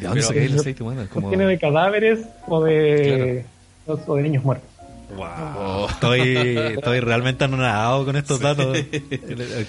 [0.00, 1.06] ¿De dónde saqué el aceite humano?
[1.12, 1.28] Como...
[1.28, 3.44] Tiene de cadáveres o de,
[3.86, 4.68] o de niños muertos.
[5.18, 6.20] Oh, Estoy,
[6.76, 8.76] estoy realmente anonadado con estos datos.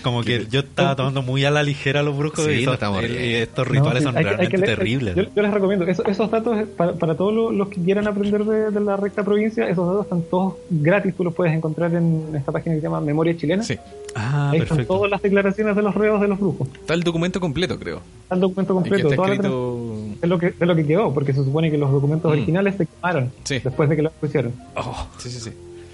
[0.01, 3.67] Como que yo estaba tomando muy a la ligera los brujos Sí, y, no estos
[3.67, 5.15] rituales No, son sí, hay realmente leer- terribles.
[5.15, 8.07] Yo, yo les recomiendo, eso- esos datos, eh, para, para todos los, los que quieran
[8.07, 11.93] aprender de, de la recta provincia, esos datos están todos gratis, tú los puedes encontrar
[11.93, 13.63] en esta página que se llama Memoria Chilena.
[13.63, 13.77] sí.
[14.15, 14.93] Ah, Ahí están perfecto.
[14.93, 16.67] todas las declaraciones de los reos de los brujos.
[16.75, 17.99] Está el documento completo, creo.
[18.21, 19.95] Está el documento completo, está escrito...
[20.21, 22.33] de lo que de lo que quedó, porque se supone que los documentos Mm.
[22.33, 23.55] originales se quemaron Sí.
[23.63, 24.53] después de que los pusieron.
[24.75, 25.51] Oh, sí, sí, sí.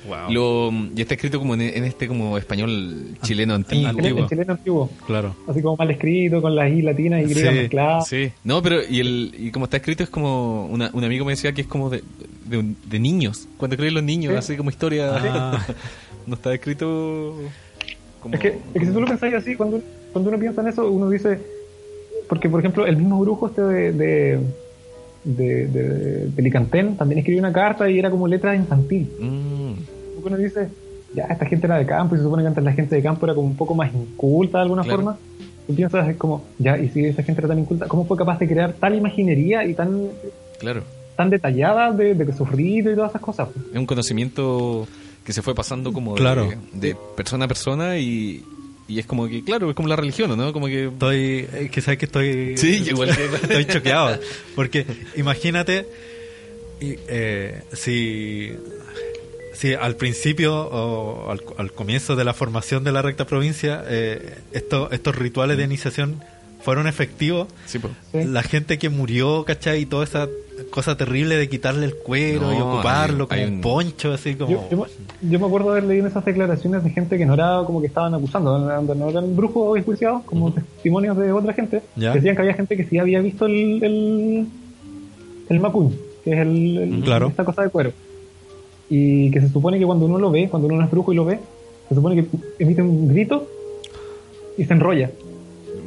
[0.08, 0.32] Wow.
[0.32, 3.82] Lo, y está escrito como en, en este como español chileno antiguo.
[3.92, 4.24] Chileno, Antiguo.
[4.24, 4.90] el chileno antiguo.
[5.06, 5.36] Claro.
[5.48, 8.08] Así como mal escrito, con las I latinas y griegas Sí, mezcladas.
[8.08, 11.34] Sí, no, pero y, el, y como está escrito es como, una- un amigo me
[11.34, 12.02] decía que es como de,
[12.46, 14.38] de, de niños, cuando creen los niños, Sí.
[14.38, 15.68] así como historia, Ah.
[16.26, 17.36] no está escrito
[18.22, 18.34] como...
[18.36, 19.82] Es que, es que si tú lo pensáis así, cuando,
[20.14, 21.40] cuando uno piensa en eso, uno dice.
[22.28, 23.92] Porque, por ejemplo, el mismo brujo este de.
[23.94, 24.40] de
[25.24, 29.10] de, de, de Licantén también escribió una carta y era como letra infantil.
[29.20, 29.72] Mm,
[30.26, 30.70] uno dice,
[31.14, 33.26] ya, esta gente era de campo y se supone que antes la gente de campo
[33.26, 34.98] era como un poco más inculta de alguna Claro.
[34.98, 35.18] forma.
[35.68, 38.40] Y piensas, es como, ya, y si esa gente era tan inculta, ¿cómo fue capaz
[38.40, 40.08] de crear tal imaginería y tan,
[40.60, 40.82] claro,
[41.16, 43.50] tan detallada de, de sus ritos y todas esas cosas?
[43.72, 44.88] es un conocimiento
[45.24, 46.50] que se fue pasando como de- Claro.
[46.74, 48.44] de, persona a persona y,
[48.90, 50.52] y es como que, claro, es como la religión, ¿no?
[50.52, 50.86] Como que...
[50.88, 54.20] Estoy, que sabes que estoy, Sí, igual que- estoy choqueado,
[54.56, 54.86] porque
[55.16, 55.86] imagínate
[56.82, 58.52] y, eh, si,
[59.54, 64.36] si al principio o al, al comienzo de la formación de la recta provincia eh,
[64.54, 66.24] esto- estos rituales de iniciación
[66.62, 67.80] fueron efectivos, Sí,
[68.14, 69.82] la gente que murió, ¿cachai?
[69.82, 70.28] Y toda esa
[70.72, 74.12] cosa terrible de quitarle el cuero No, y ocuparlo hay- hay como un un- poncho,
[74.14, 74.52] así como...
[74.52, 77.62] Yo, yo, me- yo me acuerdo haber leído esas declaraciones de gente que no era
[77.66, 81.82] como que estaban acusando, no, no eran brujos o enjuiciados, como testimonios de otra gente,
[81.96, 82.14] Ya.
[82.14, 84.48] decían que había gente que sí había visto el, el,
[85.50, 85.62] el
[86.26, 87.28] que es el, el- Claro.
[87.28, 87.94] esta cosa de cuero.
[88.90, 91.16] Y que se supone que cuando uno lo ve, cuando uno no es brujo y
[91.16, 91.40] lo ve,
[91.88, 92.28] se supone que
[92.60, 93.48] emite un grito
[94.58, 95.10] y se enrolla.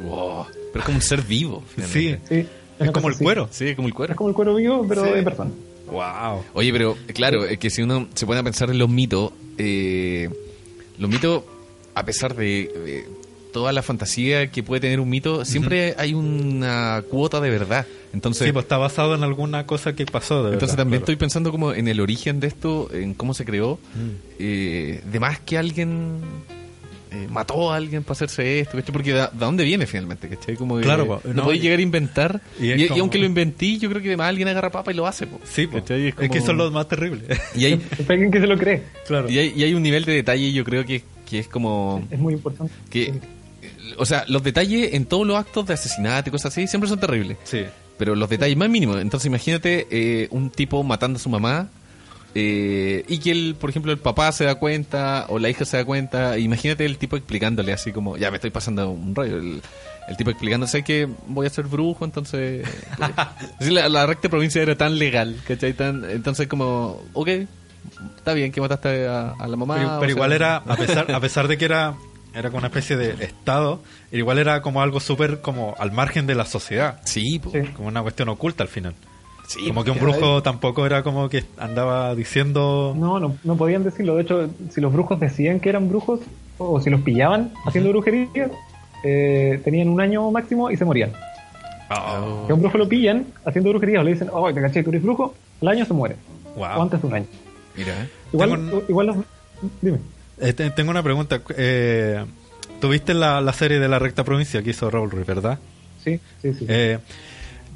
[0.05, 0.45] Wow.
[0.73, 1.63] Pero es como un ser vivo.
[1.75, 2.21] Sí, finalmente.
[2.43, 3.23] Sí, es como el así.
[3.23, 3.47] cuero.
[3.51, 4.11] Sí, es como el cuero.
[4.13, 5.11] Es como el cuero vivo, pero Sí.
[5.11, 5.51] de persona.
[5.89, 6.43] Wow.
[6.53, 10.29] Oye, pero claro, es que si uno se pone a pensar en los mitos, eh,
[10.97, 11.43] los mitos,
[11.93, 13.07] a pesar de, de
[13.51, 17.85] toda la fantasía que puede tener un mito, siempre hay una cuota de verdad.
[18.13, 20.43] Entonces, Sí, pues está basado en alguna cosa que pasó.
[20.43, 21.11] De entonces verdad, también claro.
[21.11, 23.75] estoy pensando como en el origen de esto, en cómo se creó.
[23.93, 24.09] Mm.
[24.39, 26.17] Eh, de más que alguien
[27.13, 28.91] eh, mató a alguien para hacerse esto, ¿cachai?
[28.91, 30.27] Porque ¿de, de dónde viene finalmente?
[30.27, 30.55] ¿cachai?
[30.55, 32.41] Como que Claro, po, no, no, podéis llegar a inventar.
[32.59, 35.27] y aunque lo inventí, yo creo que además alguien agarra papa y lo hace.
[35.27, 35.39] po.
[35.43, 35.77] Sí, po.
[35.77, 37.25] Es, que como- eso es lo más terrible.
[37.55, 38.83] Y hay, alguien que se lo cree.
[39.07, 39.29] claro.
[39.29, 42.05] y, hay, y hay un nivel de detalle, yo creo que, que es como.
[42.09, 42.73] Es muy importante.
[42.89, 43.13] que
[43.97, 46.99] O sea, los detalles en todos los actos de asesinato y cosas así siempre son
[46.99, 47.37] terribles.
[47.43, 47.61] Sí.
[47.97, 48.99] Pero los detalles más mínimos.
[48.99, 51.69] Entonces, imagínate eh, un tipo matando a su mamá.
[52.35, 55.77] Eh, y que el, por ejemplo, el papá se da cuenta o la hija se
[55.77, 56.37] da cuenta.
[56.37, 59.37] Imagínate el tipo explicándole así como, ya me estoy pasando un rollo.
[59.37, 59.61] El,
[60.07, 62.67] el tipo explicándose que voy a ser brujo, entonces.
[63.59, 65.73] Sí, la, la recta provincia era tan legal, ¿cachai?
[65.73, 67.29] Tan, entonces, como, ok,
[68.17, 69.75] está bien que mataste a, a la mamá.
[69.75, 71.95] Pero, sea, igual era, a pesar, a pesar de que era,
[72.33, 73.81] era como una especie de estado,
[74.11, 76.99] igual era como algo súper como al margen de la sociedad.
[77.05, 77.39] Sí.
[77.75, 78.95] Como una cuestión oculta al final.
[79.47, 82.93] Sí, como que un brujo tampoco era como que andaba diciendo...
[82.97, 84.15] No, no, no podían decirlo.
[84.15, 86.21] De hecho, si los brujos decían que eran brujos,
[86.57, 88.29] o si los pillaban haciendo brujería,
[89.03, 91.11] eh, tenían un año máximo y se morían.
[91.91, 94.81] Oh, Que a un brujo lo pillan haciendo brujería, o le dicen, oh, te caché,
[94.83, 96.15] tú eres brujo, al año se muere.
[96.55, 96.77] wow.
[96.77, 97.25] O antes de un año.
[97.75, 98.07] Mira, ¿eh?
[98.31, 99.17] Igual, un- igual los...
[99.81, 99.97] Dime.
[100.39, 101.41] Eh, te- tengo una pregunta.
[101.55, 102.23] Eh,
[102.79, 105.57] Tuviste la, la serie de la recta provincia que hizo Raúl Ruiz, ¿verdad?
[106.03, 106.65] Sí, sí, sí.
[106.67, 106.99] Eh,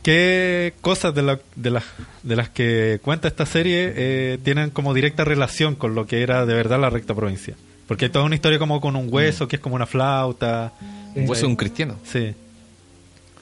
[0.08, 1.84] ¿Qué cosas de, la- de, las,
[2.24, 6.46] de las que cuenta esta serie eh, tienen como directa relación con lo que era
[6.46, 7.56] de verdad la recta provincia?
[7.90, 10.72] Porque hay toda una historia como con un hueso, que es como una flauta.
[11.14, 11.26] Sí.
[11.26, 11.96] Vos sos un cristiano.
[12.06, 12.34] Sí.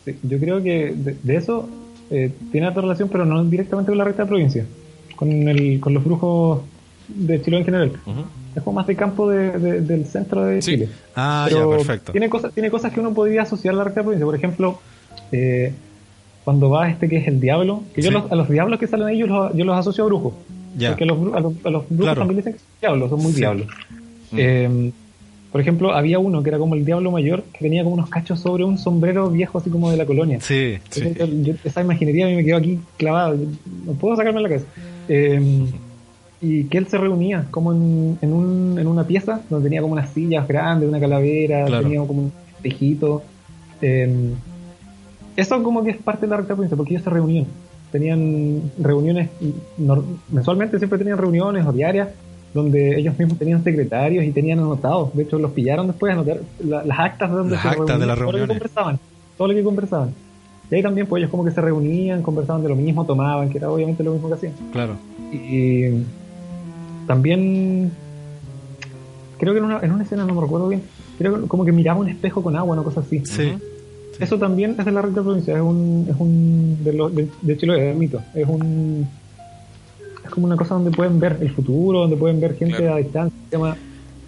[0.05, 1.69] Sí, yo creo que de, de eso
[2.09, 4.65] eh, tiene otra relación, pero no directamente con la recta de provincia,
[5.15, 6.61] con, el, con los brujos
[7.09, 7.91] de Chile en general.
[8.55, 10.71] Es como más de campo de- de- del centro de Sí.
[10.71, 10.89] Chile.
[11.15, 12.11] Ah, Pero ya, perfecto.
[12.11, 14.25] Tiene cosas, tiene cosas que uno podría asociar a la recta de provincia.
[14.25, 14.79] Por ejemplo,
[15.31, 15.71] eh,
[16.45, 19.07] cuando va este que es el diablo, que yo los- a los diablos que salen
[19.07, 20.33] ahí yo los, yo los asocio a brujos.
[20.77, 20.89] Ya.
[20.91, 22.21] Porque los, a, los, a los brujos Claro.
[22.21, 23.39] también dicen que son diablos, son muy Sí.
[23.39, 23.67] diablos.
[24.37, 24.91] Eh,
[25.51, 28.39] por ejemplo, había uno que era como el diablo mayor, que tenía como unos cachos
[28.41, 30.39] sobre un sombrero viejo así como de la colonia.
[30.41, 31.13] Sí, sí.
[31.43, 33.35] Yo- esa imaginería a mí me quedó aquí clavada,
[33.85, 34.67] no puedo sacarme la cabeza.
[35.07, 35.65] Eh,
[36.41, 39.93] y que él se reunía como en, en, un, en una pieza donde tenía como
[39.93, 41.83] unas sillas grandes, una calavera, Claro.
[41.83, 43.23] tenía como un espejito.
[43.81, 44.33] Eh,
[45.35, 47.45] eso como que es parte de la recta provincia, porque ellos se reunían.
[47.91, 49.29] Tenían reuniones,
[49.79, 52.09] nor- mensualmente siempre tenían reuniones o diarias,
[52.53, 55.13] donde ellos mismos tenían secretarios y tenían anotados.
[55.15, 57.85] De hecho, los pillaron después a anotar la- las actas de donde Las se actas
[57.85, 58.57] de reunían, las todo lo que reuniones.
[58.57, 58.99] conversaban.
[59.37, 60.09] Todo lo que conversaban.
[60.71, 63.57] Y ahí también, pues ellos como que se reunían, conversaban de lo mismo, tomaban, que
[63.59, 64.53] era obviamente lo mismo que hacían.
[64.71, 64.95] Claro.
[65.31, 66.03] Y
[67.07, 67.91] también
[69.37, 70.81] creo que en una, en una escena, no me recuerdo bien,
[71.17, 73.21] creo que como que miraba un espejo con agua, una cosa así.
[73.25, 73.53] Sí.
[74.19, 77.57] Eso también es de la recta provincia, es un, es un de, lo, de, de
[77.57, 78.21] Chiloé, del mito.
[78.33, 79.07] Es un
[80.23, 82.95] es como una cosa donde pueden ver el futuro, donde pueden ver gente Claro.
[82.95, 83.37] a distancia.
[83.49, 83.77] Se llama,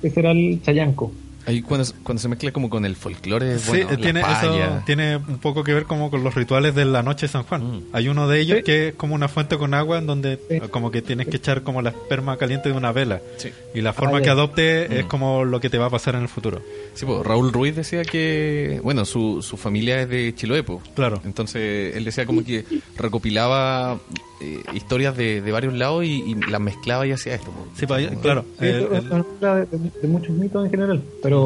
[0.03, 1.11] ese era el Chayanco.
[1.47, 4.83] Ahí cuando, cuando se mezcla como con el folclore, Sí, bueno, tiene, la eso palla.
[4.85, 7.63] tiene un poco que ver como con los rituales de la noche de San Juan.
[7.77, 7.83] Mm.
[7.93, 8.63] Hay uno de ellos Sí.
[8.63, 10.55] que es como una fuente con agua en donde Sí.
[10.55, 13.21] eh, como que tienes que echar como la esperma caliente de una vela.
[13.37, 13.49] Sí.
[13.73, 15.07] Y la forma Ah, que adopte es Mm.
[15.07, 16.61] como lo que te va a pasar en el futuro.
[16.95, 20.79] Sí, pues, Raúl Ruiz decía que, bueno, su, su familia es de Chiloé, pues.
[20.95, 21.21] Claro.
[21.23, 22.65] Entonces él decía como que
[22.97, 23.97] recopilaba
[24.39, 27.51] eh, historias de, de varios lados y, y las mezclaba y hacía esto.
[27.51, 27.79] pues.
[27.79, 28.45] Sí, pa- claro.
[28.59, 29.67] El- el-
[30.01, 31.36] de muchos mitos en general, pero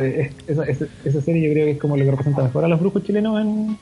[0.00, 2.64] eh, es- esa, esa, esa serie yo creo que es como lo que representa mejor
[2.64, 3.76] a los brujos chilenos en,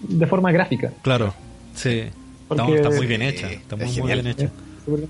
[0.00, 0.92] de forma gráfica.
[1.02, 1.34] claro.
[1.74, 1.90] Sí.
[2.00, 2.14] Está,
[2.64, 3.50] Porque- está muy bien hecha.
[3.50, 4.44] Está muy, es muy bien hecha.
[4.46, 5.06] Eh,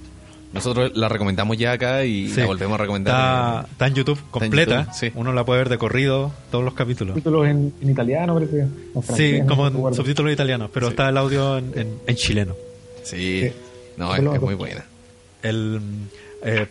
[0.52, 2.40] Nosotros la recomendamos ya acá y Sí.
[2.40, 3.66] la volvemos a Está, recomendar.
[3.70, 4.78] está en YouTube en completa.
[4.80, 5.12] YouTube, sí.
[5.16, 7.14] Uno la puede ver de corrido, todos los capítulos.
[7.14, 8.64] Títulos en, en italiano, parece.
[8.64, 10.90] Sí, francés, como en subtítulos italianos, pero Sí.
[10.92, 12.54] está el audio en, en- en chileno.
[13.02, 13.52] Sí, Sí.
[13.98, 14.84] no, es, es muy buena.
[15.42, 15.80] El,
[16.42, 16.66] eh,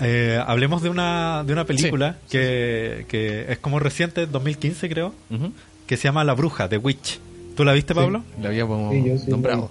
[0.00, 5.52] eh, hablemos de una, de una película que, que es como reciente, 2015 creo, Ujú.
[5.86, 7.20] que se llama La Bruja, The Witch.
[7.56, 8.24] ¿Tú la viste, Pablo?
[8.42, 9.70] La habíamos Sí, yo sí, nombrado.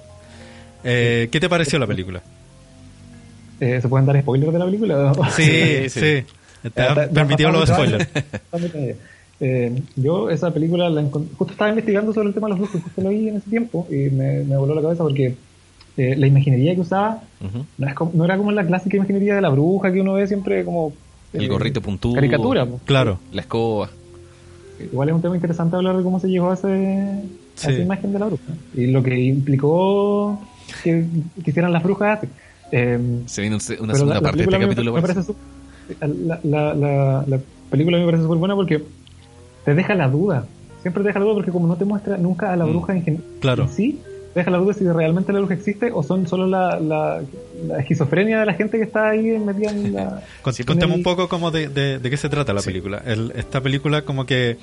[0.83, 2.21] Eh, ¿Qué te pareció la película?
[3.59, 5.13] Eh, ¿Se pueden dar spoilers de la película?
[5.35, 5.99] Sí, Sí, sí.
[6.63, 6.69] sí.
[6.73, 8.07] Te han permitido los spoilers.
[9.39, 13.01] Eh, yo esa película la justo estaba investigando sobre el tema de los brujos, justo
[13.01, 15.35] lo vi en ese tiempo y me, me voló la cabeza porque
[15.97, 17.21] eh, la imaginería que usaba
[17.77, 20.27] no, es como- no era como la clásica imaginería de la bruja que uno ve
[20.27, 20.93] siempre como
[21.33, 22.15] El gorrito puntudo.
[22.15, 22.67] caricatura.
[22.85, 23.19] Claro.
[23.31, 23.89] La escoba.
[24.79, 27.21] Igual es un tema interesante hablar de cómo se llegó a, ese, a
[27.55, 28.43] esa imagen de la bruja
[28.75, 30.39] y lo que implicó
[30.83, 31.05] que,
[31.43, 32.19] que hicieran las brujas.
[32.71, 34.93] Eh, Se viene una segunda la, la parte de este película me- capítulo.
[34.93, 35.23] me, parece.
[35.23, 35.35] su-
[36.27, 37.39] la, la, la, la
[37.69, 38.83] película me parece súper buena porque
[39.65, 40.45] te deja la duda.
[40.81, 42.69] Siempre te deja la duda porque como no te muestra nunca a la Mm.
[42.69, 43.63] bruja en, gen- Claro.
[43.63, 43.99] en sí,
[44.35, 47.21] deja la duda si realmente la bruja existe o son solo la, la,
[47.67, 50.23] la esquizofrenia de la gente que está ahí metida en la...
[50.51, 52.67] Sí, contemos en el- un poco como de, de- de qué se trata la Sí.
[52.69, 53.01] película.
[53.05, 54.57] El- esta película como que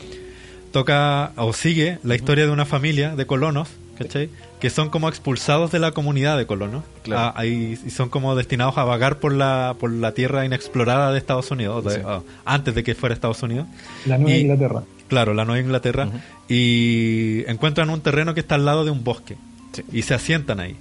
[0.72, 3.68] toca o sigue la historia de una familia de colonos,
[3.98, 4.30] ¿cachai?
[4.60, 6.84] Que son como expulsados de la comunidad de colonos.
[7.02, 7.32] Claro.
[7.36, 11.50] Ah, y son como destinados a vagar por la, por la tierra inexplorada de Estados
[11.50, 12.00] Unidos, de- Sí.
[12.04, 13.66] ah, antes de que fuera Estados Unidos.
[14.06, 14.82] La Nueva Y- Inglaterra.
[15.08, 16.08] Claro, la Nueva Inglaterra.
[16.48, 19.36] Y encuentran un terreno que está al lado de un bosque.
[19.72, 19.82] Sí.
[19.92, 20.76] Y se asientan ahí.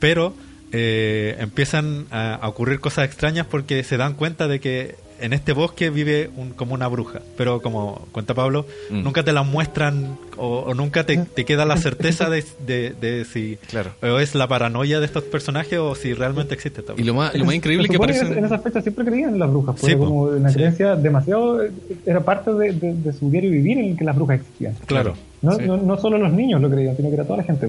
[0.00, 0.34] Pero
[0.72, 5.52] eh, empiezan a, a ocurrir cosas extrañas porque se dan cuenta de que en este
[5.52, 7.20] bosque vive un, como una bruja.
[7.36, 9.02] Pero como cuenta Pablo, Mm.
[9.04, 13.24] nunca te la muestran o, o nunca te, te queda la certeza de, de- de
[13.24, 13.92] si Claro.
[14.02, 17.06] o es la paranoia de estos personajes o si realmente existe esta Y bruja.
[17.06, 18.38] lo más, lo más increíble es que supone aparecen.
[18.38, 20.04] En esa fecha siempre creían en las brujas, porque po.
[20.06, 20.56] como una Sí.
[20.56, 21.62] creencia demasiado...
[22.04, 24.74] Era parte de, de- de su diario vivir en el que las brujas existían.
[24.86, 25.14] Claro.
[25.44, 25.64] No, Sí.
[25.66, 27.68] no, no solo los niños lo creían, sino que era toda la gente.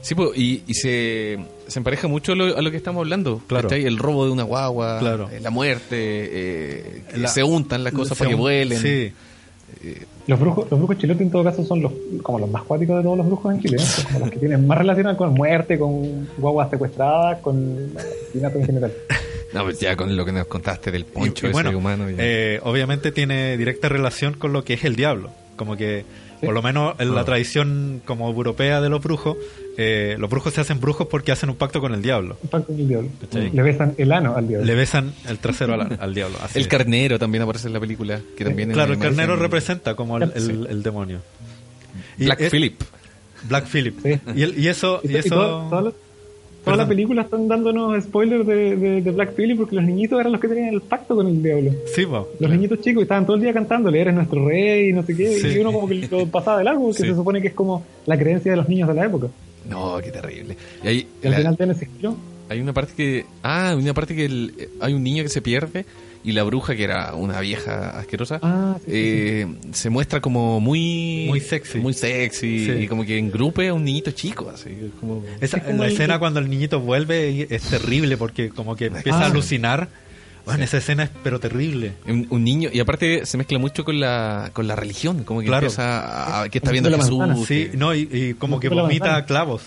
[0.00, 1.38] Sí, pues, y, y se,
[1.68, 3.40] se empareja mucho a lo, a lo que estamos hablando.
[3.46, 3.68] Claro.
[3.68, 3.84] ¿cachai?
[3.84, 5.30] El robo de una guagua, Claro.
[5.30, 8.78] eh, la muerte, eh, que La- se untan las cosas para que vuelen.
[8.78, 9.12] Sí,
[10.26, 11.92] Los brujos, los brujos chilotes en todo caso son los
[12.22, 14.02] como los más cuáticos de todos los brujos en Chile, ¿eh?
[14.06, 18.92] Como los que tienen más relación con muerte, con guaguas secuestradas, con asesinato en general.
[19.54, 22.06] No, pues ya con lo que nos contaste del poncho y, y ese bueno, humano.
[22.08, 25.28] eh, obviamente tiene directa relación con lo que es el diablo.
[25.56, 26.06] Como que.
[26.42, 27.24] Por lo menos en la Ah.
[27.24, 29.36] tradición como europea de los brujos,
[29.78, 32.36] eh, los brujos se hacen brujos porque hacen un pacto con el diablo.
[32.42, 33.08] Un pacto con el diablo.
[33.20, 33.50] ¿Cachai?
[33.50, 34.66] Le besan el ano al diablo.
[34.66, 36.36] Le besan el trasero al, al diablo.
[36.42, 36.68] así el es.
[36.68, 38.20] carnero también aparece en la película.
[38.36, 40.64] Que también Claro, el carnero representa como el, el- Sí.
[40.68, 41.20] el demonio.
[42.18, 42.80] Y Black es- Phillip.
[43.48, 43.98] Black Phillip.
[44.02, 44.20] Sí.
[44.36, 45.00] Y, el- y eso...
[45.04, 45.68] Y, eso
[46.64, 50.32] toda la película están dándonos spoilers de, de, de Black Phillip porque los niñitos eran
[50.32, 51.72] los que tenían el pacto con el diablo.
[51.94, 52.28] Sí, po.
[52.38, 55.32] Los niñitos chicos estaban todo el día cantándole, eres nuestro rey y no sé qué,
[55.38, 55.48] Sí.
[55.48, 57.08] y uno como que lo pasaba de largo porque Sí.
[57.08, 59.28] se supone que es como la creencia de los niños de la época.
[59.68, 60.56] No, qué terrible.
[60.84, 61.88] Y Y al la- final tiene ese
[62.48, 63.24] hay una parte que.
[63.42, 65.86] Ah, hay una parte que el- hay un niño que se pierde
[66.24, 70.60] y la bruja, que era una vieja asquerosa, Ah, sí, sí, eh, se muestra como
[70.60, 71.26] muy.
[71.28, 71.78] Muy sexy.
[71.78, 72.64] Muy sexy.
[72.66, 72.70] Sí.
[72.72, 74.90] Y como que engrupe a un niñito chico, así.
[75.00, 78.76] Como, Esa, Es como la el- escena cuando el niñito vuelve es terrible porque como
[78.76, 79.26] que empieza a Ah.
[79.26, 79.88] alucinar.
[80.44, 81.92] Bueno, esa escena es pero terrible.
[82.06, 85.46] Un, un niño, y aparte se mezcla mucho con la, con la religión, como que
[85.46, 85.66] Claro.
[85.66, 87.16] empieza a, que está viendo a la Jesús.
[87.18, 87.46] manzana.
[87.46, 89.62] Sí, que- no, y, y como que vomita clavos.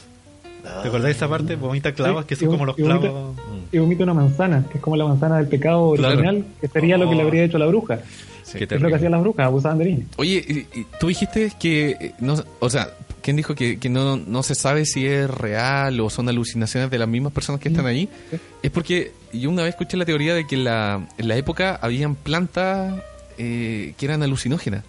[0.81, 1.55] ¿Te acordás de esa parte?
[1.55, 3.35] Vomita clavos, Sí, que son como los clavos.
[3.75, 6.13] Y vomita una manzana, que es como la manzana del pecado Claro.
[6.15, 7.99] original, que sería lo que le habría hecho la bruja.
[8.43, 8.59] sí.
[8.61, 10.05] Es lo que hacían las brujas, abusaban de niños.
[10.17, 10.65] Oye,
[10.99, 12.89] tú dijiste que, eh, no, o sea,
[13.21, 16.97] ¿quién dijo que, que no, no se sabe si es real o son alucinaciones de
[16.99, 18.07] las mismas personas que están ahí?
[18.31, 18.37] Sí.
[18.63, 21.77] Es porque yo una vez escuché la teoría de que en la, en la época
[21.81, 22.93] habían plantas
[23.37, 24.83] eh, que eran alucinógenas.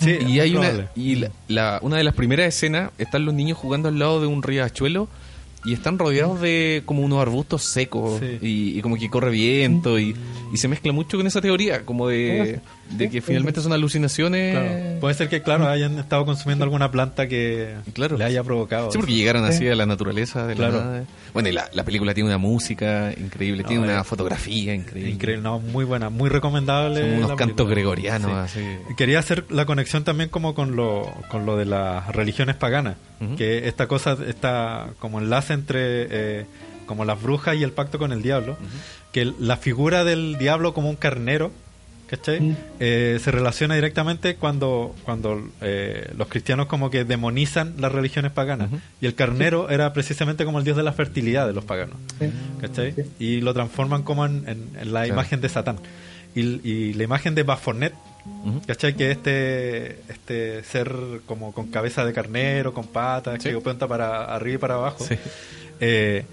[0.00, 3.32] Sí, y hay es una, y la, la- una de las primeras escenas están los
[3.34, 5.06] niños jugando al lado de un riachuelo
[5.64, 8.38] y están rodeados de como unos arbustos secos Sí.
[8.40, 10.14] y, y como que corre viento y,
[10.52, 14.52] y se mezcla mucho con esa teoría, como de, de que finalmente son alucinaciones.
[14.54, 15.00] Claro.
[15.00, 18.16] Puede ser que, claro, hayan estado consumiendo alguna planta que Claro.
[18.16, 18.90] le haya provocado.
[18.90, 20.84] Sí, porque llegaron así a la naturaleza de la Claro.
[20.84, 21.04] nada.
[21.34, 25.10] Bueno, y la, la película tiene una música increíble, tiene una fotografía increíble.
[25.12, 27.00] Increíble, no, muy buena, muy recomendable.
[27.02, 27.74] Son unos la cantos película.
[27.74, 28.60] gregorianos, Sí.
[28.60, 28.94] así.
[28.96, 32.96] Quería hacer la conexión también como con lo, con lo de las religiones paganas,
[33.36, 35.78] que esta cosa, está como enlace entre
[36.40, 36.46] eh,
[36.86, 38.56] como las brujas y el pacto con el diablo,
[39.12, 41.52] que la figura del diablo como un carnero,
[42.08, 42.40] ¿cachai?
[42.40, 42.56] Mm.
[42.80, 48.70] Eh, se relaciona directamente cuando, cuando eh, los cristianos como que demonizan las religiones paganas,
[49.00, 51.96] y el carnero era precisamente como el dios de la fertilidad de los paganos.
[52.18, 52.30] Sí.
[52.60, 52.92] ¿cachai?
[52.94, 53.02] Sí.
[53.18, 55.78] Y lo transforman como en, en- en la imagen de Satán.
[56.34, 57.94] Y, y la imagen de Baphomet,
[58.44, 58.60] Ujú.
[58.66, 58.94] ¿cachai?
[58.94, 60.92] Que este, este ser
[61.26, 65.06] como con cabeza de carnero, con patas, que apunta para arriba y para abajo,
[65.80, 66.24] eh,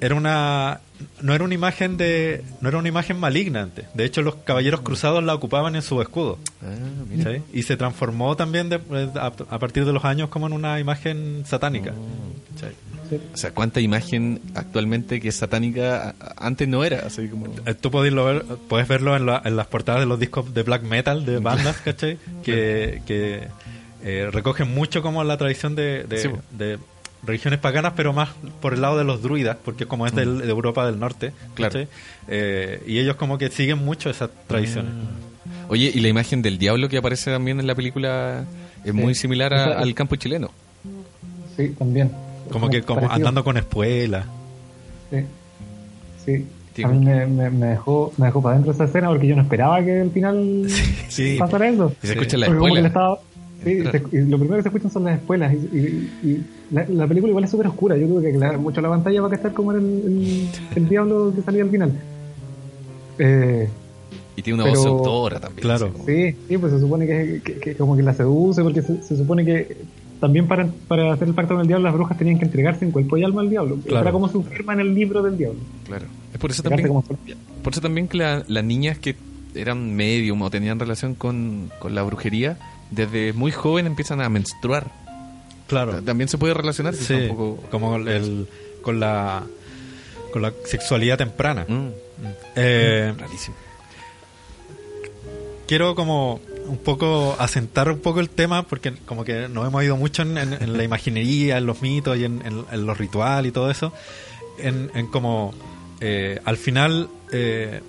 [0.00, 0.80] era una
[1.20, 3.84] no era una imagen de no era una imagen maligna antes.
[3.94, 6.38] De hecho, los caballeros cruzados la ocupaban en su escudo.
[6.62, 7.32] Ah.
[7.52, 8.80] Y se transformó también de-
[9.16, 11.92] a, a partir de los años como en una imagen satánica.
[12.58, 12.66] Sí.
[13.32, 17.46] O sea, cuánta imagen actualmente que es satánica antes no era, así como...
[17.64, 20.62] Eh, Tú lo ver- puedes verlo en, la- en las portadas de los discos de
[20.64, 22.18] black metal de bandas, ¿cachai?
[22.42, 23.46] Que, que
[24.02, 26.40] eh, recogen mucho como la tradición de, de, Sí, po.
[26.50, 26.78] de
[27.26, 28.30] religiones paganas, pero más
[28.60, 31.54] por el lado de los druidas, porque como es del- de Europa del Norte, Mm.
[31.54, 31.80] Claro.
[32.28, 34.92] Eh, y ellos como que siguen mucho esas tradiciones.
[35.68, 38.44] Oye, y la imagen del diablo que aparece también en la película
[38.84, 40.50] es muy similar a- al campo chileno.
[41.56, 42.10] Sí, también.
[42.50, 43.16] Como que como parecido.
[43.16, 44.26] andando con espuelas.
[45.10, 45.24] Sí.
[46.24, 46.82] Sí.
[46.84, 49.42] A mí me, me, me dejó, me dejó para adentro esa escena porque yo no
[49.42, 50.66] esperaba que al final
[51.08, 51.36] sí.
[51.38, 51.92] pasara eso.
[52.02, 52.46] Y se escucha la
[53.64, 53.92] sí, Entrar.
[54.10, 55.54] se- y lo primero que se escuchan son las espuelas.
[55.54, 57.96] Y, y- y la, la película igual es súper oscura.
[57.96, 60.88] Yo tuve que aclarar mucho la pantalla para que estar como era el, el, el
[60.88, 61.92] diablo que salía al final.
[63.18, 63.68] Eh,
[64.36, 65.62] Y tiene una Pero- voz seductora también.
[65.62, 65.92] Claro.
[65.92, 69.02] como- sí, sí, pues se supone que, que- que como que la seduce, porque se,
[69.02, 69.76] se supone que
[70.20, 72.90] también para, para hacer el pacto con el diablo las brujas tenían que entregarse en
[72.90, 73.78] cuerpo y alma al diablo.
[73.84, 74.02] Claro.
[74.02, 75.60] Era como su firma en el libro del diablo.
[75.86, 76.06] Claro.
[76.32, 79.14] Es por eso también, como por eso también que la- las niñas que
[79.54, 82.58] eran medium o tenían relación con, con la brujería,
[82.90, 84.90] desde muy joven empiezan a menstruar.
[85.66, 86.00] Claro.
[86.02, 86.94] También se puede relacionar.
[86.94, 87.56] Sí, un poco...
[87.70, 88.46] como el,
[88.82, 89.44] con la
[90.32, 91.64] con la sexualidad temprana.
[91.66, 91.88] Mm,
[92.56, 93.56] Eh, rarísimo.
[95.66, 99.96] quiero como un poco asentar un poco el tema porque como que nos hemos ido
[99.96, 102.42] mucho en, en- en la imaginería, en los mitos y en,
[102.86, 103.92] los rituales y todo eso,
[104.58, 105.54] en, en como
[106.00, 107.80] eh, al final eh,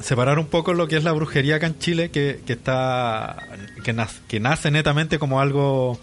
[0.00, 3.36] separar un poco lo que es la brujería acá en Chile que, que está
[3.84, 5.98] que, nace, que nace netamente como algo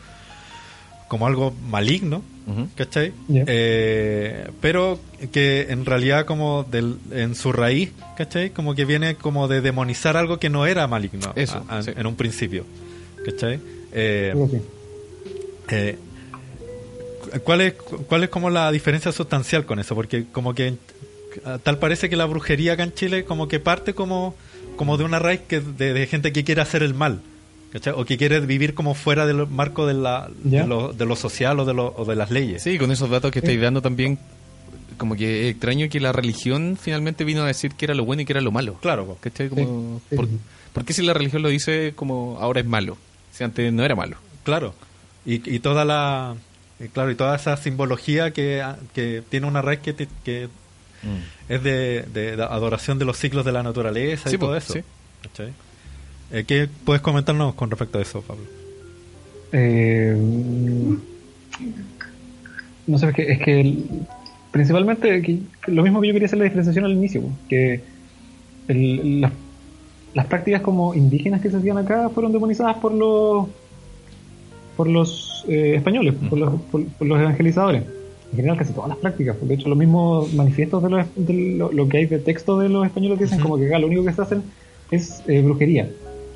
[1.14, 2.68] como algo maligno Ujú.
[2.76, 3.14] ¿cachai?
[3.30, 5.00] Eh, pero
[5.32, 8.50] que en realidad como del, en su raíz, ¿cachai?
[8.50, 11.92] Como que viene como de demonizar algo que no era maligno Eso, a- a- sí.
[11.96, 12.66] en un principio,
[13.26, 13.60] ¿cachai?
[13.94, 14.34] Eh,
[15.70, 15.98] eh,
[17.22, 19.94] cu- ¿cuál, es, cu- ¿Cuál es como la diferencia sustancial con eso?
[19.96, 20.76] Porque como que
[21.46, 24.36] ah, tal parece que la brujería acá en Chile como que parte como,
[24.76, 27.22] como de una raíz que de, de gente que quiere hacer el mal.
[27.74, 27.94] ¿Cachai?
[27.98, 31.60] O que quiere vivir como fuera del marco de, la, de, lo, de lo social
[31.60, 32.64] o de, lo, o de las leyes.
[32.64, 34.18] Sí, con esos datos que estáis dando también,
[34.98, 38.22] como que es extraño que la religión finalmente vino a decir que era lo bueno
[38.22, 38.76] y que era lo malo.
[38.82, 39.18] Claro.
[39.20, 39.50] ¿Cachai?
[39.50, 40.38] Como, Sí, sí, ¿por, sí.
[40.72, 42.98] por qué si la religión lo dice como ahora es malo?
[43.34, 44.16] Si antes no era malo.
[44.44, 44.74] Claro.
[45.26, 46.36] Y, y toda la
[46.80, 48.64] y claro y toda esa simbología que,
[48.94, 50.48] que tiene una raíz que, te- que
[51.50, 54.74] es de, de- de adoración de los ciclos de la naturaleza Sí, y todo eso.
[54.74, 54.82] sí.
[55.22, 55.54] ¿Cachai?
[56.34, 58.44] Eh, ¿Qué puedes comentarnos con respecto a eso, Pablo?
[59.52, 60.18] Eh,
[62.88, 63.86] no sé, es que, es que el-
[64.52, 67.82] principalmente que- que lo mismo que yo quería hacer la diferenciación al inicio, que
[68.68, 69.32] el- las,
[70.16, 73.48] las prácticas como indígenas que se hacían acá fueron demonizadas por los
[74.76, 77.84] por los eh, españoles, por, los, por- por los evangelizadores.
[78.32, 81.34] En general casi todas las prácticas, porque de hecho los mismos manifiestos de, los, de
[81.58, 84.04] lo, lo que hay de texto de los españoles dicen como que acá lo único
[84.04, 84.42] que se hacen
[84.90, 85.88] es eh, brujería.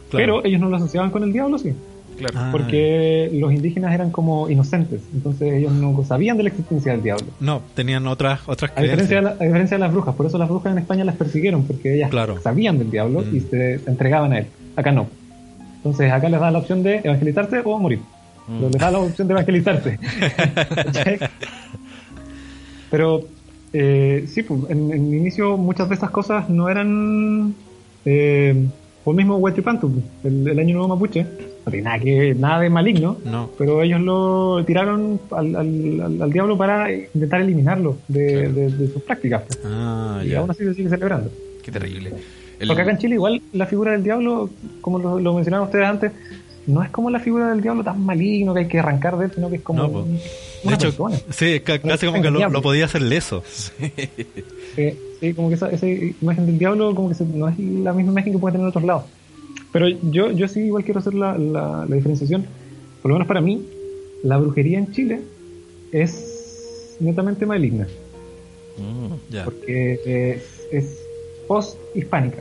[0.10, 0.40] Claro.
[0.42, 1.74] Pero ellos no lo asociaban con el diablo, sí
[2.18, 2.34] Claro.
[2.36, 7.04] Ah, porque los indígenas eran como inocentes, entonces ellos no sabían de la existencia del
[7.04, 7.28] diablo.
[7.40, 10.40] No, tenían otras otras A diferencia, de la- a diferencia de las brujas, por eso
[10.40, 12.42] las brujas en España las persiguieron, porque ellas Claro.
[12.42, 14.48] sabían del diablo y se, se entregaban a él.
[14.76, 15.06] Acá no.
[15.76, 18.00] Entonces acá les da la opción de evangelizarse o morir.
[18.48, 20.00] Pero les da la opción de evangelizarse.
[22.90, 23.22] Pero
[23.74, 27.54] eh, sí, pues, en, en inicio muchas de estas cosas no eran...
[28.06, 28.66] Eh,
[29.08, 29.90] o el mismo Huachipantu,
[30.26, 31.26] el, el año nuevo mapuche,
[31.66, 33.50] no tiene nada, que, nada de maligno, No.
[33.58, 38.88] pero ellos lo tiraron al, al, al- al diablo para intentar eliminarlo de, de- de
[38.92, 39.44] sus prácticas.
[39.48, 39.60] pues.
[39.66, 40.40] Ah, y ya.
[40.40, 41.30] aún así se sigue celebrando.
[41.64, 42.12] Qué terrible.
[42.60, 44.50] El- Porque acá en Chile igual la figura del diablo,
[44.82, 46.12] como lo, lo mencionaron ustedes antes,
[46.66, 49.32] no es como la figura del diablo tan maligno que hay que arrancar de él,
[49.34, 50.20] sino que es como No, un-
[50.64, 51.18] De hecho, persona.
[51.30, 53.44] sí, ca- casi como que lo, lo podía hacer leso.
[54.76, 57.94] Sí, sí, como que esa, esa imagen del diablo como que se- no es la
[57.94, 59.04] misma imagen que puede tener en otros lados.
[59.72, 62.46] Pero yo, yo sí igual quiero hacer la, la, la diferenciación.
[63.02, 63.64] Por lo menos para mí,
[64.24, 65.22] la brujería en Chile
[65.92, 67.88] es netamente maligna.
[68.78, 69.44] Mm, Ya.
[69.46, 70.00] Porque
[70.36, 70.98] es, es
[71.48, 72.40] post-hispánica.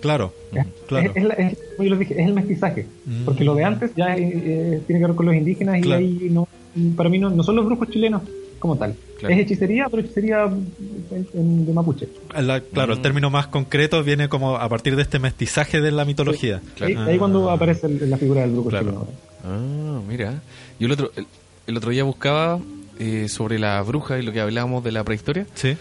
[0.00, 0.66] Claro, ¿ya?
[0.88, 1.12] claro.
[1.14, 2.86] Es, es es- como yo les dije, es el mestizaje.
[3.06, 3.24] Mm.
[3.24, 6.00] Porque lo de antes ya eh, eh, tiene que ver con los indígenas y Claro.
[6.00, 6.48] ahí no,
[6.96, 8.22] para mí no, no son los brujos chilenos
[8.58, 8.94] como tal.
[9.18, 9.34] Claro.
[9.34, 12.08] Es hechicería, pero hechicería en- en- de mapuche.
[12.40, 13.02] La- claro, el Mm.
[13.02, 16.60] término más concreto viene como a partir de este mestizaje de la mitología.
[16.80, 17.54] Ahí, ahí cuando Ah.
[17.54, 18.86] aparece el- la figura del brujo Claro.
[18.86, 19.06] chileno.
[19.44, 20.42] Ah, mira.
[20.78, 21.26] Yo el otro, el,
[21.66, 22.58] el otro día buscaba
[22.98, 25.46] eh, sobre la bruja y lo que hablábamos de la prehistoria.
[25.54, 25.76] Sí.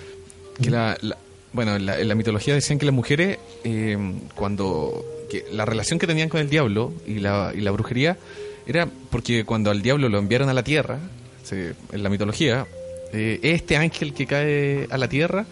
[0.60, 1.18] Que la, la-
[1.54, 3.98] bueno, en la, en la mitología decían que las mujeres, eh,
[4.34, 5.06] cuando.
[5.30, 8.18] que la relación que tenían con el diablo y la, y la brujería
[8.66, 11.00] era porque cuando al diablo lo enviaron a la tierra,
[11.44, 12.66] se- en la mitología,
[13.14, 15.46] eh, este ángel que cae a la tierra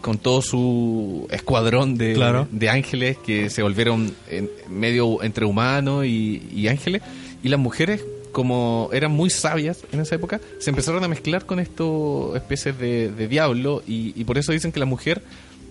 [0.00, 2.46] con todo su escuadrón de, Claro.
[2.50, 7.02] de ángeles que se volvieron en- medio entre humanos y, y ángeles,
[7.42, 11.58] y las mujeres, como eran muy sabias en esa época, se empezaron a mezclar con
[11.58, 15.22] estos especies de, de diablo, y, y por eso dicen que la mujer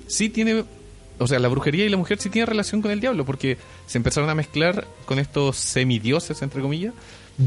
[0.07, 0.63] sí tiene,
[1.19, 3.97] o sea, la brujería y la mujer sí tiene relación con el diablo, porque se
[3.97, 6.93] empezaron a mezclar con estos semidioses, entre comillas,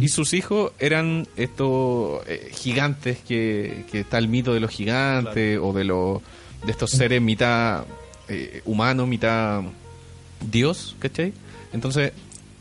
[0.01, 5.59] y sus hijos eran estos eh, gigantes que, que está el mito de los gigantes
[5.61, 6.23] o de los
[6.65, 7.85] de estos seres mitad
[8.29, 9.63] eh, humano, mitad
[10.51, 11.33] dios, ¿cachai?
[11.73, 12.13] Entonces,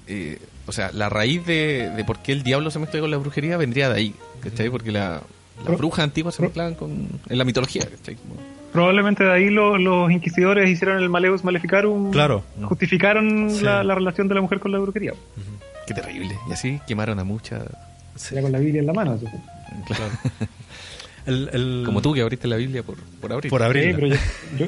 [0.07, 3.17] eh, o sea, la raíz de, de por qué el diablo se mezcla con la
[3.17, 4.69] brujería vendría de ahí, ¿cachai?
[4.69, 5.09] Porque la,
[5.57, 8.15] las Pero- brujas antiguas se mezclaban con, en la mitología, ¿cachai?
[8.15, 8.35] Como-
[8.71, 12.11] Probablemente de ahí lo- los inquisidores hicieron el Maleus Maleficarum.
[12.11, 12.43] Claro.
[12.63, 13.63] Justificaron Sí.
[13.63, 15.13] la, la relación de la mujer con la brujería.
[15.87, 16.37] Qué terrible.
[16.49, 17.63] Y así quemaron a muchas.
[18.31, 19.17] Ya con la Biblia en la mano.
[19.87, 20.03] Claro.
[21.25, 23.49] El, el- Como tú que abriste la Biblia por, por abrir.
[23.51, 24.15] Por Sí, pero yo,
[24.57, 24.67] yo-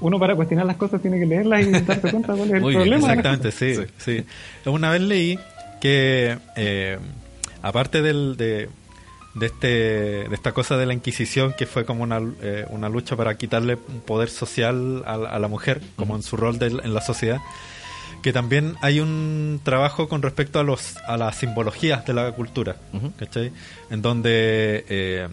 [0.00, 2.74] uno para cuestionar las cosas tiene que leerlas y darse cuenta cuál es el Muy
[2.74, 3.08] problema.
[3.08, 3.84] Exactamente, sí, Sí.
[3.98, 4.24] sí.
[4.68, 5.38] Una vez leí
[5.80, 6.98] que, eh,
[7.62, 8.68] aparte del, de,
[9.34, 13.16] de, este, de esta cosa de la Inquisición, que fue como una, eh, una lucha
[13.16, 16.80] para quitarle un poder social a, la- a la mujer, como en su rol del-
[16.84, 17.40] en la sociedad,
[18.22, 22.76] que también hay un trabajo con respecto a, los, a las simbologías de la cultura.
[23.18, 23.52] ¿cachai?
[23.90, 25.28] En donde eh,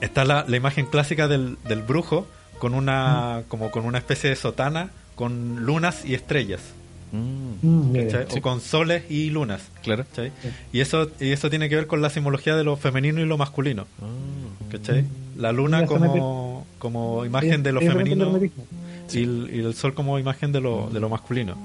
[0.00, 2.26] está la, la imagen clásica del, del brujo
[2.58, 6.60] con una, como con una especie de sotana con lunas y estrellas.
[7.12, 7.96] Mm, Mm.
[8.36, 9.62] O con soles y lunas.
[9.82, 10.04] claro.
[10.72, 13.36] Y eso y eso tiene que ver con la simbología de lo femenino y lo
[13.36, 13.86] masculino.
[14.00, 14.06] Ah.
[14.70, 15.04] ¿cachai?
[15.36, 18.38] La luna como, como imagen de lo femenino
[19.12, 21.56] y el, y el sol como imagen de lo, de lo masculino.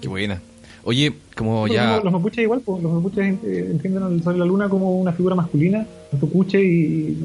[0.00, 0.40] Qué buena.
[0.82, 2.00] Oye, como Pero ya.
[2.02, 5.12] Los, mapuches igual, pues, los mapuches eh, entienden al sol y la luna como una
[5.12, 7.18] figura masculina, el tucuche y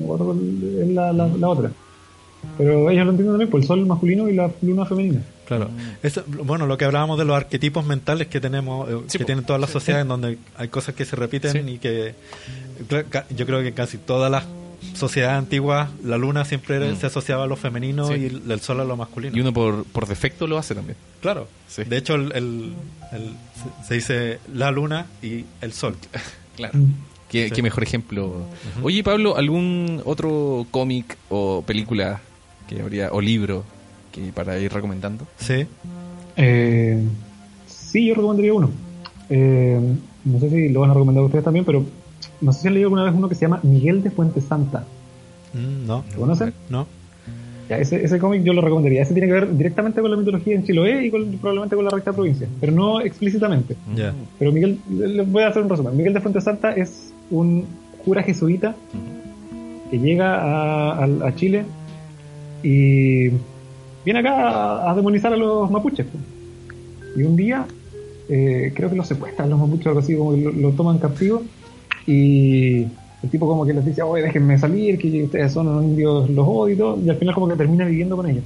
[0.94, 1.72] la, la, la otra.
[2.58, 5.22] Pero ellos lo entienden también por el sol masculino y la luna femenina.
[5.46, 5.70] Claro.
[6.04, 9.28] Eso, bueno, lo que hablábamos de los arquetipos mentales que tenemos, eh, Sí, que po.
[9.28, 11.72] tienen todas las sociedades, en donde hay cosas que se repiten Sí.
[11.74, 12.16] y que
[13.36, 14.46] yo creo que casi todas las
[14.96, 16.98] sociedades antiguas, la luna siempre Mm.
[16.98, 18.14] se asociaba a lo femenino Sí.
[18.46, 19.36] y el, sol a lo masculino.
[19.36, 20.98] Y uno por, por defecto lo hace también.
[21.22, 21.48] Claro.
[21.68, 21.84] Sí.
[21.84, 22.74] De hecho, el, el-
[23.12, 23.36] el-
[23.88, 25.96] se- dice la luna y el sol.
[26.56, 26.78] Claro.
[26.78, 26.94] Mm.
[27.30, 27.56] Qué, Sí.
[27.56, 28.46] qué mejor ejemplo.
[28.82, 32.22] Oye, Pablo, ¿algún otro cómic o película
[32.70, 33.66] que habría, o libro
[34.16, 35.26] que para ir recomendando?
[35.38, 35.66] Sí.
[36.38, 37.02] Eh,
[37.68, 38.70] sí, yo recomendaría uno.
[39.30, 39.80] Eh,
[40.26, 41.84] no sé si lo van a recomendar ustedes también, pero
[42.42, 44.86] no sé si han leído alguna vez uno que se llama Miguel de Fuente Santa.
[45.54, 46.04] Mm, no.
[46.14, 46.54] ¿Lo conocen?
[46.70, 46.88] No.
[47.70, 49.02] Ya, ese, ese cómic yo lo recomendaría.
[49.02, 51.92] Ese tiene que ver directamente con la mitología en Chiloé y con- probablemente con la
[51.92, 53.76] recta provincia, pero no explícitamente.
[53.96, 54.14] Ya.
[54.38, 55.98] Pero Miguel, le- les voy a hacer un resumen.
[55.98, 57.66] Miguel de Fuente Santa es un
[58.04, 58.76] cura jesuita
[59.90, 61.66] que llega a, a- a Chile
[62.62, 63.30] y
[64.06, 66.06] viene acá a, demonizar a los mapuches.
[66.06, 66.24] pues.
[67.18, 67.66] Y un día,
[68.30, 71.42] eh, creo que los secuestran los mapuches algo así, como que lo, lo toman captivo
[72.08, 72.86] y
[73.26, 76.48] el tipo como que les dice, oye, déjenme salir, que ustedes son unos indios, los
[76.48, 78.44] odio y todo, y al final como que termina viviendo con ellos.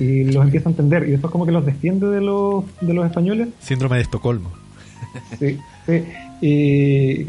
[0.00, 3.06] Y los empieza a entender, y después como que los defiende de los, de los
[3.06, 4.50] españoles Síndrome de Estocolmo.
[5.38, 5.56] Sí,
[5.86, 6.02] sí.
[6.40, 7.24] Y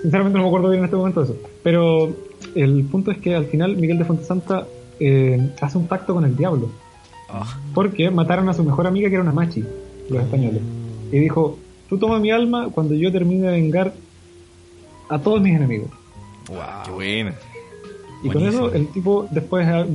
[0.00, 1.36] sinceramente no me acuerdo bien en este momento de eso.
[1.62, 2.16] Pero
[2.54, 4.66] el punto es que al final Miguel de Fuentesanta
[5.00, 6.68] eh, hace un pacto con el diablo.
[7.74, 9.64] Porque mataron a su mejor amiga que era una machi.
[10.08, 10.60] los españoles.
[11.12, 11.58] Y dijo,
[11.88, 13.92] tú toma mi alma cuando yo termine de vengar
[15.08, 15.88] a todos mis enemigos.
[16.84, 17.34] Qué buena.
[18.22, 18.66] Y con Buenísimo.
[18.66, 19.86] eso el tipo después ah,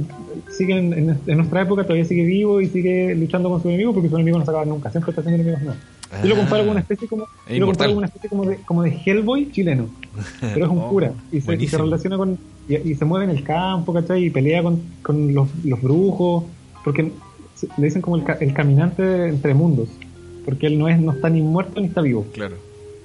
[0.50, 3.94] sigue en, en- en nuestra época, todavía sigue vivo y sigue luchando con su enemigo
[3.94, 5.84] porque su enemigo no se acaba nunca, siempre está haciendo enemigos nuevos.
[6.24, 8.46] Yo lo comparo con una especie como, Es yo lo comparo con una especie como
[8.46, 9.88] de, como de Hellboy chileno,
[10.42, 12.38] pero es un Oh, cura y se, y se relaciona con
[12.68, 14.26] y, y se mueve en el campo, ¿cachai?
[14.26, 16.44] Y pelea con, con los, los brujos,
[16.84, 17.12] porque
[17.78, 19.90] le dicen como el, ca- el caminante entre mundos,
[20.46, 22.26] porque él no es no está ni muerto ni está vivo.
[22.34, 22.56] Claro.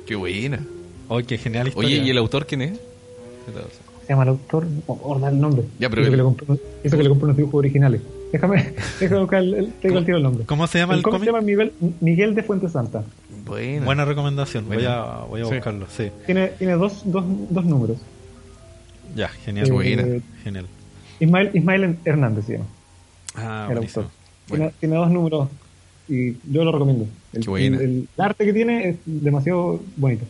[0.07, 0.61] Qué buena.
[1.09, 1.89] Oye, qué genial historia.
[1.99, 2.81] Oye, ¿y el autor quién es?
[4.07, 5.65] Se llama el autor, no el nombre.
[5.78, 6.47] Ya, pero el- que le compré,
[6.85, 8.01] hizo que le compré unos dibujos originales.
[8.32, 10.45] Déjame, déjame buscar el, el- te digo el tiro el nombre.
[10.47, 11.12] ¿Cómo se llama el cómic?
[11.20, 11.28] cómic?
[11.28, 13.05] se llama Miguel, Miguel de Fuente Santa.
[13.45, 13.85] Buena.
[13.85, 14.66] Buena recomendación.
[14.69, 15.55] Voy a, voy a Sí.
[15.55, 16.11] buscarlo, sí.
[16.27, 17.99] Tiene, tiene dos, dos, dos números.
[19.15, 19.69] Ya, genial.
[19.69, 20.05] Eh, buena.
[20.45, 20.66] Genial.
[21.20, 22.66] Ismael, Ismael Hernández se llama,
[23.35, 24.05] Ah, el buenísimo.
[24.05, 24.16] autor.
[24.49, 24.65] Bueno.
[24.65, 25.49] Tiene, tiene dos números
[26.09, 27.07] y yo lo recomiendo.
[27.32, 27.77] El, Qué buena.
[27.78, 30.24] el- el arte que tiene es demasiado bonito.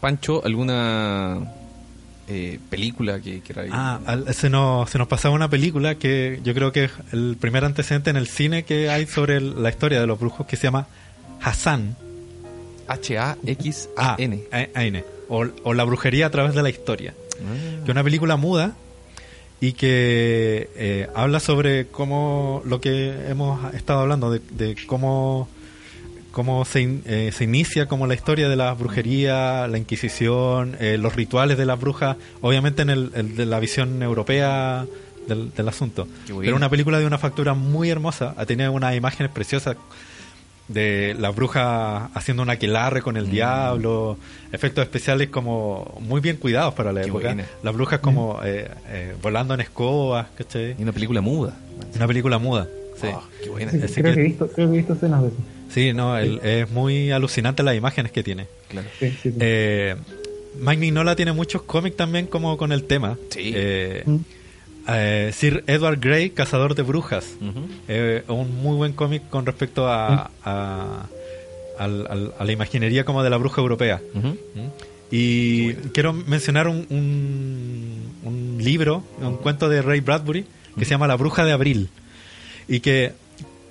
[0.00, 1.52] Pancho, ¿alguna
[2.28, 3.42] eh, película que ir?
[3.72, 7.36] Ah, al- se nos, se nos pasaba una película que yo creo que es el
[7.40, 10.56] primer antecedente en el cine que hay sobre el- la historia de los brujos que
[10.56, 10.86] se llama
[11.42, 11.96] Hassan.
[12.86, 14.40] H-A-X-A-N.
[14.52, 15.04] Ah, A- A-N.
[15.28, 17.14] O, o La brujería a través de la historia.
[17.34, 17.80] Ah.
[17.84, 18.76] Que es una película muda
[19.60, 25.48] y que eh, habla sobre cómo lo que hemos estado hablando, de, de cómo,
[26.30, 30.96] cómo se, in- eh, se inicia como la historia de la brujería, la Inquisición, eh,
[30.98, 34.86] los rituales de las brujas, obviamente en el, el de la visión europea
[35.26, 36.06] del, del asunto.
[36.46, 39.76] Pero una película de una factura muy hermosa, ha tenido unas imágenes preciosas
[40.68, 43.30] de la bruja haciendo un aquelarre con el Mm.
[43.30, 44.18] diablo,
[44.52, 47.28] efectos especiales como muy bien cuidados para la Qué época.
[47.28, 47.44] buena.
[47.62, 50.76] Las brujas como eh, eh, volando en escobas, ¿cachai?
[50.78, 51.56] Y una película muda.
[51.96, 52.68] Una película muda.
[53.00, 53.70] Sí, Oh, qué buena.
[53.70, 55.36] Sí, creo, que- que he visto, creo que he visto escenas de eso.
[55.70, 58.46] Sí, no, el- es muy alucinante las imágenes que tiene.
[58.68, 58.88] Claro.
[58.98, 59.36] Sí, sí, sí.
[59.40, 59.94] Eh,
[60.60, 63.16] Mike Mignola tiene muchos cómics también como con el tema.
[63.30, 63.52] Sí.
[63.54, 64.16] Eh, Mm.
[64.88, 67.36] Eh, Sir Edward Grey, Cazador de Brujas.
[67.88, 71.08] Eh, un muy buen cómic con respecto a, a,
[71.88, 74.00] la imaginería como de la bruja europea.
[74.14, 74.68] ¿Mm?
[75.10, 80.44] Y quiero mencionar un, un, un libro, un cuento de Ray Bradbury
[80.78, 81.88] que se llama La bruja de abril
[82.68, 83.12] y que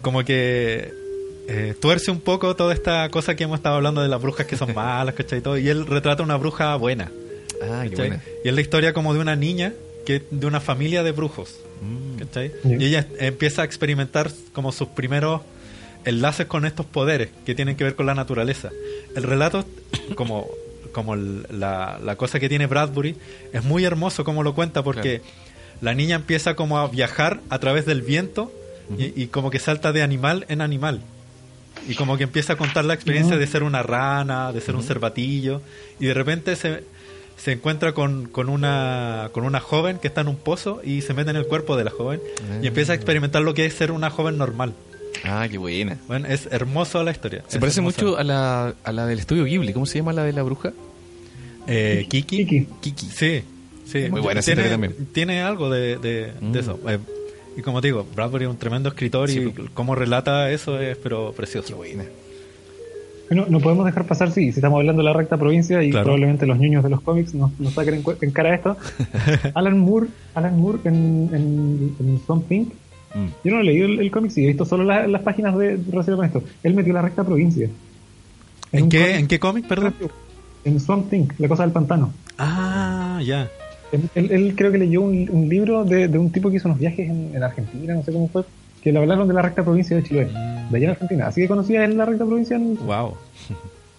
[0.01, 0.91] como que
[1.47, 4.57] eh, tuerce un poco toda esta cosa que hemos estado hablando de las brujas que
[4.57, 5.39] son malas, ¿cachai?
[5.39, 7.11] Y, todo, y él retrata una bruja buena.
[7.61, 8.21] Ah, qué buena.
[8.43, 9.73] Y es la historia como de una niña
[10.07, 11.59] que de una familia de brujos.
[11.81, 12.79] Mm.
[12.79, 15.41] Y ella empieza a experimentar como sus primeros
[16.05, 18.69] enlaces con estos poderes que tienen que ver con la naturaleza.
[19.17, 19.65] El relato,
[20.15, 20.47] como,
[20.93, 23.17] como la, la cosa que tiene Bradbury,
[23.51, 25.21] es muy hermoso como lo cuenta porque
[25.81, 28.49] la niña empieza como a viajar a través del viento
[28.97, 31.01] y, y como que salta de animal en animal.
[31.85, 34.83] Y como que empieza a contar la experiencia de ser una rana, de ser un
[34.83, 35.61] cervatillo,
[35.99, 36.85] y de repente se,
[37.37, 41.13] se encuentra con, con, una, con una joven que está en un pozo y se
[41.13, 42.19] mete en el cuerpo de la joven
[42.61, 44.73] y empieza a experimentar lo que es ser una joven normal.
[45.23, 45.97] Ah, qué buena.
[46.07, 47.43] Bueno, es hermoso la historia.
[47.47, 48.01] Se parece hermosa.
[48.03, 49.73] mucho a la, a la del estudio Ghibli.
[49.73, 50.73] ¿Cómo se llama la de la bruja?
[51.67, 52.45] Eh, Kiki.
[52.45, 52.67] Kiki.
[52.81, 53.05] Kiki.
[53.07, 53.43] Sí,
[53.85, 54.09] sí.
[54.09, 55.07] Muy buena tiene, historia también.
[55.13, 56.51] tiene algo de, de, Mm.
[56.51, 56.79] de eso.
[56.87, 56.99] Eh,
[57.57, 59.69] y como te digo, Bradbury es un tremendo escritor Sí, y pues.
[59.73, 61.67] cómo relata eso es pero precioso.
[61.69, 62.03] Qué buena.
[63.29, 66.05] No, no podemos dejar pasar, sí, si estamos hablando de la recta provincia y Claro.
[66.05, 68.77] probablemente los niños de los cómics nos, nos saquen en, cara esto.
[69.53, 72.19] Alan Moore, Alan Moore en, en, en
[73.15, 73.27] Mm.
[73.43, 75.77] yo no he leído el, el cómic, sí, he visto solo la- las páginas de
[75.89, 76.43] relacionadas con esto.
[76.61, 77.69] Él metió la recta provincia.
[78.73, 79.93] ¿En qué, cómic- ¿En qué cómic, perdón?
[80.65, 82.11] En Swamp Thing, La Cosa del Pantano.
[82.37, 83.49] Ah, ya.
[83.93, 86.67] Él, él- él creo que leyó un, un libro de, de un tipo que hizo
[86.67, 88.43] unos viajes en, en Argentina, no sé cómo fue,
[88.87, 90.71] que le hablaron de la recta provincia de Chile, Mm.
[90.71, 91.27] de allá en Argentina.
[91.27, 93.15] Así que conocía él la recta provincia en, Wow.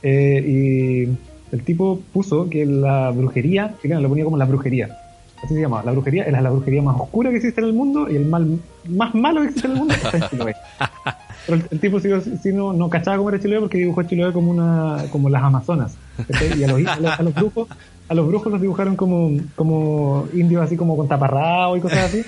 [0.02, 4.96] Eh, y el tipo puso que la brujería, chilena lo ponía como la brujería.
[5.44, 5.82] Así se llama.
[5.84, 8.58] La brujería es la brujería más oscura que existe en el mundo y el mal
[8.88, 10.54] más malo que existe en el mundo está en Chiloé.
[11.46, 12.08] Pero el, el tipo sí,
[12.42, 15.96] sí no, no cachaba cómo era Chiloé porque dibujó Chiloé como una como las Amazonas.
[16.26, 16.58] ¿cachai?
[16.58, 17.68] Y a los, a los, a los brujos
[18.08, 22.22] a los brujos los dibujaron como, como indios así como con taparrabo y cosas así.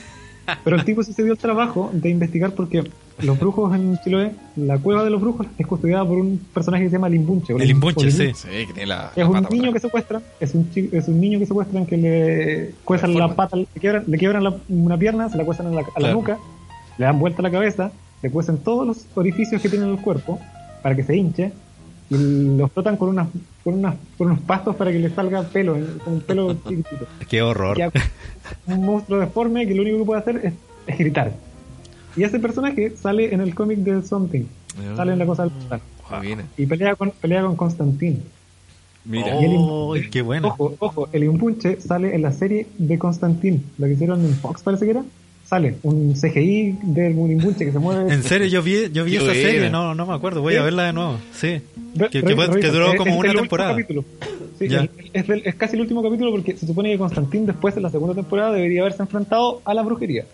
[0.65, 2.85] Pero el tipo sí se dio el trabajo de investigar porque
[3.23, 6.91] los brujos en Chiloé, la cueva de los brujos es custodiada por un personaje que
[6.91, 7.53] se llama Limbunche.
[7.53, 8.31] o El Limbunche, sí.
[8.35, 11.21] Sí, que tiene la, es la un niño que secuestran, es un, chi- es un
[11.21, 15.29] niño que secuestran que le cuestan la pata, le quiebran, le quiebran la- una pierna,
[15.29, 16.15] se la cuestan a la, a la Claro.
[16.15, 16.39] nuca,
[16.99, 19.99] le dan vuelta a la cabeza, le cuestan todos los orificios que tiene en el
[20.01, 20.39] cuerpo
[20.83, 21.53] para que se hinche
[22.11, 23.29] y lo frotan con unas
[23.65, 27.07] con unas con unos pastos para que le salga pelo, en- con un pelo chiquitito.
[27.29, 27.79] Qué horror.
[28.67, 30.55] Un monstruo deforme que lo único que puede hacer es,
[30.87, 31.33] es gritar.
[32.17, 34.45] Y ese personaje sale en el cómic de Something.
[34.97, 35.81] Sale en la cosa del portal.
[36.11, 36.41] Muy bien.
[36.57, 38.23] Y pelea con, pelea con Constantín.
[39.05, 39.41] Mira.
[39.41, 40.49] Y el Oh, Impunche- qué bueno.
[40.49, 44.63] Ojo, ojo, el Impunche sale en la serie de Constantín, la que hicieron en Fox
[44.63, 45.05] parece que era.
[45.51, 48.13] Sale un CGI de un Impunche que se mueve.
[48.15, 49.41] En serio, yo vi, yo vi esa buena.
[49.41, 51.19] serie, no, no me acuerdo, voy a verla de nuevo.
[51.35, 51.61] Sí.
[51.97, 53.71] Re- Que, duró como es una el último temporada.
[53.73, 54.05] capítulo.
[54.61, 57.75] Sí, es, es del- es casi el último capítulo porque se supone que Constantín después
[57.75, 60.25] de la segunda temporada debería haberse enfrentado a la brujería.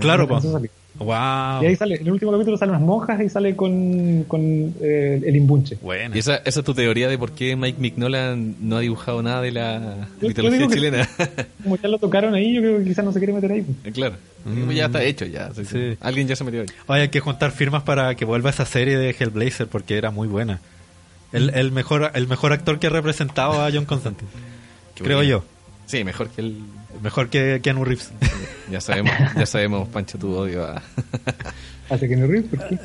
[0.00, 0.44] Claro, pues.
[0.98, 1.62] Wow.
[1.62, 4.40] Y ahí sale, en el último capítulo salen las monjas y sale con, con
[4.80, 5.76] eh, el imbunche.
[5.82, 6.16] Buena.
[6.16, 9.42] ¿Y esa, esa es tu teoría de por qué Mike Mignola no ha dibujado nada
[9.42, 11.08] de la Yo- yo mitología que- chilena?
[11.62, 13.62] Como ya lo tocaron ahí, yo creo que quizás no se quiere meter ahí.
[13.82, 13.94] pues.
[13.94, 14.14] claro.
[14.72, 15.52] Ya está hecho, ya.
[15.54, 15.70] Sí, sí.
[15.92, 15.96] Sí.
[16.00, 16.66] Alguien ya se metió ahí.
[16.86, 20.28] Oye, hay que juntar firmas para que vuelva esa serie de Hellblazer porque era muy
[20.28, 20.60] buena.
[21.32, 24.30] El, el mejor el mejor actor que ha representado a John Constantine.
[24.94, 25.28] Creo bueno.
[25.30, 25.44] yo.
[25.86, 26.56] Sí, mejor que el...
[27.06, 28.10] Mejor que Keanu Reeves.
[28.68, 30.82] Ya sabemos, ya sabemos, Pancho, tu odio a...
[31.88, 32.78] Hace que no ríes, ¿por qué?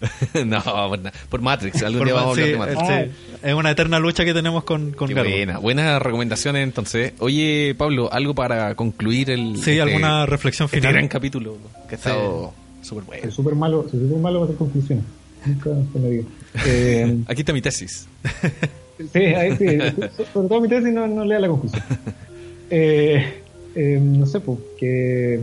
[0.44, 1.80] no, por, por Matrix.
[1.84, 2.90] Algún Por día vamos a sí, hablar de Matrix.
[2.90, 3.36] eh, sí.
[3.44, 5.58] Es una eterna lucha que tenemos con, con buena.
[5.58, 7.12] Buenas recomendaciones, entonces.
[7.20, 9.56] Oye, Pablo, algo para concluir el...
[9.62, 10.94] Sí, alguna reflexión este final.
[10.94, 11.56] gran capítulo
[11.88, 12.52] que ha estado
[12.82, 13.22] súper bueno.
[13.22, 15.04] Soy súper malo, soy súper malo para hacer conclusiones.
[15.46, 16.24] Nunca se me dio.
[16.66, 18.08] Eh, Aquí está mi tesis.
[19.12, 19.66] sí, ahí sí.
[20.16, 21.84] so- Sobre todo mi tesis no, no lea la conclusión.
[22.70, 23.24] Eh,
[23.74, 25.40] eh, no sé, pues, que...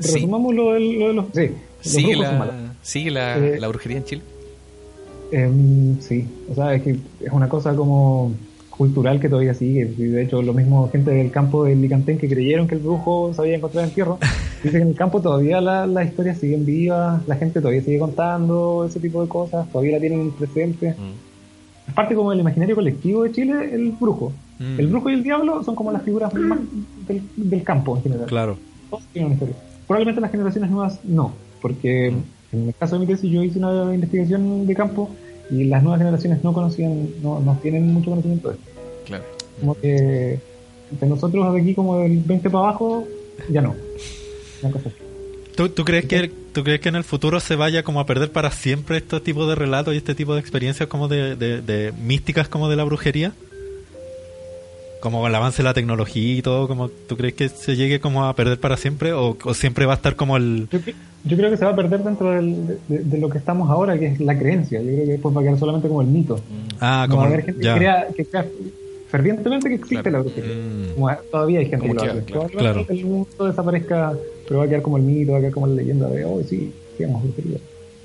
[0.00, 0.14] Sí.
[0.14, 1.24] Resumamos lo, del- lo de los...
[1.32, 4.22] Sí, los ¿Sigue, la, ¿sigue la, Eh, la brujería en Chile?
[5.32, 8.32] Em, sí, o sea, es que es una cosa como
[8.70, 9.84] cultural que todavía sigue.
[9.86, 13.40] De hecho, lo mismo gente del campo del Licantén que creyeron que el brujo se
[13.42, 14.16] había encontrado en tierra,
[14.62, 17.98] dice que en el campo todavía la- las historias siguen vivas, la gente todavía sigue
[17.98, 20.90] contando ese tipo de cosas, todavía la tienen presente.
[20.90, 21.88] Mm.
[21.88, 24.32] Es parte como del imaginario colectivo de Chile, el brujo.
[24.62, 24.80] Mm.
[24.80, 26.58] El brujo y el diablo son como las figuras más
[27.08, 28.26] del, del campo en general.
[28.26, 28.56] Claro.
[28.90, 29.56] Todos tienen una historia.
[29.86, 33.94] Probablemente las generaciones nuevas no, porque en el caso de mi tesis yo hice una
[33.94, 35.10] investigación de campo
[35.50, 38.70] y las nuevas generaciones no conocían, no, no tienen mucho conocimiento de esto.
[39.06, 39.24] Claro.
[39.60, 40.38] Como que
[41.00, 43.04] de nosotros de aquí como del 20 para abajo,
[43.50, 43.74] ya no.
[45.56, 48.30] ¿Tú, tú crees que tú crees que en el futuro se vaya como a perder
[48.30, 51.92] para siempre este tipo de relatos y este tipo de experiencias como de, de- de
[51.92, 53.32] místicas como de la brujería?
[55.02, 57.98] Como con el avance de la tecnología y todo, como ¿tú crees que se llegue
[58.00, 60.78] como a perder para siempre o, o siempre va a estar como el Yo,
[61.24, 63.98] yo creo que se va a perder dentro del- de, de- lo que estamos ahora,
[63.98, 64.80] que es la creencia.
[64.80, 66.40] Yo creo que después va a quedar solamente como el mito.
[66.80, 67.72] ah Como como va a el- haber gente ya.
[67.74, 68.46] que crea, que crea
[69.10, 70.18] fervientemente que existe Claro.
[70.18, 70.54] la brujería.
[70.54, 70.94] Mm.
[70.94, 72.22] Como todavía hay gente Como que lo hace.
[72.24, 72.48] claro.
[72.48, 72.86] Claro.
[72.88, 74.12] el mundo desaparezca,
[74.46, 76.40] pero va a quedar como el mito, va a quedar como la leyenda de, oh,
[76.48, 77.58] sí, hacíamos brujería.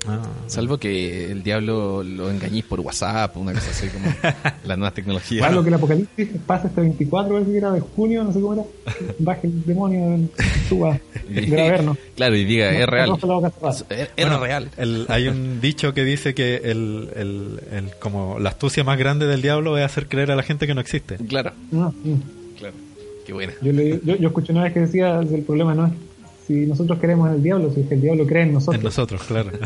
[0.06, 0.22] Ah.
[0.46, 4.06] Salvo que el diablo lo engañís por WhatsApp, una cosa así como
[4.64, 5.44] las nuevas tecnologías.
[5.46, 8.52] Claro, que el apocalipsis pasa este 24, parece que era de junio, no sé cómo
[8.54, 8.62] era.
[9.18, 10.28] Baje el demonio,
[10.68, 10.98] suba
[11.28, 11.96] del.
[12.14, 13.10] Claro, y diga, es real.
[13.90, 14.70] Era Bueno, real.
[14.76, 19.26] el- hay un dicho que dice que el, el- el- como la astucia más grande
[19.26, 21.16] del diablo es hacer creer a la gente que no existe.
[21.16, 22.20] Claro, No, no.
[22.58, 22.74] claro.
[23.26, 23.52] Qué buena.
[23.60, 25.92] Yo, leí- yo, yo escuché una vez que decía el problema no es
[26.48, 28.76] si nosotros creemos en el diablo, si es que el diablo cree en nosotros.
[28.76, 29.50] En nosotros, claro.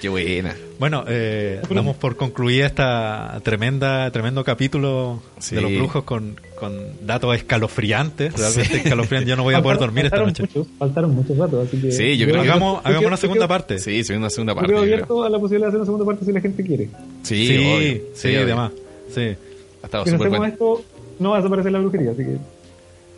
[0.00, 0.54] Qué buena.
[0.78, 5.54] Bueno, eh, damos por concluida esta tremenda, tremendo capítulo Sí.
[5.54, 6.74] de los brujos con, con
[7.06, 9.30] datos escalofriantes, realmente escalofriantes.
[9.30, 10.42] Yo no voy a poder dormir esta faltaron noche.
[10.42, 11.90] Muchos, faltaron muchos datos, así que...
[11.90, 13.78] Sí, yo creo que- Hagamos, hagamos yo una segunda yo parte.
[13.78, 14.70] Sí, soy una segunda parte.
[14.72, 14.82] yo creo.
[14.94, 16.88] abierto a la posibilidad de hacer una segunda parte si la gente quiere.
[17.22, 18.00] Sí, Sí, obvio.
[18.14, 18.72] sí, además.
[19.14, 19.20] Sí.
[19.20, 20.44] Ha estado Si hacemos bueno.
[20.44, 20.82] esto,
[21.18, 22.36] no va a desaparecer la brujería, así que...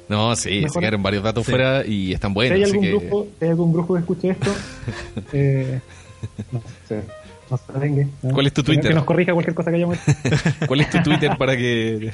[0.08, 1.50] No, sí, se quedaron varios datos Sí.
[1.52, 2.56] fuera y están si buenos.
[2.56, 2.90] hay así algún que...
[2.94, 4.54] brujo, si hay algún brujo que escuche esto,
[5.32, 5.80] eh,
[6.52, 7.02] no sé,
[7.50, 8.30] no se vengue, ¿no?
[8.32, 8.88] ¿Cuál es tu Que- Twitter?
[8.90, 10.36] Que nos corrija cualquier cosa que hayamos hecho.
[10.66, 12.12] ¿Cuál es tu Twitter para que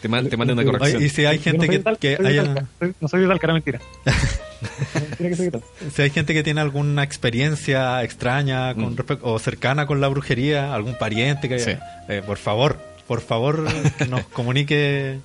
[0.00, 1.02] te, man- te mande una corrección?
[1.02, 2.66] Y si hay no gente soy que, Talca, que soy de haya, Talca.
[2.78, 3.80] Soy- no soy de Talca, era mentira.
[4.94, 5.66] mentira que soy de Talca.
[5.94, 8.96] si hay gente que tiene alguna experiencia extraña con Mm.
[8.96, 11.72] respecto- o cercana con la brujería, algún pariente que Sí.
[12.08, 13.66] eh, por favor, por favor
[13.98, 15.18] que nos comunique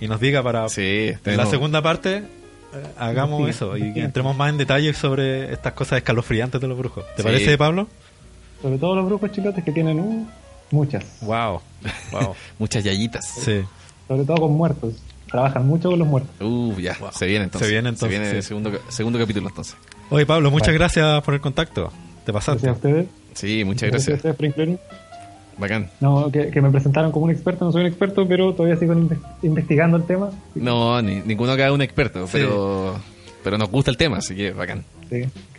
[0.00, 2.22] y nos diga para Sí, en la segunda parte eh,
[2.98, 7.04] hagamos eso y entremos más en detalle sobre estas cosas escalofriantes de los brujos.
[7.16, 7.28] ¿Te Sí.
[7.28, 7.88] parece, Pablo?
[8.62, 10.26] Sobre todo los brujos chilotes que tienen uh,
[10.70, 11.04] muchas.
[11.22, 11.60] Wow.
[12.12, 12.34] Wow.
[12.58, 13.24] Muchas yayitas.
[13.26, 13.62] sí.
[14.08, 14.94] Sobre todo con muertos.
[15.30, 16.30] Trabajan mucho con los muertos.
[16.40, 17.68] Uh, ya, se viene entonces.
[17.68, 19.76] Se viene entonces, Se viene el segundo, segundo capítulo entonces.
[20.10, 20.78] Oye, Pablo, muchas Vale.
[20.78, 21.92] gracias por el contacto.
[22.26, 22.66] Te pasaste.
[22.66, 23.06] Gracias a ustedes.
[23.34, 24.16] Sí, muchas Gracias a gracias.
[24.18, 24.78] ustedes por incluirme.
[25.60, 25.90] Bacán.
[26.00, 27.64] No, que, que me presentaron como un experto.
[27.64, 30.30] No soy un experto, pero todavía sigo inve- investigando el tema.
[30.54, 32.98] No, ni, ninguno acá es un experto, pero,
[33.44, 34.84] pero nos gusta el tema, así que bacán.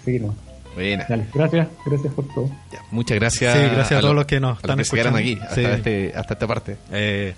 [0.04, 0.36] Sí, nomás.
[0.74, 1.06] Buena.
[1.08, 1.68] Dale, gracias.
[1.86, 2.50] Gracias por todo.
[2.72, 3.54] Ya, muchas gracias.
[3.54, 5.60] Sí, gracias a todos lo- los que nos a están que quedaron aquí escuchando.
[5.62, 5.78] hasta, Sí.
[5.78, 6.78] este, hasta esta parte.
[6.92, 7.34] Eh,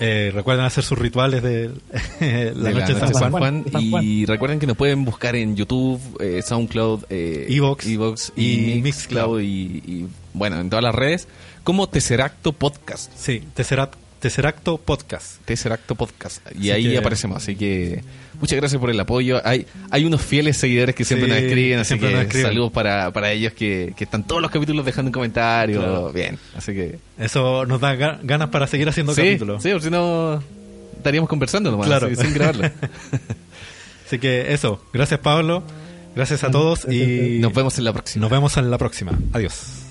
[0.00, 1.70] Eh, recuerden hacer sus rituales de
[2.56, 3.62] la de noche de San San Juan.
[3.62, 3.64] Juan.
[3.70, 4.02] San Juan.
[4.04, 8.82] Y recuerden que nos pueden buscar en YouTube, eh, SoundCloud, eh, Evox Evox y y
[8.82, 9.38] Mixcloud.
[9.38, 9.44] Mixcloud y,
[9.86, 11.28] y, bueno, en todas las redes
[11.64, 13.10] como Tesseracto Podcast.
[13.16, 15.40] Sí, Tesseract, Tesseracto Podcast.
[15.44, 16.38] Tesseracto Podcast.
[16.54, 17.36] Y Así ahí que- aparecemos.
[17.38, 18.02] Así que
[18.40, 19.40] muchas gracias por el apoyo.
[19.44, 22.46] Hay, hay unos fieles seguidores que siempre Sí, nos escriben, así siempre que nos escriben.
[22.50, 25.78] saludos para, para ellos que, que están todos los capítulos dejando un comentario.
[25.80, 26.12] Claro.
[26.12, 26.98] Bien, así que...
[27.18, 29.62] Eso nos da ga- ganas para seguir haciendo Sí, capítulos.
[29.62, 30.42] sí, porque si no
[30.96, 32.06] estaríamos conversando nomás, Claro.
[32.06, 32.70] así, sin grabarlo.
[34.06, 34.84] Así que eso.
[34.92, 35.62] Gracias, Pablo.
[36.14, 38.20] Gracias a todos y Nos vemos en la próxima.
[38.20, 39.18] nos vemos en la próxima.
[39.32, 39.81] Adiós.